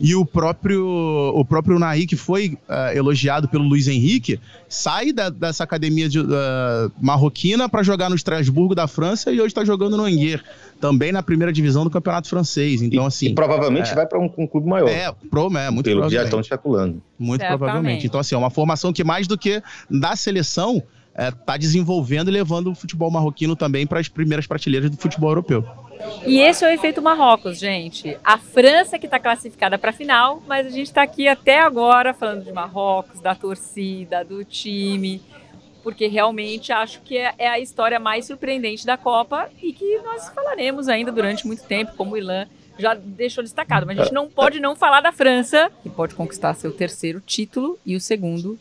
e 0.00 0.14
o 0.14 0.24
próprio, 0.24 0.82
o 1.34 1.44
próprio 1.44 1.78
Naí, 1.78 2.06
que 2.06 2.16
foi 2.16 2.56
uh, 2.68 2.96
elogiado 2.96 3.46
pelo 3.46 3.64
Luiz 3.64 3.86
Henrique, 3.86 4.40
sai 4.66 5.12
da, 5.12 5.28
dessa 5.28 5.62
academia 5.62 6.08
de, 6.08 6.20
uh, 6.20 6.24
marroquina 6.98 7.68
para 7.68 7.82
jogar 7.82 8.08
no 8.08 8.16
Estrasburgo 8.16 8.74
da 8.74 8.88
França 8.88 9.30
e 9.30 9.38
hoje 9.38 9.48
está 9.48 9.62
jogando 9.62 9.98
no 9.98 10.04
Angers, 10.04 10.42
também 10.80 11.12
na 11.12 11.22
primeira 11.22 11.52
divisão 11.52 11.84
do 11.84 11.90
campeonato 11.90 12.28
francês. 12.28 12.80
Então, 12.80 13.04
e, 13.04 13.06
assim. 13.06 13.26
E 13.26 13.34
provavelmente 13.34 13.92
é, 13.92 13.94
vai 13.94 14.06
para 14.06 14.18
um, 14.18 14.32
um, 14.38 14.46
clube 14.46 14.66
maior. 14.66 14.88
É, 14.88 15.12
pro, 15.30 15.54
é 15.58 15.70
muito 15.70 15.84
pelo 15.84 16.08
já 16.08 16.24
estão 16.24 16.40
especulando. 16.40 17.02
Muito 17.18 17.42
Certamente. 17.42 17.58
provavelmente. 17.58 18.06
Então, 18.06 18.20
assim, 18.20 18.34
é 18.34 18.38
uma 18.38 18.50
formação 18.50 18.94
que 18.94 19.04
mais 19.04 19.26
do 19.26 19.36
que 19.36 19.62
da 19.90 20.16
seleção 20.16 20.82
está 21.28 21.54
é, 21.54 21.58
desenvolvendo 21.58 22.28
e 22.28 22.32
levando 22.32 22.70
o 22.70 22.74
futebol 22.74 23.10
marroquino 23.10 23.54
também 23.54 23.86
para 23.86 24.00
as 24.00 24.08
primeiras 24.08 24.46
prateleiras 24.46 24.90
do 24.90 24.96
futebol 24.96 25.30
europeu. 25.30 25.64
E 26.26 26.40
esse 26.40 26.64
é 26.64 26.68
o 26.68 26.70
efeito 26.70 27.02
Marrocos, 27.02 27.58
gente. 27.58 28.16
A 28.24 28.38
França 28.38 28.98
que 28.98 29.06
está 29.06 29.18
classificada 29.18 29.78
para 29.78 29.90
a 29.90 29.92
final, 29.92 30.42
mas 30.46 30.66
a 30.66 30.70
gente 30.70 30.86
está 30.86 31.02
aqui 31.02 31.28
até 31.28 31.60
agora 31.60 32.14
falando 32.14 32.44
de 32.44 32.52
Marrocos, 32.52 33.20
da 33.20 33.34
torcida, 33.34 34.24
do 34.24 34.42
time, 34.42 35.20
porque 35.82 36.06
realmente 36.06 36.72
acho 36.72 37.02
que 37.02 37.18
é, 37.18 37.34
é 37.36 37.48
a 37.48 37.58
história 37.58 37.98
mais 37.98 38.24
surpreendente 38.24 38.86
da 38.86 38.96
Copa 38.96 39.50
e 39.62 39.72
que 39.72 39.98
nós 39.98 40.28
falaremos 40.30 40.88
ainda 40.88 41.12
durante 41.12 41.46
muito 41.46 41.64
tempo, 41.64 41.92
como 41.96 42.12
o 42.14 42.16
Ilan 42.16 42.46
já 42.78 42.94
deixou 42.94 43.44
destacado. 43.44 43.84
Mas 43.86 43.98
a 43.98 44.04
gente 44.04 44.14
não 44.14 44.28
pode 44.28 44.58
não 44.58 44.74
falar 44.74 45.02
da 45.02 45.12
França, 45.12 45.70
que 45.82 45.90
pode 45.90 46.14
conquistar 46.14 46.54
seu 46.54 46.72
terceiro 46.72 47.20
título 47.20 47.78
e 47.84 47.94
o 47.94 48.00
segundo 48.00 48.58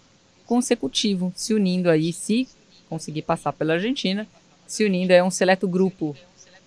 consecutivo, 0.50 1.32
se 1.36 1.54
unindo 1.54 1.92
aí, 1.92 2.12
se 2.12 2.48
conseguir 2.90 3.22
passar 3.22 3.54
pela 3.54 3.74
Argentina, 3.74 4.28
se 4.66 4.84
unindo 4.84 5.14
é 5.14 5.24
um 5.24 5.30
seleto 5.30 5.68
grupo 5.68 6.16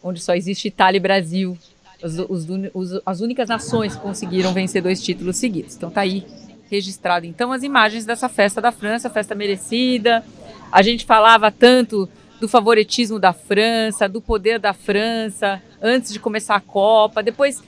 onde 0.01 0.21
só 0.21 0.37
existe 0.37 0.69
Itália 0.69 0.99
e 0.99 1.01
Brasil, 1.01 1.59
os, 2.01 2.17
os, 2.17 2.47
os, 2.73 3.03
as 3.05 3.21
únicas 3.21 3.49
nações 3.49 3.97
que 3.97 4.01
conseguiram 4.01 4.53
vencer 4.53 4.81
dois 4.81 5.03
títulos 5.03 5.37
seguidos. 5.37 5.75
Então 5.75 5.91
tá 5.91 6.03
aí 6.03 6.25
registrado 6.71 7.27
então 7.27 7.51
as 7.51 7.65
imagens 7.65 8.07
dessa 8.07 8.29
festa 8.29 8.61
da 8.61 8.71
França, 8.71 9.11
festa 9.11 9.35
merecida. 9.35 10.25
A 10.71 10.81
gente 10.81 11.05
falava 11.05 11.51
tanto 11.51 12.09
do 12.41 12.47
favoritismo 12.47 13.19
da 13.19 13.33
França, 13.33 14.09
do 14.09 14.21
poder 14.21 14.61
da 14.61 14.73
França 14.73 15.61
antes 15.83 16.13
de 16.13 16.21
começar 16.21 16.55
a 16.55 16.61
Copa. 16.61 17.21
Depois 17.21 17.61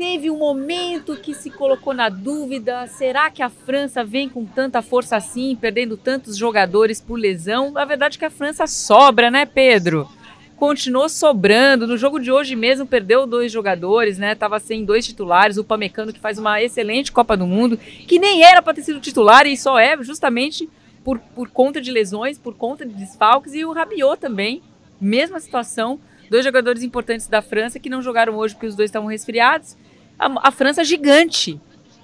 teve 0.00 0.30
um 0.30 0.38
momento 0.38 1.14
que 1.14 1.34
se 1.34 1.50
colocou 1.50 1.92
na 1.92 2.08
dúvida: 2.08 2.86
será 2.86 3.30
que 3.30 3.42
a 3.42 3.50
França 3.50 4.02
vem 4.02 4.30
com 4.30 4.46
tanta 4.46 4.80
força 4.80 5.14
assim, 5.14 5.54
perdendo 5.54 5.94
tantos 5.94 6.38
jogadores 6.38 7.02
por 7.02 7.16
lesão? 7.16 7.76
A 7.76 7.84
verdade 7.84 8.16
é 8.16 8.18
que 8.18 8.24
a 8.24 8.30
França 8.30 8.66
sobra, 8.66 9.30
né, 9.30 9.44
Pedro? 9.44 10.08
continuou 10.56 11.08
sobrando. 11.08 11.86
No 11.86 11.96
jogo 11.96 12.18
de 12.18 12.30
hoje 12.30 12.54
mesmo 12.54 12.86
perdeu 12.86 13.26
dois 13.26 13.50
jogadores, 13.50 14.18
né? 14.18 14.34
Tava 14.34 14.60
sem 14.60 14.84
dois 14.84 15.06
titulares, 15.06 15.56
o 15.56 15.64
Pamecano 15.64 16.12
que 16.12 16.20
faz 16.20 16.38
uma 16.38 16.62
excelente 16.62 17.10
Copa 17.12 17.34
do 17.34 17.46
Mundo, 17.46 17.78
que 17.78 18.18
nem 18.18 18.42
era 18.42 18.60
para 18.60 18.74
ter 18.74 18.82
sido 18.82 19.00
titular 19.00 19.46
e 19.46 19.56
só 19.56 19.78
é 19.78 19.96
justamente 20.02 20.68
por, 21.02 21.18
por 21.18 21.48
conta 21.48 21.80
de 21.80 21.90
lesões, 21.90 22.38
por 22.38 22.54
conta 22.54 22.84
de 22.84 22.92
desfalques 22.92 23.54
e 23.54 23.64
o 23.64 23.72
Rabiot 23.72 24.18
também, 24.20 24.62
mesma 25.00 25.40
situação. 25.40 25.98
Dois 26.28 26.44
jogadores 26.44 26.82
importantes 26.82 27.26
da 27.26 27.40
França 27.40 27.80
que 27.80 27.88
não 27.88 28.02
jogaram 28.02 28.36
hoje 28.36 28.54
porque 28.54 28.66
os 28.66 28.76
dois 28.76 28.88
estavam 28.88 29.08
resfriados. 29.08 29.76
A, 30.20 30.48
a 30.48 30.50
França 30.50 30.84
gigante, 30.84 31.58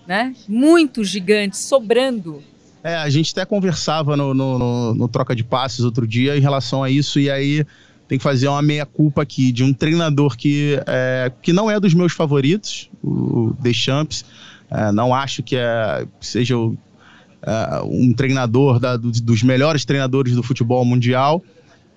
né? 0.08 0.34
Muito 0.48 1.04
gigante, 1.04 1.58
sobrando. 1.58 2.42
É, 2.82 2.96
a 2.96 3.10
gente 3.10 3.32
até 3.32 3.44
conversava 3.44 4.16
no, 4.16 4.32
no, 4.32 4.58
no, 4.58 4.94
no 4.94 5.08
troca 5.08 5.36
de 5.36 5.44
passes 5.44 5.80
outro 5.80 6.06
dia 6.06 6.34
em 6.34 6.40
relação 6.40 6.82
a 6.82 6.88
isso, 6.88 7.20
e 7.20 7.28
aí 7.28 7.66
tem 8.08 8.16
que 8.16 8.24
fazer 8.24 8.48
uma 8.48 8.62
meia-culpa 8.62 9.22
aqui 9.22 9.52
de 9.52 9.62
um 9.62 9.72
treinador 9.72 10.36
que, 10.36 10.80
é, 10.86 11.30
que 11.42 11.52
não 11.52 11.70
é 11.70 11.78
dos 11.78 11.92
meus 11.92 12.12
favoritos, 12.12 12.88
o 13.02 13.52
Deschamps. 13.60 14.24
É, 14.70 14.90
não 14.92 15.14
acho 15.14 15.42
que 15.42 15.56
é, 15.56 16.06
seja 16.20 16.56
o, 16.56 16.76
é, 17.42 17.82
um 17.84 18.14
treinador 18.14 18.78
da, 18.78 18.96
dos 18.96 19.42
melhores 19.42 19.84
treinadores 19.84 20.34
do 20.34 20.42
futebol 20.42 20.84
mundial 20.84 21.42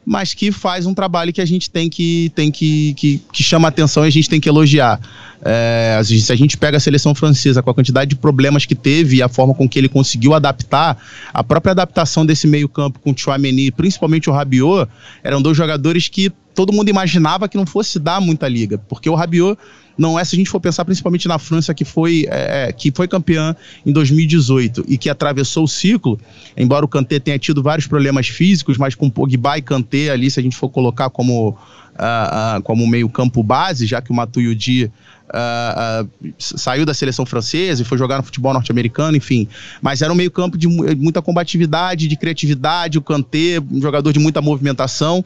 mas 0.06 0.34
que 0.34 0.52
faz 0.52 0.86
um 0.86 0.94
trabalho 0.94 1.32
que 1.32 1.42
a 1.42 1.46
gente 1.46 1.70
tem 1.70 1.90
que, 1.90 2.32
tem 2.34 2.52
que, 2.52 2.94
que, 2.96 3.22
que 3.32 3.44
chama 3.44 3.68
atenção 3.68 4.06
e 4.06 4.08
a 4.08 4.12
gente 4.12 4.30
tem 4.30 4.40
que 4.40 4.50
elogiar. 4.50 5.00
É, 5.42 6.02
se 6.04 6.32
a 6.32 6.36
gente 6.36 6.58
pega 6.58 6.78
a 6.78 6.80
seleção 6.80 7.16
francesa 7.16 7.62
com 7.62 7.70
a 7.70 7.74
quantidade 7.74 8.10
de 8.10 8.16
problemas 8.16 8.66
que 8.66 8.76
teve 8.76 9.18
e 9.18 9.22
a 9.22 9.30
forma 9.30 9.54
com 9.54 9.70
que 9.70 9.80
ele 9.80 9.88
conseguiu 9.88 10.34
adaptar, 10.34 10.98
a 11.34 11.44
própria 11.44 11.72
adaptação 11.72 12.26
desse 12.26 12.48
meio-campo 12.48 13.00
com 13.00 13.12
o 13.12 13.18
Chouameni, 13.18 13.72
principalmente 13.72 14.30
o 14.30 14.34
Rabiot, 14.34 14.90
eram 15.24 15.42
dois 15.42 15.56
jogadores 15.56 16.08
que 16.08 16.32
todo 16.54 16.74
mundo 16.74 16.90
imaginava 16.90 17.48
que 17.48 17.56
não 17.56 17.66
fosse 17.66 18.00
dar 18.00 18.20
muita 18.20 18.48
liga, 18.48 18.78
porque 18.90 19.10
o 19.10 19.16
Rabiot 19.16 19.58
não 20.00 20.18
é 20.18 20.24
se 20.24 20.36
a 20.36 20.38
gente 20.38 20.50
for 20.50 20.60
pensar 20.62 20.86
principalmente 20.86 21.28
na 21.28 21.38
França 21.38 21.74
que 21.74 21.84
foi 21.84 22.26
é, 22.30 22.70
é 22.70 22.72
que 22.72 22.92
foi 22.96 23.08
campeã 23.08 23.56
em 23.86 23.92
2018 23.92 24.86
e 24.88 24.98
que 24.98 25.10
atravessou 25.10 25.66
o 25.66 25.68
ciclo, 25.68 26.18
embora 26.56 26.86
o 26.86 26.88
Kanté 26.88 27.20
tenha 27.20 27.38
tido 27.38 27.62
vários 27.62 27.86
problemas 27.86 28.28
físicos, 28.28 28.78
mas 28.78 28.96
com 28.96 29.10
Pogba 29.10 29.58
e 29.58 29.62
Kanté 29.62 30.10
ali, 30.10 30.32
se 30.32 30.40
a 30.40 30.44
gente 30.44 30.56
for 30.56 30.70
colocar 30.70 31.10
como 31.10 31.50
uh, 31.50 31.54
uh, 31.54 32.64
como 32.64 32.88
meio 32.88 33.10
campo 33.10 33.44
base, 33.44 33.86
já 33.86 34.02
que 34.02 34.12
o 34.12 34.16
Matuidi 34.16 34.92
Uh, 35.30 36.06
uh, 36.26 36.34
saiu 36.40 36.88
da 36.88 36.94
seleção 36.96 37.24
francesa 37.24 37.84
e 37.84 37.86
foi 37.86 38.00
jogar 38.00 38.18
no 38.18 38.24
futebol 38.24 38.52
norte-americano, 38.52 39.16
enfim. 39.16 39.48
Mas 39.80 40.02
era 40.02 40.12
um 40.12 40.16
meio-campo 40.16 40.58
de 40.58 40.68
muita 40.68 41.22
combatividade, 41.22 42.08
de 42.08 42.16
criatividade, 42.16 42.98
o 42.98 43.02
Kanté, 43.02 43.60
um 43.72 43.80
jogador 43.80 44.12
de 44.12 44.18
muita 44.18 44.42
movimentação. 44.42 45.24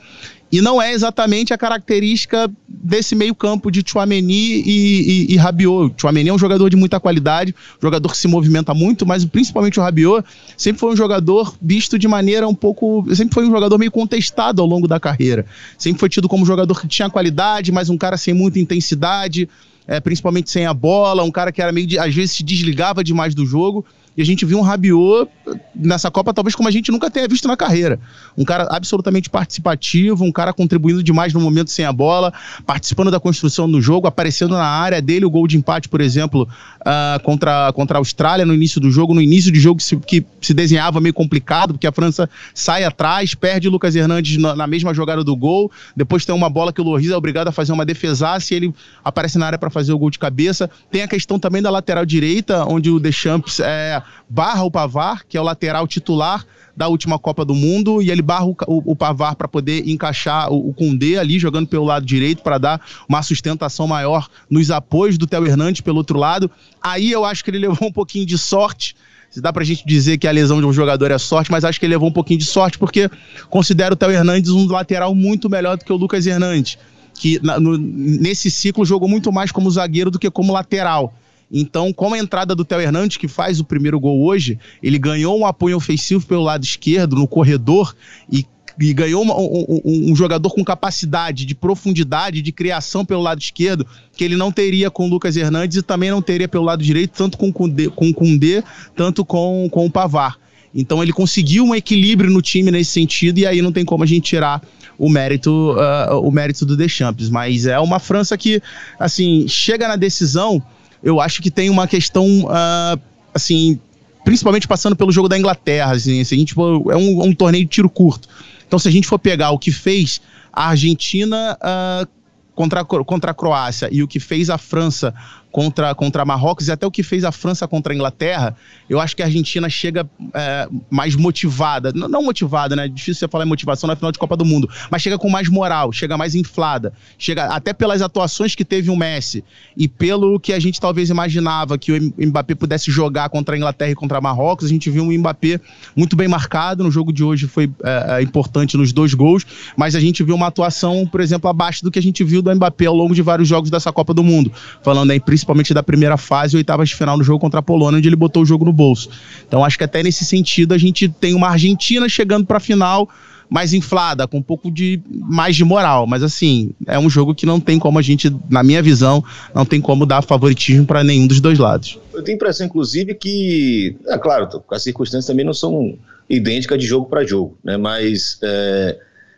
E 0.54 0.62
não 0.62 0.80
é 0.80 0.94
exatamente 0.94 1.52
a 1.52 1.58
característica 1.58 2.48
desse 2.70 3.16
meio-campo 3.16 3.72
de 3.72 3.84
Chouameni 3.84 4.62
e, 4.62 5.26
e, 5.32 5.34
e 5.34 5.36
Rabiot. 5.36 5.96
Chouameni 6.00 6.30
é 6.30 6.34
um 6.34 6.38
jogador 6.38 6.70
de 6.70 6.76
muita 6.76 7.00
qualidade, 7.00 7.56
jogador 7.82 8.12
que 8.12 8.18
se 8.20 8.28
movimenta 8.28 8.72
muito, 8.72 9.04
mas 9.04 9.26
principalmente 9.26 9.80
o 9.80 9.82
Rabiot 9.82 10.24
sempre 10.56 10.80
foi 10.80 10.94
um 10.94 10.96
jogador 10.96 11.56
visto 11.60 11.98
de 11.98 12.08
maneira 12.08 12.48
um 12.48 12.54
pouco. 12.54 13.04
Sempre 13.16 13.34
foi 13.34 13.48
um 13.48 13.50
jogador 13.50 13.80
meio 13.80 13.90
contestado 13.90 14.62
ao 14.62 14.68
longo 14.68 14.88
da 14.88 15.00
carreira. 15.00 15.44
Sempre 15.76 16.00
foi 16.00 16.08
tido 16.08 16.30
como 16.30 16.46
jogador 16.46 16.80
que 16.80 16.88
tinha 16.88 17.10
qualidade, 17.10 17.72
mas 17.72 17.90
um 17.90 17.98
cara 17.98 18.16
sem 18.16 18.36
muita 18.36 18.60
intensidade. 18.60 19.50
É, 19.88 20.00
principalmente 20.00 20.52
sem 20.52 20.68
a 20.68 20.74
bola, 20.74 21.24
um 21.24 21.32
cara 21.32 21.52
que 21.52 21.62
era 21.62 21.72
meio 21.72 21.88
de, 21.88 21.98
às 21.98 22.14
vezes 22.14 22.36
se 22.36 22.44
desligava 22.44 23.04
demais 23.04 23.34
do 23.34 23.44
jogo. 23.44 23.84
E 24.16 24.22
a 24.22 24.26
gente 24.26 24.46
viu 24.46 24.60
um 24.60 24.62
Rabiot 24.62 25.30
nessa 25.76 26.12
Copa, 26.12 26.34
talvez 26.34 26.56
como 26.56 26.70
a 26.70 26.72
gente 26.72 26.92
nunca 26.92 27.10
tenha 27.10 27.28
visto 27.28 27.48
na 27.48 27.58
carreira. 27.58 28.00
Um 28.38 28.46
cara 28.46 28.66
absolutamente 28.70 29.30
participativo, 29.30 30.24
um 30.24 30.32
cara 30.32 30.54
contribuindo 30.54 31.04
demais 31.04 31.34
no 31.34 31.40
momento 31.40 31.72
sem 31.72 31.84
a 31.86 31.92
bola, 31.92 32.32
participando 32.66 33.10
da 33.10 33.20
construção 33.20 33.70
do 33.70 33.82
jogo, 33.82 34.08
aparecendo 34.08 34.54
na 34.54 34.66
área 34.66 35.02
dele, 35.02 35.26
o 35.26 35.30
gol 35.30 35.48
de 35.48 35.58
empate, 35.58 35.90
por 35.90 36.02
exemplo, 36.02 36.48
uh, 36.84 37.22
contra, 37.24 37.72
contra 37.74 37.98
a 37.98 38.00
Austrália 38.00 38.46
no 38.46 38.54
início 38.54 38.80
do 38.80 38.92
jogo, 38.92 39.14
no 39.14 39.22
início 39.22 39.52
do 39.52 39.58
jogo 39.58 39.78
que 39.78 39.84
se, 39.84 39.98
que 39.98 40.26
se 40.42 40.54
desenhava 40.54 41.00
meio 41.02 41.14
complicado, 41.14 41.74
porque 41.74 41.88
a 41.88 41.92
França 41.92 42.30
sai 42.54 42.84
atrás, 42.84 43.34
perde 43.34 43.68
o 43.68 43.72
Lucas 43.72 43.96
Hernandes 43.96 44.38
na, 44.38 44.56
na 44.56 44.68
mesma 44.68 44.94
jogada 44.94 45.24
do 45.24 45.36
gol, 45.36 45.72
depois 45.96 46.26
tem 46.26 46.36
uma 46.36 46.50
bola 46.50 46.72
que 46.72 46.82
o 46.82 46.84
Loris 46.84 47.10
é 47.10 47.16
obrigado 47.16 47.48
a 47.48 47.52
fazer 47.52 47.72
uma 47.72 47.86
defesaça 47.86 48.54
e 48.54 48.58
ele 48.58 48.74
aparece 49.04 49.38
na 49.38 49.46
área 49.46 49.58
para 49.58 49.70
fazer 49.70 49.94
o 49.94 49.98
gol 49.98 50.10
de 50.10 50.20
cabeça. 50.20 50.70
Tem 50.92 51.02
a 51.02 51.08
questão 51.08 51.40
também 51.40 51.62
da 51.62 51.70
lateral 51.70 52.06
direita, 52.06 52.66
onde 52.66 52.90
o 52.90 53.00
Deschamps 53.00 53.60
é, 53.60 54.02
barra 54.30 54.64
o 54.64 54.72
Pavar, 54.72 55.24
que 55.28 55.38
é 55.38 55.42
o 55.42 55.44
lateral 55.44 55.88
titular 55.88 56.46
da 56.76 56.88
última 56.88 57.20
Copa 57.20 57.46
do 57.46 57.54
Mundo, 57.54 58.02
e 58.02 58.10
ele 58.10 58.22
barra 58.22 58.46
o, 58.46 58.56
o, 58.68 58.92
o 58.92 58.96
Pavar 58.96 59.36
para 59.36 59.48
poder 59.48 59.88
encaixar 59.88 60.52
o, 60.52 60.70
o 60.70 60.74
Kundê 60.74 61.18
ali, 61.18 61.38
jogando 61.38 61.68
pelo 61.68 61.86
lado 61.86 62.06
direito, 62.06 62.42
para 62.42 62.58
dar 62.58 62.82
uma 63.08 63.22
sustentação 63.22 63.88
maior 63.88 64.28
nos 64.50 64.72
apoios 64.72 65.18
do 65.18 65.28
Theo 65.28 65.46
Hernandes 65.46 65.82
pelo 65.82 65.98
outro 65.98 66.18
lado. 66.18 66.50
Aí 66.82 67.12
eu 67.12 67.24
acho 67.24 67.44
que 67.44 67.52
ele 67.52 67.60
levou 67.68 67.88
um 67.88 67.92
pouquinho 67.92 68.26
de 68.26 68.38
sorte. 68.38 68.96
Se 69.30 69.42
dá 69.42 69.52
pra 69.52 69.64
gente 69.64 69.84
dizer 69.86 70.18
que 70.20 70.28
a 70.28 70.32
lesão 70.32 70.60
de 70.60 70.66
um 70.66 70.74
jogador 70.74 71.10
é 71.10 71.18
sorte, 71.18 71.52
mas 71.52 71.64
acho 71.64 71.80
que 71.80 71.86
ele 71.86 71.96
levou 71.96 72.10
um 72.10 72.14
pouquinho 72.14 72.40
de 72.40 72.46
sorte, 72.46 72.78
porque 72.78 73.10
considero 73.50 73.94
o 73.94 73.96
Theo 73.96 74.12
Hernandes 74.12 74.52
um 74.52 74.68
lateral 74.68 75.16
muito 75.16 75.50
melhor 75.50 75.76
do 75.76 75.84
que 75.84 75.92
o 75.92 75.96
Lucas 75.96 76.28
Hernandes, 76.28 76.78
que 77.16 77.40
na, 77.42 77.60
no, 77.60 77.76
nesse 77.76 78.52
ciclo 78.52 78.86
jogou 78.86 79.10
muito 79.10 79.32
mais 79.32 79.52
como 79.52 79.72
zagueiro 79.72 80.12
do 80.12 80.20
que 80.20 80.30
como 80.30 80.54
lateral. 80.54 81.14
Então, 81.56 81.94
com 81.94 82.12
a 82.16 82.18
entrada 82.18 82.56
do 82.56 82.66
Theo 82.66 82.82
Hernandes, 82.82 83.18
que 83.18 83.28
faz 83.28 83.60
o 83.60 83.64
primeiro 83.64 84.00
gol 84.00 84.26
hoje, 84.26 84.58
ele 84.82 84.98
ganhou 84.98 85.40
um 85.40 85.46
apoio 85.46 85.78
ofensivo 85.78 86.26
pelo 86.26 86.42
lado 86.42 86.64
esquerdo, 86.64 87.16
no 87.16 87.28
corredor, 87.28 87.96
e 88.32 88.44
e 88.80 88.92
ganhou 88.92 89.22
uma, 89.22 89.36
um, 89.38 89.82
um, 89.86 90.16
jogador 90.16 90.50
com 90.50 90.64
capacidade 90.64 91.46
de 91.46 91.54
profundidade, 91.54 92.42
de 92.42 92.52
criação 92.52 93.06
pelo 93.06 93.22
lado 93.22 93.40
esquerdo, 93.40 93.86
que 94.18 94.24
ele 94.24 94.36
não 94.36 94.52
teria 94.52 94.90
com 94.90 95.06
o 95.06 95.10
Lucas 95.10 95.38
Hernandes 95.38 95.78
e 95.78 95.84
também 95.84 96.10
não 96.10 96.24
teria 96.24 96.48
pelo 96.48 96.64
lado 96.64 96.84
direito, 96.84 97.12
tanto 97.16 97.38
com 97.38 97.50
o 97.50 98.14
Kundê, 98.14 98.64
tanto 98.96 99.24
com, 99.24 99.68
com 99.72 99.86
o 99.86 99.92
Pavar. 99.92 100.40
Então 100.74 101.04
ele 101.04 101.14
conseguiu 101.14 101.64
um 101.66 101.76
equilíbrio 101.76 102.32
no 102.32 102.42
time 102.42 102.72
nesse 102.72 102.92
sentido, 102.92 103.38
e 103.38 103.46
aí 103.46 103.62
não 103.62 103.72
tem 103.72 103.86
como 103.86 104.04
a 104.04 104.08
gente 104.08 104.24
tirar 104.24 104.62
o 104.98 105.08
mérito, 105.08 105.76
uh, 105.76 106.20
o 106.20 106.32
mérito 106.32 106.66
do 106.66 106.76
Deschamps. 106.76 107.30
Mas 107.30 107.68
é 107.68 107.80
uma 107.80 108.00
França 108.00 108.36
que, 108.38 108.62
assim, 109.00 109.48
chega 109.48 109.88
na 109.88 109.96
decisão 109.96 110.64
eu 111.04 111.20
acho 111.20 111.42
que 111.42 111.52
tem 111.52 111.70
uma 111.70 111.88
questão, 111.88 112.26
uh, 112.46 113.00
assim, 113.34 113.80
principalmente 114.24 114.68
passando 114.68 114.96
pelo 114.96 115.12
jogo 115.12 115.28
da 115.28 115.38
Inglaterra. 115.38 115.92
Assim, 115.92 116.22
a 116.22 116.24
gente 116.24 116.54
for, 116.54 116.92
é 116.92 116.96
um, 116.96 117.24
um, 117.24 117.36
torneio 117.36 117.66
de 117.66 117.70
tiro 117.70 117.90
curto. 117.90 118.28
Então, 118.66 118.80
se 118.80 118.88
a 118.88 118.92
gente 118.92 119.06
for 119.06 119.20
pegar 119.20 119.52
o 119.52 119.60
que 119.60 119.72
fez 119.72 120.22
a 120.52 120.70
Argentina 120.70 121.58
uh, 121.62 122.08
contra, 122.56 122.86
contra 122.86 123.32
a 123.32 123.34
Croácia 123.34 123.90
e 123.92 124.02
o 124.02 124.08
que 124.08 124.20
fez 124.20 124.50
a 124.50 124.58
França 124.58 125.14
contra, 125.54 125.94
contra 125.94 126.26
Marrocos 126.26 126.68
e 126.68 126.72
até 126.72 126.86
o 126.86 126.90
que 126.90 127.04
fez 127.04 127.24
a 127.24 127.32
França 127.32 127.68
contra 127.68 127.94
a 127.94 127.96
Inglaterra, 127.96 128.58
eu 128.90 129.00
acho 129.00 129.16
que 129.16 129.22
a 129.22 129.26
Argentina 129.28 129.70
chega 129.70 130.10
é, 130.34 130.68
mais 130.90 131.16
motivada. 131.16 131.94
Não, 131.94 132.10
não, 132.10 132.24
motivada, 132.24 132.76
né? 132.76 132.88
Difícil 132.88 133.20
você 133.20 133.28
falar 133.28 133.46
em 133.46 133.48
motivação 133.48 133.88
na 133.88 133.96
final 133.96 134.12
de 134.12 134.18
Copa 134.18 134.36
do 134.36 134.44
Mundo, 134.44 134.68
mas 134.90 135.04
chega 135.04 135.18
com 135.18 135.30
mais 135.30 135.48
moral, 135.48 135.92
chega 135.92 136.18
mais 136.18 136.34
inflada. 136.34 136.92
Chega 137.20 137.46
até 137.46 137.72
pelas 137.72 138.02
atuações 138.02 138.56
que 138.56 138.66
teve 138.66 138.90
o 138.90 138.96
Messi 138.96 139.44
e 139.78 139.88
pelo 139.88 140.40
que 140.40 140.54
a 140.54 140.60
gente 140.60 140.82
talvez 140.82 141.12
imaginava 141.12 141.78
que 141.78 141.92
o 141.92 142.14
Mbappé 142.18 142.56
pudesse 142.56 142.90
jogar 142.90 143.30
contra 143.30 143.54
a 143.54 143.58
Inglaterra 143.58 143.92
e 143.92 143.96
contra 143.96 144.20
Marrocos, 144.20 144.66
a 144.66 144.70
gente 144.70 144.90
viu 144.90 145.04
um 145.04 145.16
Mbappé 145.16 145.60
muito 145.96 146.16
bem 146.16 146.28
marcado. 146.28 146.84
No 146.84 146.90
jogo 146.90 147.14
de 147.14 147.24
hoje 147.24 147.46
foi 147.46 147.72
é, 147.84 148.18
é, 148.18 148.22
importante 148.24 148.76
nos 148.76 148.92
dois 148.92 149.14
gols, 149.14 149.46
mas 149.78 149.94
a 149.94 150.00
gente 150.00 150.24
viu 150.24 150.34
uma 150.34 150.48
atuação, 150.48 151.06
por 151.06 151.22
exemplo, 151.22 151.48
abaixo 151.48 151.84
do 151.84 151.92
que 151.92 152.00
a 152.00 152.02
gente 152.02 152.24
viu 152.24 152.42
do 152.42 152.54
Mbappé 152.56 152.88
ao 152.88 152.96
longo 152.96 153.14
de 153.14 153.22
vários 153.22 153.48
jogos 153.48 153.70
dessa 153.70 153.92
Copa 153.92 154.16
do 154.16 154.24
Mundo. 154.24 154.52
Falando 154.82 155.12
aí 155.12 155.20
principalmente 155.44 155.74
da 155.74 155.84
primeira 155.84 156.18
fase, 156.18 156.56
oitavas 156.56 156.90
de 156.90 156.96
final 156.96 157.18
no 157.18 157.24
jogo 157.24 157.40
contra 157.40 157.60
a 157.60 157.64
Polônia, 157.64 157.98
onde 157.98 158.08
ele 158.08 158.16
botou 158.16 158.44
o 158.44 158.46
jogo 158.46 158.64
no 158.66 158.74
bolso. 158.74 159.10
Então 159.48 159.64
acho 159.64 159.78
que 159.78 159.84
até 159.84 160.02
nesse 160.02 160.26
sentido 160.26 160.74
a 160.74 160.78
gente 160.78 161.10
tem 161.10 161.34
uma 161.34 161.50
Argentina 161.50 162.08
chegando 162.08 162.46
para 162.46 162.58
a 162.58 162.62
final 162.62 163.10
mais 163.50 163.74
inflada, 163.74 164.28
com 164.28 164.38
um 164.38 164.42
pouco 164.42 164.72
de 164.72 165.00
mais 165.12 165.56
de 165.56 165.64
moral, 165.64 166.08
mas 166.08 166.24
assim, 166.24 166.72
é 166.88 166.98
um 166.98 167.10
jogo 167.10 167.36
que 167.36 167.46
não 167.46 167.60
tem 167.60 167.78
como 167.78 168.00
a 168.00 168.02
gente, 168.02 168.34
na 168.50 168.64
minha 168.64 168.82
visão, 168.82 169.24
não 169.54 169.66
tem 169.66 169.80
como 169.80 170.06
dar 170.06 170.24
favoritismo 170.24 170.88
para 170.88 171.04
nenhum 171.04 171.28
dos 171.28 171.40
dois 171.40 171.60
lados. 171.60 172.00
Eu 172.14 172.24
tenho 172.24 172.36
a 172.36 172.38
impressão, 172.38 172.66
inclusive, 172.66 173.14
que, 173.14 173.96
é 174.08 174.18
claro, 174.18 174.48
as 174.72 174.82
circunstâncias 174.82 175.28
também 175.28 175.46
não 175.46 175.54
são 175.54 175.96
idênticas 176.28 176.80
de 176.80 176.86
jogo 176.88 177.06
para 177.08 177.26
jogo, 177.26 177.56
né? 177.64 177.78
Mas 177.78 178.40
é, 178.42 178.98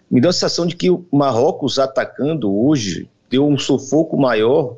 me 0.09 0.21
dá 0.21 0.29
a 0.29 0.33
sensação 0.33 0.65
de 0.65 0.75
que 0.75 0.89
o 0.89 1.03
Marrocos 1.11 1.77
atacando 1.77 2.49
hoje 2.55 3.09
deu 3.29 3.45
um 3.45 3.57
sufoco 3.57 4.17
maior 4.17 4.77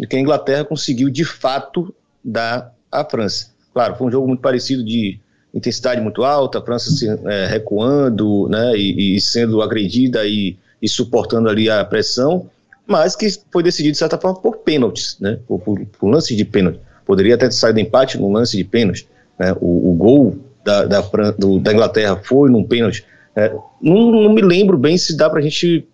e 0.00 0.06
que 0.06 0.16
a 0.16 0.20
Inglaterra 0.20 0.64
conseguiu 0.64 1.10
de 1.10 1.24
fato 1.24 1.94
dar 2.24 2.74
à 2.90 3.04
França. 3.04 3.48
Claro, 3.72 3.94
foi 3.96 4.06
um 4.06 4.10
jogo 4.10 4.26
muito 4.26 4.40
parecido 4.40 4.82
de 4.82 5.20
intensidade 5.54 6.00
muito 6.00 6.24
alta, 6.24 6.58
a 6.58 6.62
França 6.62 6.90
se, 6.90 7.06
é, 7.08 7.46
recuando 7.46 8.48
né, 8.48 8.72
e, 8.76 9.16
e, 9.16 9.20
sendo 9.20 9.60
agredida 9.60 10.26
e, 10.26 10.56
e, 10.80 10.88
suportando 10.88 11.48
ali 11.48 11.68
a 11.68 11.84
pressão, 11.84 12.48
mas 12.86 13.14
que 13.14 13.28
foi 13.52 13.62
decidido 13.62 13.92
de 13.92 13.98
certa 13.98 14.16
forma 14.16 14.40
por 14.40 14.58
pênaltis, 14.58 15.16
né, 15.20 15.38
por, 15.46 15.60
por, 15.60 15.78
por 15.86 16.08
lances 16.08 16.36
de 16.36 16.44
pênalti. 16.44 16.80
Poderia 17.04 17.34
até 17.34 17.46
ter 17.46 17.54
saído 17.54 17.78
empate 17.78 18.18
no 18.18 18.32
lance 18.32 18.56
de 18.56 18.64
pênalti. 18.64 19.06
Né, 19.38 19.52
o, 19.60 19.90
o 19.90 19.94
gol 19.94 20.38
da, 20.64 20.84
da, 20.84 21.00
da, 21.00 21.72
Inglaterra 21.72 22.16
foi 22.22 22.50
num 22.50 22.64
pênalti. 22.64 23.04
É, 23.34 23.50
não, 23.82 24.10
não, 24.10 24.32
me 24.32 24.42
lembro 24.42 24.78
bem 24.78 24.96
se 24.96 25.16
dá 25.16 25.28
para 25.28 25.40
a 25.40 25.42
gente 25.42 25.86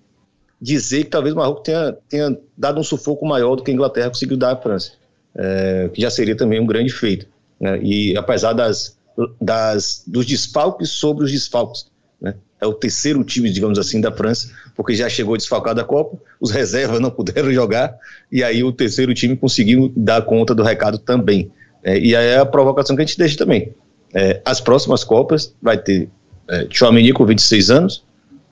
dizer 0.61 1.05
que 1.05 1.11
talvez 1.11 1.35
o 1.35 1.39
Marrocos 1.39 1.63
tenha, 1.65 1.97
tenha 2.09 2.39
dado 2.57 2.81
um 2.81 2.83
sufoco 2.83 3.27
maior 3.27 3.57
do 3.57 3.63
que 3.63 3.71
a 3.71 3.75
Inglaterra 3.75 4.09
conseguiu 4.09 4.37
dar 4.37 4.53
à 4.53 4.57
França, 4.57 4.93
é, 5.35 5.91
que 5.93 6.01
já 6.01 6.11
seria 6.11 6.37
também 6.37 6.61
um 6.61 6.67
grande 6.67 6.93
feito. 6.93 7.27
Né? 7.61 7.79
E 7.83 8.17
apesar 8.17 8.53
das, 8.53 8.97
das, 9.41 10.03
dos 10.07 10.25
desfalques 10.25 10.91
sobre 10.91 11.25
os 11.25 11.33
desfalques, 11.33 11.87
né? 12.21 12.35
é 12.61 12.67
o 12.67 12.73
terceiro 12.73 13.23
time, 13.23 13.51
digamos 13.51 13.79
assim, 13.79 14.01
da 14.01 14.11
França, 14.11 14.51
porque 14.75 14.95
já 14.95 15.09
chegou 15.09 15.37
desfalcado 15.37 15.81
da 15.81 15.85
Copa, 15.85 16.19
os 16.41 16.51
reservas 16.51 17.01
não 17.01 17.11
puderam 17.13 17.53
jogar, 17.53 17.95
e 18.33 18.43
aí 18.43 18.65
o 18.65 18.73
terceiro 18.73 19.13
time 19.15 19.37
conseguiu 19.37 19.93
dar 19.97 20.23
conta 20.23 20.55
do 20.55 20.63
recado 20.63 20.99
também. 20.99 21.51
É, 21.83 21.99
e 21.99 22.17
aí 22.17 22.29
é 22.29 22.39
a 22.39 22.47
provocação 22.47 22.97
que 22.97 23.03
a 23.03 23.05
gente 23.05 23.19
deixa 23.19 23.37
também. 23.37 23.73
É, 24.15 24.41
as 24.45 24.61
próximas 24.61 25.05
Copas 25.05 25.55
vai 25.61 25.77
ter 25.77 26.09
é, 26.49 26.67
com 27.13 27.27
26 27.27 27.71
anos, 27.71 28.05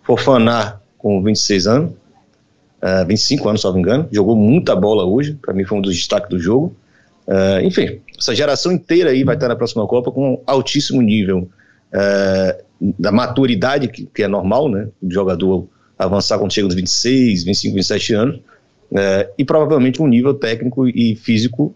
Fofaná 0.03 0.81
com 1.05 1.23
26 1.23 1.67
anos, 1.67 1.91
uh, 1.91 2.87
eh, 3.03 3.05
25 3.05 3.47
anos, 3.47 3.61
se 3.61 3.67
não 3.67 3.75
me 3.75 3.81
engano, 3.81 4.09
jogou 4.11 4.35
muita 4.35 4.75
bola 4.75 5.05
hoje, 5.05 5.35
para 5.35 5.53
mim 5.53 5.63
foi 5.63 5.77
um 5.77 5.83
dos 5.83 5.95
destaques 5.95 6.31
do 6.31 6.39
jogo. 6.39 6.75
Uh, 7.27 7.61
enfim, 7.63 8.01
essa 8.19 8.35
geração 8.35 8.73
inteira 8.73 9.11
aí 9.11 9.23
vai 9.23 9.35
estar 9.35 9.47
na 9.47 9.55
próxima 9.55 9.87
Copa 9.87 10.11
com 10.11 10.43
altíssimo 10.47 11.03
nível 11.03 11.47
uh, 11.93 12.65
da 12.99 13.13
maturidade, 13.13 13.89
que, 13.89 14.07
que, 14.07 14.23
é 14.23 14.29
normal, 14.29 14.71
né? 14.71 14.89
O 15.03 15.11
jogador 15.11 15.69
avançar 15.99 16.39
quando 16.39 16.55
chega 16.55 16.69
nos 16.69 16.75
26, 16.75 17.45
25, 17.45 17.75
27 17.75 18.15
anos, 18.15 18.37
uh, 18.37 19.31
e 19.37 19.45
provavelmente 19.45 20.01
um 20.01 20.07
nível 20.07 20.33
técnico 20.33 20.89
e 20.89 21.15
físico 21.17 21.75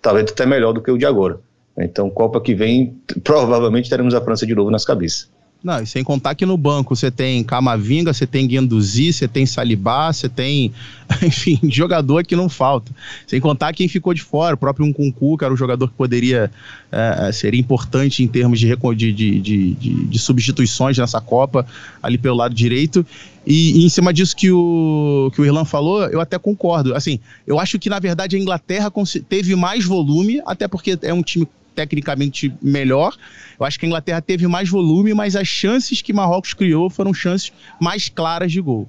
talvez 0.00 0.30
até 0.30 0.46
melhor 0.46 0.72
do 0.72 0.80
que 0.80 0.90
o 0.92 0.98
de 0.98 1.06
agora. 1.06 1.40
Então, 1.76 2.08
Copa 2.08 2.40
que 2.40 2.54
vem, 2.54 2.96
provavelmente 3.24 3.90
teremos 3.90 4.14
a 4.14 4.20
França 4.20 4.46
de 4.46 4.54
novo 4.54 4.70
nas 4.70 4.84
cabeças. 4.84 5.33
Não, 5.64 5.82
e 5.82 5.86
sem 5.86 6.04
contar 6.04 6.34
que 6.34 6.44
no 6.44 6.58
banco 6.58 6.94
você 6.94 7.10
tem 7.10 7.42
Camavinga, 7.42 8.12
você 8.12 8.26
tem 8.26 8.46
Guendouzi, 8.46 9.14
você 9.14 9.26
tem 9.26 9.46
Salibá, 9.46 10.12
você 10.12 10.28
tem, 10.28 10.70
enfim, 11.24 11.58
jogador 11.70 12.22
que 12.22 12.36
não 12.36 12.50
falta. 12.50 12.92
Sem 13.26 13.40
contar 13.40 13.72
quem 13.72 13.88
ficou 13.88 14.12
de 14.12 14.20
fora, 14.20 14.56
o 14.56 14.58
próprio 14.58 14.84
Nkunku, 14.84 15.38
que 15.38 15.44
era 15.44 15.54
um 15.54 15.56
jogador 15.56 15.88
que 15.88 15.94
poderia, 15.94 16.50
é, 16.92 17.32
seria 17.32 17.58
importante 17.58 18.22
em 18.22 18.28
termos 18.28 18.60
de, 18.60 18.76
de, 18.94 19.12
de, 19.12 19.40
de, 19.40 20.04
de 20.04 20.18
substituições 20.18 20.98
nessa 20.98 21.18
Copa, 21.18 21.66
ali 22.02 22.18
pelo 22.18 22.36
lado 22.36 22.54
direito. 22.54 23.04
E, 23.46 23.80
e, 23.80 23.86
em 23.86 23.88
cima 23.88 24.12
disso 24.12 24.36
que 24.36 24.52
o, 24.52 25.32
que 25.34 25.40
o 25.40 25.46
Irlan 25.46 25.64
falou, 25.64 26.04
eu 26.08 26.20
até 26.20 26.38
concordo. 26.38 26.94
Assim, 26.94 27.18
eu 27.46 27.58
acho 27.58 27.78
que, 27.78 27.88
na 27.88 27.98
verdade, 27.98 28.36
a 28.36 28.38
Inglaterra 28.38 28.92
teve 29.30 29.56
mais 29.56 29.82
volume, 29.82 30.42
até 30.44 30.68
porque 30.68 30.98
é 31.00 31.14
um 31.14 31.22
time 31.22 31.48
tecnicamente 31.74 32.54
melhor. 32.62 33.16
Eu 33.58 33.66
acho 33.66 33.78
que 33.78 33.86
a 33.86 33.88
Inglaterra 33.88 34.22
teve 34.22 34.46
mais 34.46 34.68
volume, 34.68 35.12
mas 35.12 35.36
as 35.36 35.48
chances 35.48 36.00
que 36.00 36.12
Marrocos 36.12 36.54
criou 36.54 36.88
foram 36.88 37.12
chances 37.12 37.52
mais 37.80 38.08
claras 38.08 38.52
de 38.52 38.60
gol. 38.60 38.88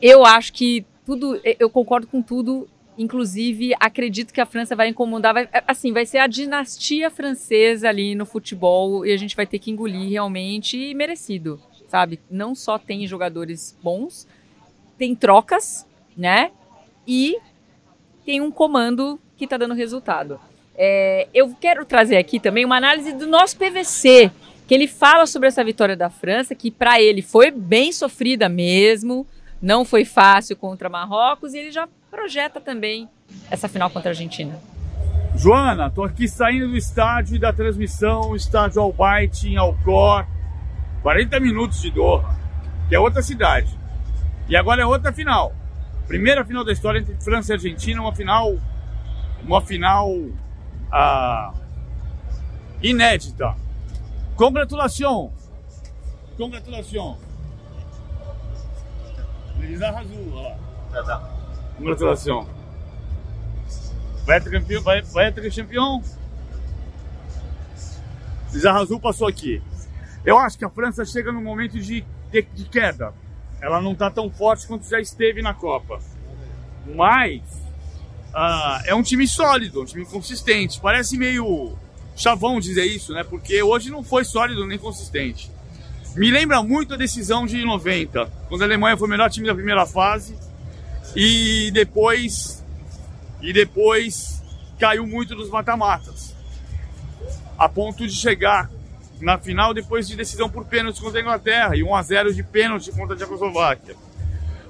Eu 0.00 0.24
acho 0.24 0.52
que 0.52 0.84
tudo, 1.04 1.40
eu 1.58 1.68
concordo 1.68 2.06
com 2.06 2.22
tudo. 2.22 2.68
Inclusive, 2.96 3.72
acredito 3.80 4.34
que 4.34 4.40
a 4.40 4.46
França 4.46 4.76
vai 4.76 4.88
incomodar. 4.88 5.32
Vai, 5.32 5.48
assim, 5.66 5.92
vai 5.92 6.04
ser 6.04 6.18
a 6.18 6.26
dinastia 6.26 7.10
francesa 7.10 7.88
ali 7.88 8.14
no 8.14 8.26
futebol 8.26 9.06
e 9.06 9.12
a 9.12 9.16
gente 9.16 9.34
vai 9.34 9.46
ter 9.46 9.58
que 9.58 9.70
engolir 9.70 10.10
realmente 10.10 10.76
e 10.76 10.94
merecido, 10.94 11.60
sabe? 11.88 12.20
Não 12.30 12.54
só 12.54 12.78
tem 12.78 13.06
jogadores 13.06 13.76
bons, 13.82 14.26
tem 14.98 15.14
trocas, 15.14 15.86
né? 16.16 16.50
E 17.06 17.38
tem 18.26 18.40
um 18.40 18.50
comando 18.50 19.18
que 19.36 19.46
tá 19.46 19.56
dando 19.56 19.74
resultado. 19.74 20.38
É, 20.76 21.28
eu 21.34 21.54
quero 21.60 21.84
trazer 21.84 22.16
aqui 22.16 22.40
também 22.40 22.64
uma 22.64 22.76
análise 22.76 23.12
do 23.12 23.26
nosso 23.26 23.56
PVC, 23.56 24.30
que 24.66 24.74
ele 24.74 24.86
fala 24.88 25.26
sobre 25.26 25.48
essa 25.48 25.62
vitória 25.62 25.96
da 25.96 26.08
França, 26.08 26.54
que 26.54 26.70
para 26.70 27.00
ele 27.00 27.22
foi 27.22 27.50
bem 27.50 27.92
sofrida 27.92 28.48
mesmo, 28.48 29.26
não 29.60 29.84
foi 29.84 30.04
fácil 30.04 30.56
contra 30.56 30.88
Marrocos, 30.88 31.54
e 31.54 31.58
ele 31.58 31.70
já 31.70 31.88
projeta 32.10 32.60
também 32.60 33.08
essa 33.50 33.68
final 33.68 33.90
contra 33.90 34.10
a 34.10 34.12
Argentina. 34.12 34.58
Joana, 35.34 35.90
tô 35.90 36.04
aqui 36.04 36.28
saindo 36.28 36.68
do 36.68 36.76
estádio 36.76 37.36
e 37.36 37.38
da 37.38 37.52
transmissão, 37.52 38.36
estádio 38.36 38.82
Albaite 38.82 39.48
em 39.48 39.56
Alcor, 39.56 40.26
40 41.02 41.40
minutos 41.40 41.80
de 41.80 41.90
Doha, 41.90 42.36
que 42.88 42.94
é 42.94 43.00
outra 43.00 43.22
cidade. 43.22 43.78
E 44.48 44.56
agora 44.56 44.82
é 44.82 44.86
outra 44.86 45.12
final. 45.12 45.54
Primeira 46.06 46.44
final 46.44 46.64
da 46.64 46.72
história 46.72 46.98
entre 46.98 47.14
França 47.16 47.52
e 47.52 47.54
Argentina, 47.54 48.00
uma 48.02 48.14
final, 48.14 48.58
uma 49.42 49.62
final 49.62 50.14
ah, 50.92 51.54
inédita. 52.82 53.56
Congratulação! 54.36 55.32
Congratulação! 56.36 57.18
Eles 59.60 59.80
arrasou, 59.80 60.32
olha 60.34 60.48
lá. 60.48 60.56
Tá, 60.92 61.02
tá. 61.02 61.30
Congratulação. 61.78 62.46
Vai 64.26 64.40
ter 64.40 64.50
campeão, 64.50 64.82
vai, 64.82 65.02
vai 65.02 65.32
ter 65.32 65.54
campeão. 65.54 66.02
Azul 68.74 69.00
passou 69.00 69.26
aqui. 69.26 69.62
Eu 70.24 70.38
acho 70.38 70.58
que 70.58 70.64
a 70.64 70.70
França 70.70 71.04
chega 71.04 71.32
num 71.32 71.42
momento 71.42 71.78
de, 71.78 72.04
de, 72.30 72.42
de 72.42 72.64
queda. 72.66 73.14
Ela 73.60 73.80
não 73.80 73.92
está 73.92 74.10
tão 74.10 74.30
forte 74.30 74.66
quanto 74.66 74.88
já 74.88 75.00
esteve 75.00 75.40
na 75.40 75.54
Copa. 75.54 76.00
Mas 76.94 77.61
uh, 78.34 78.82
é 78.84 78.94
um 78.94 79.02
time 79.02 79.26
sólido, 79.26 79.82
um 79.82 79.84
time 79.84 80.04
consistente. 80.04 80.80
Parece 80.80 81.16
meio 81.16 81.76
chavão 82.16 82.60
dizer 82.60 82.84
isso, 82.84 83.12
né? 83.12 83.24
Porque 83.24 83.62
hoje 83.62 83.90
não 83.90 84.02
foi 84.02 84.24
sólido 84.24 84.66
nem 84.66 84.78
consistente. 84.78 85.50
Me 86.14 86.30
lembra 86.30 86.62
muito 86.62 86.94
a 86.94 86.96
decisão 86.96 87.46
de 87.46 87.64
90, 87.64 88.30
quando 88.48 88.62
a 88.62 88.64
Alemanha 88.64 88.96
foi 88.96 89.08
o 89.08 89.10
melhor 89.10 89.30
time 89.30 89.46
da 89.46 89.54
primeira 89.54 89.86
fase 89.86 90.36
e 91.16 91.70
depois 91.72 92.62
e 93.40 93.52
depois 93.52 94.42
caiu 94.78 95.06
muito 95.06 95.34
nos 95.34 95.48
mata-matas. 95.48 96.34
A 97.58 97.68
ponto 97.68 98.06
de 98.06 98.14
chegar 98.14 98.70
na 99.20 99.38
final 99.38 99.72
depois 99.72 100.06
de 100.06 100.16
decisão 100.16 100.50
por 100.50 100.64
pênalti 100.66 101.00
contra 101.00 101.18
a 101.18 101.22
Inglaterra 101.22 101.76
e 101.76 101.82
1 101.82 101.94
a 101.94 102.02
0 102.02 102.34
de 102.34 102.42
pênalti 102.42 102.90
contra 102.92 103.14
a 103.14 103.18
Tchecoslováquia. 103.18 103.96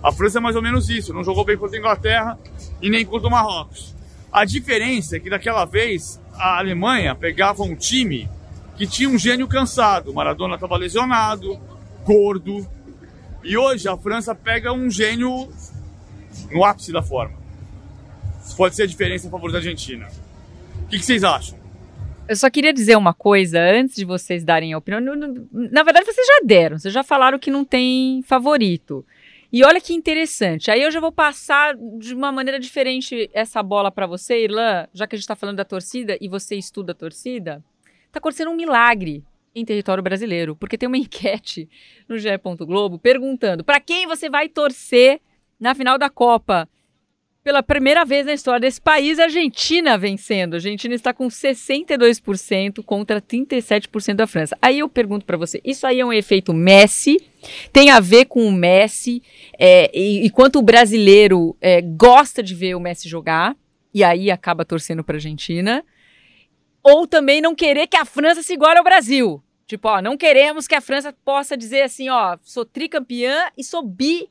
A 0.02 0.10
França 0.10 0.38
é 0.38 0.40
mais 0.40 0.56
ou 0.56 0.62
menos 0.62 0.90
isso, 0.90 1.14
não 1.14 1.22
jogou 1.22 1.44
bem 1.44 1.56
contra 1.56 1.76
a 1.76 1.78
Inglaterra 1.78 2.38
e 2.80 2.90
nem 2.90 3.04
contra 3.04 3.28
o 3.28 3.30
Marrocos. 3.30 3.94
A 4.32 4.44
diferença 4.44 5.16
é 5.16 5.20
que 5.20 5.30
daquela 5.30 5.64
vez 5.64 6.20
a 6.34 6.58
Alemanha 6.58 7.14
pegava 7.14 7.62
um 7.62 7.76
time 7.76 8.28
que 8.76 8.86
tinha 8.86 9.08
um 9.08 9.18
gênio 9.18 9.46
cansado. 9.46 10.12
Maradona 10.12 10.54
estava 10.54 10.76
lesionado, 10.76 11.60
gordo. 12.04 12.66
E 13.44 13.56
hoje 13.56 13.88
a 13.88 13.96
França 13.96 14.34
pega 14.34 14.72
um 14.72 14.90
gênio 14.90 15.48
no 16.50 16.64
ápice 16.64 16.92
da 16.92 17.02
forma. 17.02 17.36
Pode 18.56 18.74
ser 18.74 18.84
a 18.84 18.86
diferença 18.86 19.28
a 19.28 19.30
favor 19.30 19.52
da 19.52 19.58
Argentina. 19.58 20.08
O 20.84 20.88
que, 20.88 20.98
que 20.98 21.04
vocês 21.04 21.22
acham? 21.22 21.58
Eu 22.28 22.36
só 22.36 22.48
queria 22.48 22.72
dizer 22.72 22.96
uma 22.96 23.12
coisa 23.12 23.60
antes 23.60 23.96
de 23.96 24.04
vocês 24.04 24.44
darem 24.44 24.72
a 24.72 24.78
opinião. 24.78 25.00
Na 25.52 25.82
verdade, 25.82 26.06
vocês 26.06 26.26
já 26.26 26.40
deram, 26.44 26.78
vocês 26.78 26.92
já 26.92 27.02
falaram 27.02 27.38
que 27.38 27.50
não 27.50 27.64
tem 27.64 28.22
favorito. 28.22 29.04
E 29.52 29.62
olha 29.64 29.82
que 29.82 29.92
interessante. 29.92 30.70
Aí 30.70 30.80
eu 30.80 30.90
já 30.90 30.98
vou 30.98 31.12
passar 31.12 31.76
de 31.76 32.14
uma 32.14 32.32
maneira 32.32 32.58
diferente 32.58 33.28
essa 33.34 33.62
bola 33.62 33.90
para 33.90 34.06
você, 34.06 34.44
Irlan, 34.44 34.88
já 34.94 35.06
que 35.06 35.14
a 35.14 35.18
gente 35.18 35.24
está 35.24 35.36
falando 35.36 35.58
da 35.58 35.64
torcida 35.64 36.16
e 36.22 36.26
você 36.26 36.56
estuda 36.56 36.92
a 36.92 36.94
torcida. 36.94 37.62
Está 38.06 38.18
acontecendo 38.18 38.50
um 38.50 38.56
milagre 38.56 39.22
em 39.54 39.62
território 39.62 40.02
brasileiro, 40.02 40.56
porque 40.56 40.78
tem 40.78 40.86
uma 40.86 40.96
enquete 40.98 41.68
no 42.08 42.18
GE. 42.18 42.30
Globo 42.60 42.98
perguntando 42.98 43.62
para 43.62 43.78
quem 43.78 44.06
você 44.06 44.30
vai 44.30 44.48
torcer 44.48 45.20
na 45.60 45.74
final 45.74 45.98
da 45.98 46.08
Copa 46.08 46.66
pela 47.42 47.62
primeira 47.62 48.04
vez 48.04 48.24
na 48.24 48.32
história 48.32 48.60
desse 48.60 48.80
país, 48.80 49.18
a 49.18 49.24
Argentina 49.24 49.98
vencendo. 49.98 50.54
A 50.54 50.56
Argentina 50.56 50.94
está 50.94 51.12
com 51.12 51.26
62% 51.26 52.84
contra 52.84 53.20
37% 53.20 54.14
da 54.14 54.26
França. 54.26 54.56
Aí 54.62 54.78
eu 54.78 54.88
pergunto 54.88 55.26
para 55.26 55.36
você, 55.36 55.60
isso 55.64 55.86
aí 55.86 55.98
é 55.98 56.06
um 56.06 56.12
efeito 56.12 56.54
Messi? 56.54 57.20
Tem 57.72 57.90
a 57.90 57.98
ver 57.98 58.26
com 58.26 58.46
o 58.46 58.52
Messi? 58.52 59.22
É, 59.58 59.90
e, 59.92 60.24
e 60.24 60.30
quanto 60.30 60.60
o 60.60 60.62
brasileiro 60.62 61.56
é, 61.60 61.80
gosta 61.80 62.42
de 62.42 62.54
ver 62.54 62.76
o 62.76 62.80
Messi 62.80 63.08
jogar, 63.08 63.56
e 63.92 64.04
aí 64.04 64.30
acaba 64.30 64.64
torcendo 64.64 65.02
para 65.02 65.16
a 65.16 65.18
Argentina? 65.18 65.84
Ou 66.82 67.06
também 67.06 67.40
não 67.40 67.54
querer 67.54 67.88
que 67.88 67.96
a 67.96 68.04
França 68.04 68.42
se 68.42 68.52
iguale 68.52 68.78
ao 68.78 68.84
Brasil? 68.84 69.42
Tipo, 69.66 69.88
ó, 69.88 70.02
não 70.02 70.16
queremos 70.16 70.68
que 70.68 70.74
a 70.74 70.80
França 70.80 71.14
possa 71.24 71.56
dizer 71.56 71.82
assim, 71.82 72.08
ó, 72.08 72.36
sou 72.42 72.64
tricampeã 72.64 73.46
e 73.56 73.64
sou 73.64 73.82
bi 73.82 74.28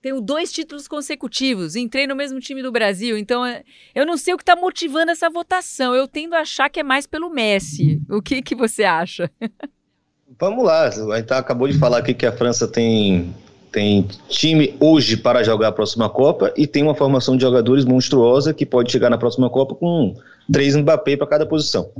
tenho 0.00 0.20
dois 0.20 0.52
títulos 0.52 0.86
consecutivos, 0.86 1.74
entrei 1.74 2.06
no 2.06 2.14
mesmo 2.14 2.38
time 2.40 2.62
do 2.62 2.70
Brasil, 2.70 3.18
então 3.18 3.44
é, 3.44 3.62
eu 3.94 4.06
não 4.06 4.16
sei 4.16 4.34
o 4.34 4.36
que 4.36 4.42
está 4.42 4.54
motivando 4.54 5.10
essa 5.10 5.28
votação. 5.28 5.94
Eu 5.94 6.06
tendo 6.06 6.34
a 6.34 6.40
achar 6.40 6.68
que 6.68 6.80
é 6.80 6.82
mais 6.82 7.06
pelo 7.06 7.30
Messi. 7.30 8.00
O 8.08 8.22
que, 8.22 8.40
que 8.42 8.54
você 8.54 8.84
acha? 8.84 9.30
Vamos 10.38 10.64
lá, 10.64 10.90
gente 10.90 11.32
acabou 11.32 11.66
de 11.66 11.78
falar 11.78 11.98
aqui 11.98 12.14
que 12.14 12.26
a 12.26 12.30
França 12.30 12.68
tem, 12.68 13.34
tem 13.72 14.06
time 14.28 14.76
hoje 14.78 15.16
para 15.16 15.42
jogar 15.42 15.68
a 15.68 15.72
próxima 15.72 16.08
Copa 16.08 16.52
e 16.56 16.66
tem 16.66 16.82
uma 16.82 16.94
formação 16.94 17.36
de 17.36 17.42
jogadores 17.42 17.84
monstruosa 17.84 18.54
que 18.54 18.64
pode 18.64 18.92
chegar 18.92 19.10
na 19.10 19.18
próxima 19.18 19.50
Copa 19.50 19.74
com 19.74 20.14
três 20.52 20.76
Mbappé 20.76 21.16
para 21.16 21.26
cada 21.26 21.46
posição. 21.46 21.90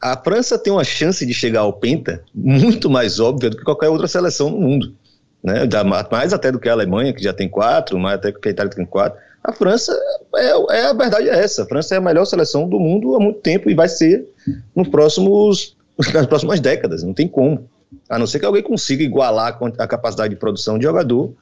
A 0.00 0.16
França 0.16 0.58
tem 0.58 0.72
uma 0.72 0.84
chance 0.84 1.26
de 1.26 1.34
chegar 1.34 1.60
ao 1.60 1.72
Penta 1.72 2.22
muito 2.32 2.88
mais 2.88 3.18
óbvia 3.18 3.50
do 3.50 3.56
que 3.56 3.64
qualquer 3.64 3.88
outra 3.88 4.06
seleção 4.06 4.50
no 4.50 4.60
mundo 4.60 4.94
né? 5.46 5.62
mais 6.10 6.32
até 6.32 6.50
do 6.50 6.58
que 6.58 6.68
a 6.68 6.72
Alemanha, 6.72 7.12
que 7.12 7.22
já 7.22 7.32
tem 7.32 7.48
quatro, 7.48 7.96
mais 7.96 8.16
até 8.16 8.32
que 8.32 8.48
a 8.48 8.50
Itália 8.50 8.72
tem 8.72 8.84
quatro. 8.84 9.16
A 9.44 9.52
França, 9.52 9.96
é, 10.34 10.76
é, 10.76 10.86
a 10.86 10.92
verdade 10.92 11.28
é 11.28 11.38
essa, 11.38 11.62
a 11.62 11.66
França 11.66 11.94
é 11.94 11.98
a 11.98 12.00
melhor 12.00 12.24
seleção 12.24 12.68
do 12.68 12.80
mundo 12.80 13.14
há 13.14 13.20
muito 13.20 13.38
tempo 13.38 13.70
e 13.70 13.74
vai 13.74 13.88
ser 13.88 14.26
nos 14.74 14.88
próximos, 14.88 15.76
nas 16.12 16.26
próximas 16.26 16.58
décadas, 16.58 17.04
não 17.04 17.14
tem 17.14 17.28
como. 17.28 17.70
A 18.08 18.18
não 18.18 18.26
ser 18.26 18.40
que 18.40 18.44
alguém 18.44 18.62
consiga 18.62 19.04
igualar 19.04 19.56
a 19.78 19.86
capacidade 19.86 20.34
de 20.34 20.40
produção 20.40 20.76
de 20.78 20.84
jogador 20.84 21.32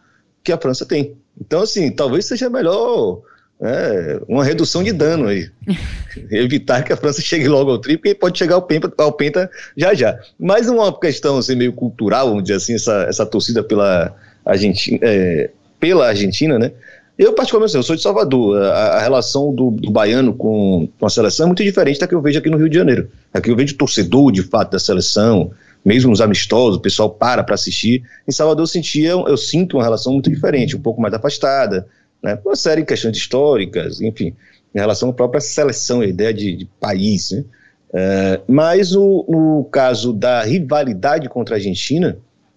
que 0.43 0.53
a 0.53 0.59
França 0.59 0.85
tem. 0.85 1.17
Então, 1.41 1.63
assim, 1.63 1.91
talvez 1.91 2.27
seja 2.27 2.51
melhor 2.51 3.23
é, 3.61 4.21
uma 4.29 4.45
redução 4.45 4.83
de 4.83 4.93
dano 4.93 5.29
aí. 5.29 5.49
Evitar 6.31 6.83
que 6.83 6.93
a 6.93 6.97
França 6.97 7.21
chegue 7.21 7.49
logo 7.49 7.71
ao 7.71 7.79
tri, 7.79 7.97
porque 7.97 8.15
pode 8.15 8.39
chegar 8.39 8.57
ao 8.57 8.63
penta, 8.63 8.93
ao 8.99 9.13
penta 9.13 9.51
já 9.77 9.95
já. 9.95 10.19
Mas 10.39 10.69
uma 10.69 10.99
questão 10.99 11.39
assim, 11.39 11.55
meio 11.55 11.73
cultural, 11.73 12.29
vamos 12.29 12.45
dizer 12.45 12.57
assim, 12.57 12.75
essa, 12.75 13.07
essa 13.09 13.27
torcida 13.27 13.63
pela 13.63 14.15
Argentina, 14.45 14.99
é, 15.03 15.51
pela 15.79 16.09
Argentina, 16.09 16.59
né? 16.59 16.73
Eu, 17.17 17.33
particularmente, 17.33 17.77
eu 17.77 17.83
sou 17.83 17.95
de 17.95 18.03
Salvador. 18.03 18.61
A, 18.61 18.97
a 18.97 19.01
relação 19.01 19.55
do, 19.55 19.71
do, 19.71 19.91
baiano 19.91 20.35
com, 20.35 20.89
com 20.99 21.07
a 21.07 21.11
seleção 21.11 21.45
é 21.45 21.47
muito 21.47 21.63
diferente 21.63 22.01
da 22.01 22.09
que 22.09 22.15
eu 22.15 22.21
vejo 22.21 22.39
aqui 22.41 22.51
no 22.51 22.57
Rio 22.57 22.69
de 22.69 22.77
Janeiro. 22.77 23.09
Aqui 23.33 23.51
eu 23.51 23.57
vejo 23.57 23.77
torcedor, 23.77 24.33
de 24.33 24.43
fato, 24.43 24.73
da 24.73 24.81
seleção, 24.81 25.53
mesmo 25.85 26.11
nos 26.11 26.21
amistosos, 26.21 26.79
o 26.79 26.81
pessoal 26.81 27.11
para 27.11 27.45
para 27.45 27.55
assistir. 27.55 28.03
Em 28.27 28.33
Salvador 28.33 28.65
eu 28.65 28.67
sentia, 28.67 29.11
eu 29.11 29.37
sinto 29.37 29.77
uma 29.77 29.85
relação 29.85 30.13
muito 30.13 30.29
diferente, 30.29 30.75
um 30.75 30.81
pouco 30.81 31.01
mais 31.01 31.15
afastada, 31.15 31.87
né, 32.25 32.39
uma 32.43 32.57
série 32.57 32.81
de 32.81 32.87
questões 32.87 33.15
históricas, 33.15 34.01
enfim, 34.01 34.35
em 34.75 34.79
relação 34.79 35.11
à 35.11 35.13
própria 35.13 35.43
seleção, 35.43 36.01
a 36.01 36.07
ideia 36.07 36.33
de, 36.33 36.57
de 36.57 36.65
país. 36.81 37.31
Né? 37.31 37.45
Uh, 37.91 38.43
mas 38.49 38.97
o, 38.97 39.27
no 39.29 39.65
caso 39.71 40.11
da 40.13 40.43
rivalidade 40.43 41.29
contra 41.29 41.55
a 41.55 41.59
Argentina, 41.59 42.17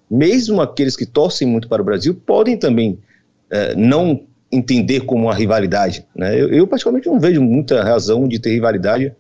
mesmo 0.10 0.62
aqueles 0.62 0.96
que 0.96 1.06
torcem 1.06 1.46
muito 1.46 1.68
para 1.68 1.82
o 1.82 1.86
Brasil 1.86 2.16
podem 2.16 2.56
também 2.56 2.94
uh, 3.52 3.78
não 3.78 4.24
entender 4.50 5.02
como 5.02 5.26
uma 5.26 5.36
rivalidade. 5.36 6.06
Né? 6.16 6.42
Eu, 6.42 6.50
eu, 6.50 6.66
particularmente, 6.66 7.10
não 7.10 7.20
vejo 7.20 7.42
muita 7.42 7.84
razão 7.84 8.26
de 8.26 8.40
ter 8.40 8.52
rivalidade, 8.52 9.14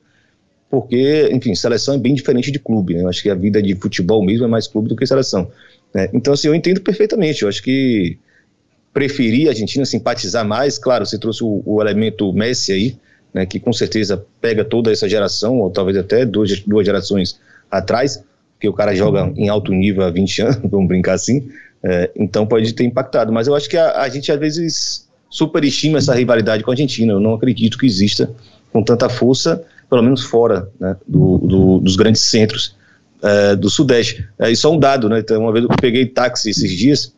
porque, 0.70 1.30
enfim, 1.34 1.54
seleção 1.56 1.96
é 1.96 1.98
bem 1.98 2.16
diferente 2.16 2.52
de 2.52 2.60
clube. 2.60 2.94
Né? 2.94 3.04
Eu 3.04 3.10
acho 3.10 3.22
que 3.22 3.30
a 3.30 3.36
vida 3.36 3.62
de 3.62 3.76
futebol 3.76 4.26
mesmo 4.26 4.46
é 4.46 4.48
mais 4.48 4.66
clube 4.66 4.88
do 4.88 4.96
que 4.96 5.06
seleção. 5.06 5.52
Né? 5.94 6.10
Então, 6.14 6.34
assim, 6.34 6.48
eu 6.48 6.56
entendo 6.56 6.80
perfeitamente. 6.80 7.44
Eu 7.44 7.50
acho 7.50 7.62
que 7.62 8.18
preferir 8.98 9.46
a 9.46 9.52
Argentina, 9.52 9.86
simpatizar 9.86 10.44
mais. 10.44 10.80
Claro, 10.80 11.06
você 11.06 11.20
trouxe 11.20 11.44
o, 11.44 11.62
o 11.64 11.80
elemento 11.80 12.34
Messi 12.34 12.72
aí, 12.72 12.98
né, 13.32 13.46
que 13.46 13.60
com 13.60 13.72
certeza 13.72 14.26
pega 14.42 14.66
toda 14.66 14.92
essa 14.92 15.08
geração, 15.08 15.60
ou 15.60 15.70
talvez 15.70 15.96
até 15.96 16.26
duas, 16.26 16.60
duas 16.62 16.84
gerações 16.84 17.40
atrás, 17.70 18.24
porque 18.54 18.68
o 18.68 18.74
cara 18.74 18.96
joga 18.96 19.32
em 19.36 19.50
alto 19.50 19.72
nível 19.72 20.02
há 20.04 20.10
20 20.10 20.42
anos, 20.42 20.58
vamos 20.64 20.88
brincar 20.88 21.14
assim, 21.14 21.48
é, 21.84 22.10
então 22.16 22.48
pode 22.48 22.74
ter 22.74 22.86
impactado. 22.86 23.32
Mas 23.32 23.46
eu 23.46 23.54
acho 23.54 23.70
que 23.70 23.78
a, 23.78 24.02
a 24.02 24.10
gente 24.10 24.32
às 24.32 24.40
vezes 24.40 25.08
superestima 25.30 26.00
essa 26.00 26.16
rivalidade 26.16 26.64
com 26.64 26.72
a 26.72 26.74
Argentina. 26.74 27.14
Eu 27.14 27.20
não 27.20 27.36
acredito 27.36 27.78
que 27.78 27.86
exista 27.86 28.32
com 28.74 28.82
tanta 28.82 29.08
força, 29.10 29.64
pelo 29.88 30.02
menos 30.02 30.24
fora 30.24 30.72
né, 30.80 30.96
do, 31.08 31.38
do, 31.38 31.80
dos 31.82 31.96
grandes 31.96 32.24
centros 32.24 32.76
é, 33.22 33.56
do 33.56 33.70
Sudeste. 33.70 34.28
É, 34.40 34.50
e 34.50 34.56
só 34.56 34.74
um 34.74 34.80
dado, 34.80 35.08
né? 35.08 35.20
Então, 35.20 35.40
uma 35.40 35.54
vez 35.54 35.66
eu 35.66 35.70
peguei 35.80 36.08
táxi 36.08 36.50
esses 36.50 36.72
dias, 36.72 37.14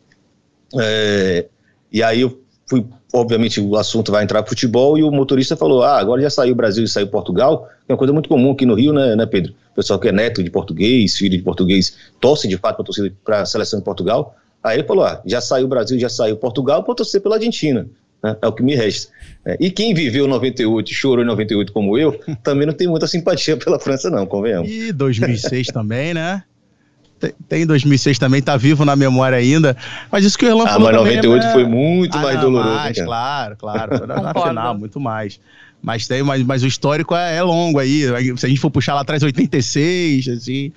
é, 0.78 1.46
e 1.92 2.02
aí 2.02 2.20
eu 2.20 2.40
fui 2.66 2.84
obviamente 3.12 3.60
o 3.60 3.76
assunto 3.76 4.12
vai 4.12 4.22
entrar 4.22 4.46
futebol 4.46 4.96
e 4.96 5.02
o 5.02 5.10
motorista 5.10 5.56
falou: 5.56 5.82
ah, 5.82 5.98
agora 5.98 6.22
já 6.22 6.30
saiu 6.30 6.52
o 6.52 6.56
Brasil 6.56 6.84
e 6.84 6.88
saiu 6.88 7.08
Portugal, 7.08 7.68
é 7.88 7.92
uma 7.92 7.98
coisa 7.98 8.12
muito 8.12 8.28
comum 8.28 8.52
aqui 8.52 8.64
no 8.64 8.74
Rio, 8.74 8.92
né, 8.92 9.16
né 9.16 9.26
Pedro? 9.26 9.52
O 9.72 9.74
pessoal 9.74 9.98
que 9.98 10.08
é 10.08 10.12
neto 10.12 10.42
de 10.42 10.50
português, 10.50 11.16
filho 11.16 11.36
de 11.36 11.42
português, 11.42 11.96
torce 12.20 12.46
de 12.48 12.56
fato 12.56 12.84
para 13.24 13.42
a 13.42 13.46
seleção 13.46 13.78
de 13.78 13.84
Portugal. 13.84 14.34
Aí 14.62 14.78
ele 14.78 14.86
falou: 14.86 15.04
ah, 15.04 15.20
já 15.24 15.40
saiu 15.40 15.66
o 15.66 15.68
Brasil, 15.68 15.98
já 15.98 16.08
saiu 16.08 16.36
Portugal, 16.36 16.84
vou 16.84 16.94
torcer 16.94 17.20
pela 17.20 17.36
Argentina. 17.36 17.86
Né? 18.22 18.36
É 18.42 18.46
o 18.46 18.52
que 18.52 18.62
me 18.62 18.74
resta. 18.74 19.10
É, 19.44 19.56
e 19.58 19.70
quem 19.70 19.94
viveu 19.94 20.26
98 20.26 20.92
chorou 20.92 21.24
em 21.24 21.26
98 21.26 21.72
como 21.72 21.96
eu, 21.96 22.20
também 22.42 22.66
não 22.66 22.74
tem 22.74 22.86
muita 22.86 23.06
simpatia 23.06 23.56
pela 23.58 23.78
França, 23.78 24.10
não, 24.10 24.26
convenhamos. 24.26 24.70
E 24.70 24.92
2006 24.92 25.68
também, 25.68 26.12
né? 26.12 26.42
Tem 27.48 27.66
2006 27.66 28.18
também, 28.18 28.40
tá 28.40 28.56
vivo 28.56 28.84
na 28.84 28.96
memória 28.96 29.36
ainda. 29.36 29.76
Mas 30.10 30.24
isso 30.24 30.38
que 30.38 30.46
o 30.46 30.48
Erlan 30.48 30.64
ah, 30.64 30.68
falou. 30.68 30.88
Ah, 30.88 30.92
mas 30.92 31.00
98 31.02 31.42
também, 31.42 31.54
foi 31.54 31.64
muito 31.64 32.16
ah, 32.16 32.22
mais 32.22 32.34
não, 32.36 32.42
doloroso. 32.42 32.74
Mais, 32.74 32.96
né, 32.96 33.04
claro, 33.04 33.56
claro. 33.56 34.06
na, 34.06 34.34
final, 34.34 34.78
muito 34.78 34.98
mais. 34.98 35.40
Mas 35.82 36.06
tem, 36.06 36.22
mas, 36.22 36.42
mas 36.42 36.62
o 36.62 36.66
histórico 36.66 37.14
é, 37.14 37.36
é 37.36 37.42
longo 37.42 37.78
aí. 37.78 38.02
Se 38.36 38.46
a 38.46 38.48
gente 38.48 38.60
for 38.60 38.70
puxar 38.70 38.94
lá 38.94 39.00
atrás, 39.00 39.22
86, 39.22 40.28
assim. 40.28 40.72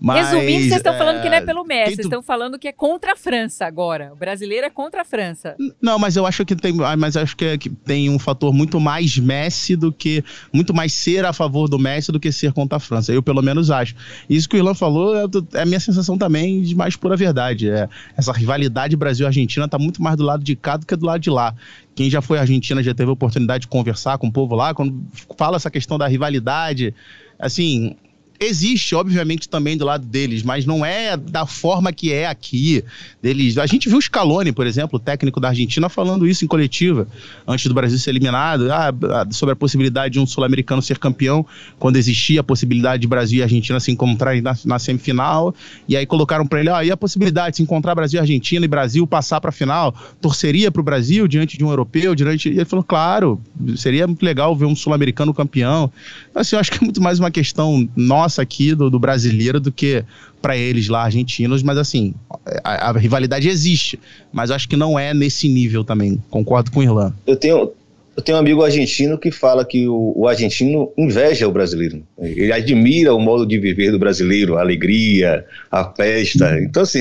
Mas, 0.00 0.30
Resumindo, 0.30 0.68
vocês 0.68 0.76
estão 0.76 0.94
é, 0.94 0.98
falando 0.98 1.22
que 1.22 1.28
não 1.28 1.36
é 1.36 1.40
pelo 1.40 1.64
Messi, 1.64 1.96
vocês 1.96 2.06
estão 2.06 2.22
falando 2.22 2.58
que 2.58 2.68
é 2.68 2.72
contra 2.72 3.12
a 3.12 3.16
França 3.16 3.66
agora. 3.66 4.12
O 4.12 4.16
brasileiro 4.16 4.64
é 4.66 4.70
contra 4.70 5.02
a 5.02 5.04
França. 5.04 5.56
Não, 5.82 5.98
mas 5.98 6.16
eu 6.16 6.24
acho 6.24 6.44
que 6.44 6.54
tem, 6.54 6.72
ah, 6.84 6.96
mas 6.96 7.16
acho 7.16 7.36
que, 7.36 7.44
é, 7.44 7.58
que 7.58 7.68
tem 7.68 8.08
um 8.08 8.18
fator 8.18 8.52
muito 8.54 8.78
mais 8.78 9.18
Messi 9.18 9.74
do 9.74 9.92
que 9.92 10.22
muito 10.52 10.72
mais 10.72 10.92
ser 10.92 11.24
a 11.24 11.32
favor 11.32 11.68
do 11.68 11.78
Messi 11.78 12.12
do 12.12 12.20
que 12.20 12.30
ser 12.30 12.52
contra 12.52 12.76
a 12.76 12.80
França. 12.80 13.12
Eu 13.12 13.22
pelo 13.22 13.42
menos 13.42 13.70
acho. 13.70 13.94
Isso 14.30 14.48
que 14.48 14.56
o 14.56 14.58
Irlan 14.58 14.74
falou 14.74 15.16
é, 15.16 15.24
é 15.54 15.62
a 15.62 15.66
minha 15.66 15.80
sensação 15.80 16.16
também 16.16 16.62
de 16.62 16.76
mais 16.76 16.94
pura 16.94 17.16
verdade. 17.16 17.68
É, 17.68 17.88
essa 18.16 18.32
rivalidade 18.32 18.96
Brasil-Argentina 18.96 19.66
está 19.66 19.78
muito 19.78 20.00
mais 20.00 20.16
do 20.16 20.22
lado 20.22 20.44
de 20.44 20.54
cá 20.54 20.76
do 20.76 20.86
que 20.86 20.94
do 20.94 21.06
lado 21.06 21.20
de 21.20 21.30
lá. 21.30 21.54
Quem 21.96 22.08
já 22.08 22.22
foi 22.22 22.38
à 22.38 22.42
Argentina 22.42 22.80
já 22.80 22.94
teve 22.94 23.10
a 23.10 23.12
oportunidade 23.12 23.62
de 23.62 23.68
conversar 23.68 24.18
com 24.18 24.28
o 24.28 24.32
povo 24.32 24.54
lá, 24.54 24.72
quando 24.72 25.02
fala 25.36 25.56
essa 25.56 25.68
questão 25.68 25.98
da 25.98 26.06
rivalidade, 26.06 26.94
assim, 27.40 27.96
existe, 28.40 28.94
obviamente, 28.94 29.48
também 29.48 29.76
do 29.76 29.84
lado 29.84 30.06
deles, 30.06 30.42
mas 30.42 30.64
não 30.64 30.84
é 30.84 31.16
da 31.16 31.44
forma 31.46 31.92
que 31.92 32.12
é 32.12 32.26
aqui. 32.26 32.84
Deles. 33.20 33.58
A 33.58 33.66
gente 33.66 33.88
viu 33.88 33.98
o 33.98 34.02
Scaloni, 34.02 34.52
por 34.52 34.66
exemplo, 34.66 34.96
o 34.96 35.00
técnico 35.00 35.40
da 35.40 35.48
Argentina, 35.48 35.88
falando 35.88 36.26
isso 36.26 36.44
em 36.44 36.48
coletiva, 36.48 37.08
antes 37.46 37.66
do 37.66 37.74
Brasil 37.74 37.98
ser 37.98 38.10
eliminado, 38.10 38.68
ah, 38.70 38.92
sobre 39.30 39.54
a 39.54 39.56
possibilidade 39.56 40.14
de 40.14 40.20
um 40.20 40.26
sul-americano 40.26 40.80
ser 40.80 40.98
campeão, 40.98 41.44
quando 41.78 41.96
existia 41.96 42.40
a 42.40 42.44
possibilidade 42.44 43.00
de 43.00 43.08
Brasil 43.08 43.40
e 43.40 43.42
Argentina 43.42 43.80
se 43.80 43.90
encontrarem 43.90 44.40
na, 44.40 44.56
na 44.64 44.78
semifinal. 44.78 45.54
E 45.88 45.96
aí 45.96 46.06
colocaram 46.06 46.46
para 46.46 46.60
ele, 46.60 46.70
ah, 46.70 46.84
e 46.84 46.90
a 46.90 46.96
possibilidade 46.96 47.52
de 47.52 47.56
se 47.56 47.62
encontrar 47.62 47.94
Brasil 47.94 48.18
e 48.18 48.20
Argentina 48.20 48.64
e 48.64 48.68
Brasil 48.68 49.06
passar 49.06 49.40
para 49.40 49.50
a 49.50 49.52
final? 49.52 49.94
Torceria 50.20 50.70
para 50.70 50.80
o 50.80 50.84
Brasil 50.84 51.26
diante 51.26 51.58
de 51.58 51.64
um 51.64 51.70
europeu? 51.70 52.14
Diante... 52.14 52.48
E 52.48 52.52
ele 52.52 52.64
falou, 52.64 52.84
claro, 52.84 53.40
seria 53.76 54.06
muito 54.06 54.22
legal 54.22 54.54
ver 54.54 54.66
um 54.66 54.76
sul-americano 54.76 55.34
campeão. 55.34 55.90
Assim, 56.34 56.54
eu 56.54 56.60
acho 56.60 56.70
que 56.70 56.78
é 56.78 56.80
muito 56.82 57.02
mais 57.02 57.18
uma 57.18 57.30
questão 57.30 57.88
nossa 57.96 58.27
nossa 58.28 58.42
aqui, 58.42 58.74
do, 58.74 58.90
do 58.90 58.98
brasileiro, 58.98 59.58
do 59.58 59.72
que 59.72 60.04
para 60.40 60.56
eles 60.56 60.88
lá, 60.88 61.02
argentinos. 61.02 61.62
Mas 61.62 61.78
assim, 61.78 62.14
a, 62.62 62.90
a, 62.90 62.92
rivalidade 62.92 63.48
existe, 63.48 63.98
mas 64.30 64.50
acho 64.50 64.68
que 64.68 64.76
não 64.76 64.98
é 64.98 65.14
nesse 65.14 65.48
nível 65.48 65.82
também. 65.82 66.22
Concordo 66.30 66.70
com 66.70 66.80
o 66.80 66.82
Irlan. 66.82 67.14
Eu 67.26 67.36
tenho, 67.36 67.72
eu 68.14 68.22
tenho 68.22 68.36
um 68.36 68.40
amigo 68.40 68.62
argentino 68.62 69.16
que 69.16 69.30
fala 69.30 69.64
que 69.64 69.88
o, 69.88 70.12
o, 70.14 70.28
argentino 70.28 70.92
inveja 70.96 71.48
o 71.48 71.52
brasileiro. 71.52 72.02
Ele 72.18 72.52
admira 72.52 73.14
o 73.14 73.18
modo 73.18 73.46
de 73.46 73.58
viver 73.58 73.90
do 73.90 73.98
brasileiro, 73.98 74.58
a 74.58 74.60
alegria, 74.60 75.44
a 75.70 75.90
festa. 75.94 76.60
Então, 76.60 76.82
assim, 76.82 77.00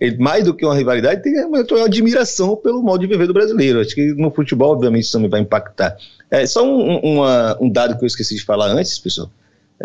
ele, 0.00 0.18
mais 0.18 0.44
do 0.44 0.52
que 0.52 0.66
uma 0.66 0.74
rivalidade, 0.74 1.22
tem 1.22 1.38
uma, 1.44 1.60
uma 1.62 1.84
admiração 1.86 2.56
pelo 2.56 2.82
modo 2.82 3.00
de 3.00 3.06
viver 3.06 3.28
do 3.28 3.32
brasileiro. 3.32 3.80
Acho 3.80 3.94
que 3.94 4.12
no 4.14 4.30
futebol, 4.30 4.72
obviamente, 4.72 5.04
isso 5.04 5.12
também 5.12 5.30
vai 5.30 5.40
impactar. 5.40 5.96
É, 6.30 6.44
só 6.44 6.66
um, 6.66 6.98
uma, 6.98 7.56
um 7.60 7.70
dado 7.70 7.96
que 7.96 8.04
eu 8.04 8.08
esqueci 8.08 8.34
de 8.34 8.42
falar 8.42 8.66
antes, 8.66 8.98
pessoal. 8.98 9.30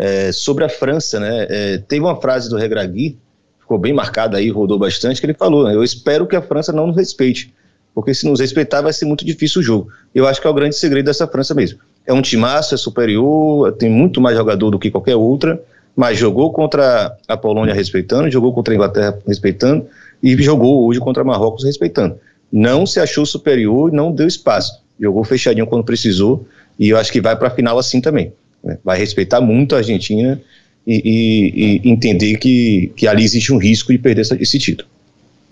É, 0.02 0.32
sobre 0.32 0.64
a 0.64 0.68
França, 0.70 1.20
né? 1.20 1.46
É, 1.50 1.76
teve 1.76 2.00
uma 2.00 2.18
frase 2.18 2.48
do 2.48 2.56
Regragui, 2.56 3.18
ficou 3.60 3.78
bem 3.78 3.92
marcada 3.92 4.38
aí, 4.38 4.48
rodou 4.48 4.78
bastante, 4.78 5.20
que 5.20 5.26
ele 5.26 5.34
falou: 5.34 5.64
né, 5.64 5.74
Eu 5.74 5.84
espero 5.84 6.26
que 6.26 6.34
a 6.34 6.40
França 6.40 6.72
não 6.72 6.86
nos 6.86 6.96
respeite, 6.96 7.52
porque 7.94 8.14
se 8.14 8.26
nos 8.26 8.40
respeitar 8.40 8.80
vai 8.80 8.94
ser 8.94 9.04
muito 9.04 9.26
difícil 9.26 9.60
o 9.60 9.62
jogo. 9.62 9.92
Eu 10.14 10.26
acho 10.26 10.40
que 10.40 10.46
é 10.46 10.50
o 10.50 10.54
grande 10.54 10.74
segredo 10.74 11.04
dessa 11.04 11.26
França 11.26 11.54
mesmo. 11.54 11.80
É 12.06 12.14
um 12.14 12.22
timaço, 12.22 12.74
é 12.74 12.78
superior, 12.78 13.72
tem 13.72 13.90
muito 13.90 14.22
mais 14.22 14.38
jogador 14.38 14.70
do 14.70 14.78
que 14.78 14.90
qualquer 14.90 15.16
outra, 15.16 15.60
mas 15.94 16.18
jogou 16.18 16.50
contra 16.50 17.14
a 17.28 17.36
Polônia 17.36 17.74
respeitando, 17.74 18.30
jogou 18.30 18.54
contra 18.54 18.72
a 18.72 18.76
Inglaterra 18.76 19.18
respeitando 19.28 19.86
e 20.22 20.34
jogou 20.42 20.86
hoje 20.86 20.98
contra 20.98 21.22
Marrocos 21.22 21.62
respeitando. 21.62 22.18
Não 22.50 22.86
se 22.86 22.98
achou 22.98 23.26
superior, 23.26 23.92
não 23.92 24.10
deu 24.10 24.26
espaço. 24.26 24.80
Jogou 24.98 25.24
fechadinho 25.24 25.66
quando 25.66 25.84
precisou 25.84 26.46
e 26.78 26.88
eu 26.88 26.96
acho 26.96 27.12
que 27.12 27.20
vai 27.20 27.36
para 27.36 27.48
a 27.48 27.50
final 27.50 27.78
assim 27.78 28.00
também. 28.00 28.32
Né? 28.62 28.78
Vai 28.84 28.98
respeitar 28.98 29.40
muito 29.40 29.74
a 29.74 29.78
Argentina 29.78 30.40
e, 30.86 31.02
e, 31.04 31.88
e, 31.88 31.90
entender 31.90 32.38
que, 32.38 32.92
que 32.96 33.06
ali 33.06 33.22
existe 33.22 33.52
um 33.52 33.58
risco 33.58 33.92
de 33.92 33.98
perder 33.98 34.22
essa, 34.22 34.40
esse 34.40 34.58
título. 34.58 34.88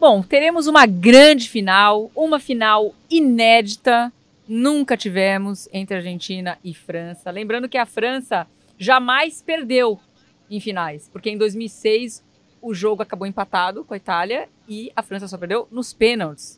Bom, 0.00 0.22
teremos 0.22 0.66
uma 0.66 0.86
grande 0.86 1.48
final, 1.48 2.10
uma 2.14 2.38
final 2.38 2.94
inédita, 3.10 4.12
nunca 4.48 4.96
tivemos 4.96 5.68
entre 5.72 5.96
Argentina 5.96 6.56
e 6.64 6.72
França. 6.72 7.30
Lembrando 7.30 7.68
que 7.68 7.76
a 7.76 7.84
França 7.84 8.46
jamais 8.78 9.42
perdeu 9.42 9.98
em 10.50 10.60
finais, 10.60 11.08
porque 11.12 11.28
em 11.28 11.36
2006 11.36 12.22
o 12.62 12.72
jogo 12.74 13.02
acabou 13.02 13.26
empatado 13.26 13.84
com 13.84 13.94
a 13.94 13.96
Itália 13.96 14.48
e 14.68 14.90
a 14.94 15.02
França 15.02 15.28
só 15.28 15.36
perdeu 15.36 15.68
nos 15.70 15.92
pênaltis. 15.92 16.57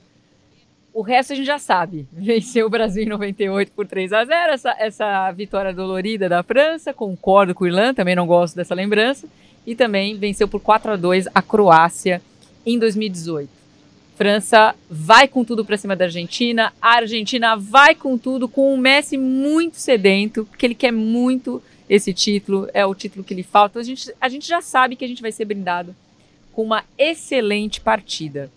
O 0.92 1.02
resto 1.02 1.32
a 1.32 1.36
gente 1.36 1.46
já 1.46 1.58
sabe. 1.58 2.06
Venceu 2.12 2.66
o 2.66 2.70
Brasil 2.70 3.04
em 3.04 3.08
98 3.08 3.72
por 3.72 3.86
3 3.86 4.12
a 4.12 4.24
0 4.24 4.52
essa, 4.52 4.76
essa 4.78 5.32
vitória 5.32 5.72
dolorida 5.72 6.28
da 6.28 6.42
França. 6.42 6.92
Concordo 6.92 7.54
com 7.54 7.64
o 7.64 7.66
Irlanda, 7.66 7.94
também 7.94 8.16
não 8.16 8.26
gosto 8.26 8.56
dessa 8.56 8.74
lembrança. 8.74 9.28
E 9.66 9.74
também 9.74 10.16
venceu 10.16 10.48
por 10.48 10.60
4 10.60 10.92
a 10.92 10.96
2 10.96 11.28
a 11.34 11.42
Croácia 11.42 12.20
em 12.66 12.78
2018. 12.78 13.48
França 14.16 14.74
vai 14.90 15.26
com 15.26 15.44
tudo 15.44 15.64
para 15.64 15.76
cima 15.76 15.96
da 15.96 16.04
Argentina. 16.06 16.72
A 16.82 16.96
Argentina 16.96 17.56
vai 17.56 17.94
com 17.94 18.18
tudo, 18.18 18.48
com 18.48 18.74
o 18.74 18.76
Messi 18.76 19.16
muito 19.16 19.76
sedento, 19.76 20.44
porque 20.44 20.66
ele 20.66 20.74
quer 20.74 20.92
muito 20.92 21.62
esse 21.88 22.12
título. 22.12 22.68
É 22.74 22.84
o 22.84 22.94
título 22.94 23.24
que 23.24 23.32
lhe 23.32 23.42
falta. 23.42 23.78
A 23.78 23.82
gente, 23.82 24.12
a 24.20 24.28
gente 24.28 24.46
já 24.46 24.60
sabe 24.60 24.96
que 24.96 25.04
a 25.04 25.08
gente 25.08 25.22
vai 25.22 25.32
ser 25.32 25.44
brindado 25.44 25.94
com 26.52 26.62
uma 26.62 26.84
excelente 26.98 27.80
partida. 27.80 28.50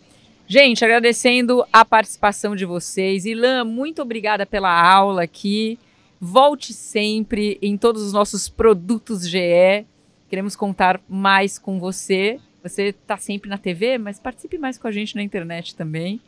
Gente, 0.46 0.84
agradecendo 0.84 1.66
a 1.72 1.86
participação 1.86 2.56
de 2.56 2.66
vocês. 2.66 3.26
Ilan, 3.26 3.64
muito 3.64 4.02
obrigada 4.02 4.46
pela 4.46 4.70
aula 4.70 5.24
aqui. 5.24 5.80
Volte 6.20 6.74
sempre 6.74 7.58
em 7.62 7.78
todos 7.78 8.02
os 8.02 8.14
nossos 8.14 8.50
produtos 8.50 9.28
GE. 9.28 9.86
Queremos 10.30 10.56
contar 10.56 11.00
mais 11.08 11.58
com 11.58 11.80
você. 11.80 12.40
Você 12.62 12.90
está 12.90 13.18
sempre 13.18 13.50
na 13.50 13.58
TV, 13.58 13.98
mas 13.98 14.20
participe 14.20 14.58
mais 14.58 14.78
com 14.78 14.88
a 14.88 14.92
gente 14.92 15.16
na 15.16 15.24
internet 15.24 15.76
também. 15.76 16.22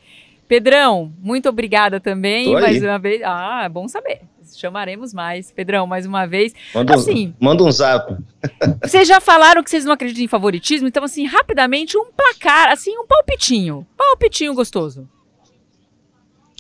Pedrão, 0.47 1.11
muito 1.19 1.49
obrigada 1.49 1.99
também 1.99 2.51
mais 2.53 2.83
uma 2.83 2.99
vez. 2.99 3.21
Ah, 3.23 3.63
é 3.65 3.69
bom 3.69 3.87
saber. 3.87 4.21
Chamaremos 4.53 5.13
mais. 5.13 5.51
Pedrão, 5.51 5.87
mais 5.87 6.05
uma 6.05 6.25
vez. 6.25 6.53
Manda, 6.73 6.95
assim, 6.95 7.27
um, 7.39 7.45
manda 7.45 7.63
um 7.63 7.71
zap. 7.71 8.15
Vocês 8.83 9.07
já 9.07 9.19
falaram 9.21 9.63
que 9.63 9.69
vocês 9.69 9.85
não 9.85 9.93
acreditam 9.93 10.23
em 10.23 10.27
favoritismo, 10.27 10.87
então, 10.87 11.03
assim, 11.03 11.25
rapidamente, 11.25 11.97
um 11.97 12.05
placar, 12.11 12.69
assim, 12.71 12.95
um 12.97 13.07
palpitinho. 13.07 13.85
Palpitinho 13.97 14.53
gostoso. 14.53 15.09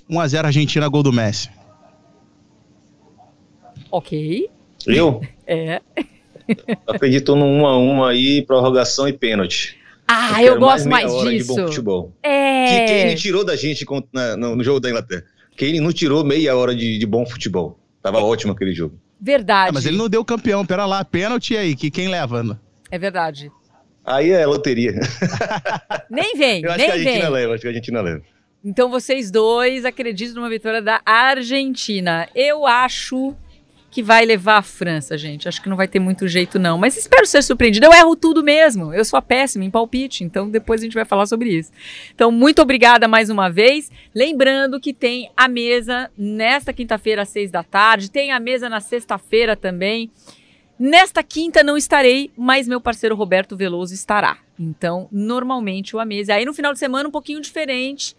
1x0 0.09 0.45
Argentina, 0.45 0.87
gol 0.87 1.03
do 1.03 1.13
Messi. 1.13 1.49
Ok. 3.91 4.49
Eu? 4.87 5.21
É. 5.47 5.79
Acredito 6.87 7.35
no 7.35 7.45
1x1 7.45 8.09
aí, 8.09 8.41
prorrogação 8.41 9.07
e 9.07 9.13
pênalti. 9.13 9.77
Ah, 10.07 10.41
eu, 10.41 10.53
eu 10.53 10.59
gosto 10.59 10.89
mais, 10.89 11.11
mais 11.11 11.23
disso. 11.23 11.53
De 11.53 11.61
bom 11.61 11.67
futebol. 11.67 12.13
É. 12.23 12.85
Que, 12.85 12.91
ele 12.93 13.15
tirou 13.15 13.43
da 13.43 13.55
gente 13.55 13.85
no, 14.11 14.55
no, 14.55 14.63
jogo 14.63 14.79
da 14.79 14.89
Inglaterra. 14.89 15.23
Que 15.55 15.65
ele 15.65 15.79
não 15.79 15.91
tirou 15.91 16.23
meia 16.23 16.55
hora 16.55 16.75
de, 16.75 16.97
de 16.97 17.05
bom 17.05 17.25
futebol. 17.25 17.79
Tava 18.01 18.19
ótimo 18.19 18.53
aquele 18.53 18.73
jogo. 18.73 18.99
Verdade. 19.19 19.69
Ah, 19.69 19.73
mas 19.73 19.85
ele 19.85 19.97
não 19.97 20.09
deu 20.09 20.23
campeão, 20.23 20.65
pera 20.65 20.85
lá. 20.85 21.03
Pênalti 21.03 21.55
aí, 21.55 21.75
que 21.75 21.89
quem 21.89 22.09
leva? 22.09 22.59
É 22.91 22.99
verdade. 22.99 23.51
Aí 24.05 24.29
é 24.29 24.45
loteria. 24.45 24.93
Nem 26.09 26.35
vem, 26.37 26.61
eu 26.61 26.69
acho 26.69 26.77
nem 26.77 26.85
que 26.85 26.91
a 26.91 26.95
Argentina 26.95 27.23
vem. 27.23 27.31
leva, 27.31 27.53
acho 27.53 27.61
que 27.61 27.67
a 27.67 27.71
Argentina 27.71 28.01
leva. 28.01 28.21
Então 28.63 28.89
vocês 28.89 29.31
dois 29.31 29.85
acreditam 29.85 30.35
numa 30.35 30.49
vitória 30.49 30.81
da 30.81 31.01
Argentina. 31.05 32.27
Eu 32.35 32.65
acho 32.65 33.35
que 33.95 34.03
vai 34.03 34.25
levar 34.25 34.57
a 34.57 34.61
França, 34.61 35.17
gente. 35.17 35.47
Acho 35.47 35.61
que 35.61 35.69
não 35.69 35.77
vai 35.77 35.87
ter 35.87 36.01
muito 36.01 36.27
jeito, 36.27 36.59
não. 36.59 36.77
Mas 36.77 36.97
espero 36.97 37.25
ser 37.25 37.41
surpreendido. 37.41 37.85
Eu 37.85 37.93
erro 37.93 38.13
tudo 38.13 38.43
mesmo. 38.43 38.93
Eu 38.93 39.05
sou 39.05 39.17
a 39.17 39.21
péssima 39.21 39.63
em 39.63 39.71
palpite, 39.71 40.21
então 40.21 40.49
depois 40.49 40.81
a 40.81 40.83
gente 40.83 40.95
vai 40.95 41.05
falar 41.05 41.25
sobre 41.27 41.57
isso. 41.57 41.71
Então, 42.13 42.29
muito 42.29 42.61
obrigada 42.61 43.07
mais 43.07 43.29
uma 43.29 43.49
vez. 43.49 43.89
Lembrando 44.13 44.81
que 44.81 44.93
tem 44.93 45.31
a 45.37 45.47
mesa 45.47 46.11
nesta 46.17 46.73
quinta-feira, 46.73 47.21
às 47.21 47.29
seis 47.29 47.49
da 47.49 47.63
tarde. 47.63 48.11
Tem 48.11 48.33
a 48.33 48.39
mesa 48.39 48.67
na 48.67 48.81
sexta-feira 48.81 49.55
também. 49.55 50.11
Nesta 50.77 51.23
quinta 51.23 51.63
não 51.63 51.77
estarei, 51.77 52.31
mas 52.35 52.67
meu 52.67 52.81
parceiro 52.81 53.15
Roberto 53.15 53.55
Veloso 53.55 53.93
estará. 53.93 54.39
Então, 54.59 55.07
normalmente 55.09 55.95
o 55.95 55.99
a 55.99 56.05
mesa. 56.05 56.33
Aí 56.33 56.43
no 56.43 56.53
final 56.53 56.73
de 56.73 56.79
semana, 56.79 57.07
um 57.07 57.13
pouquinho 57.13 57.39
diferente 57.39 58.13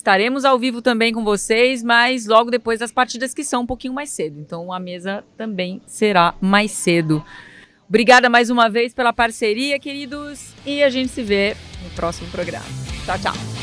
Estaremos 0.00 0.46
ao 0.46 0.58
vivo 0.58 0.80
também 0.80 1.12
com 1.12 1.22
vocês, 1.22 1.82
mas 1.82 2.24
logo 2.24 2.50
depois 2.50 2.80
das 2.80 2.90
partidas 2.90 3.34
que 3.34 3.44
são 3.44 3.64
um 3.64 3.66
pouquinho 3.66 3.92
mais 3.92 4.08
cedo. 4.08 4.40
Então 4.40 4.72
a 4.72 4.80
mesa 4.80 5.22
também 5.36 5.82
será 5.86 6.34
mais 6.40 6.70
cedo. 6.70 7.22
Obrigada 7.86 8.30
mais 8.30 8.48
uma 8.48 8.70
vez 8.70 8.94
pela 8.94 9.12
parceria, 9.12 9.78
queridos, 9.78 10.54
e 10.64 10.82
a 10.82 10.88
gente 10.88 11.12
se 11.12 11.22
vê 11.22 11.54
no 11.84 11.90
próximo 11.90 12.30
programa. 12.30 12.64
Tchau, 13.04 13.18
tchau. 13.18 13.59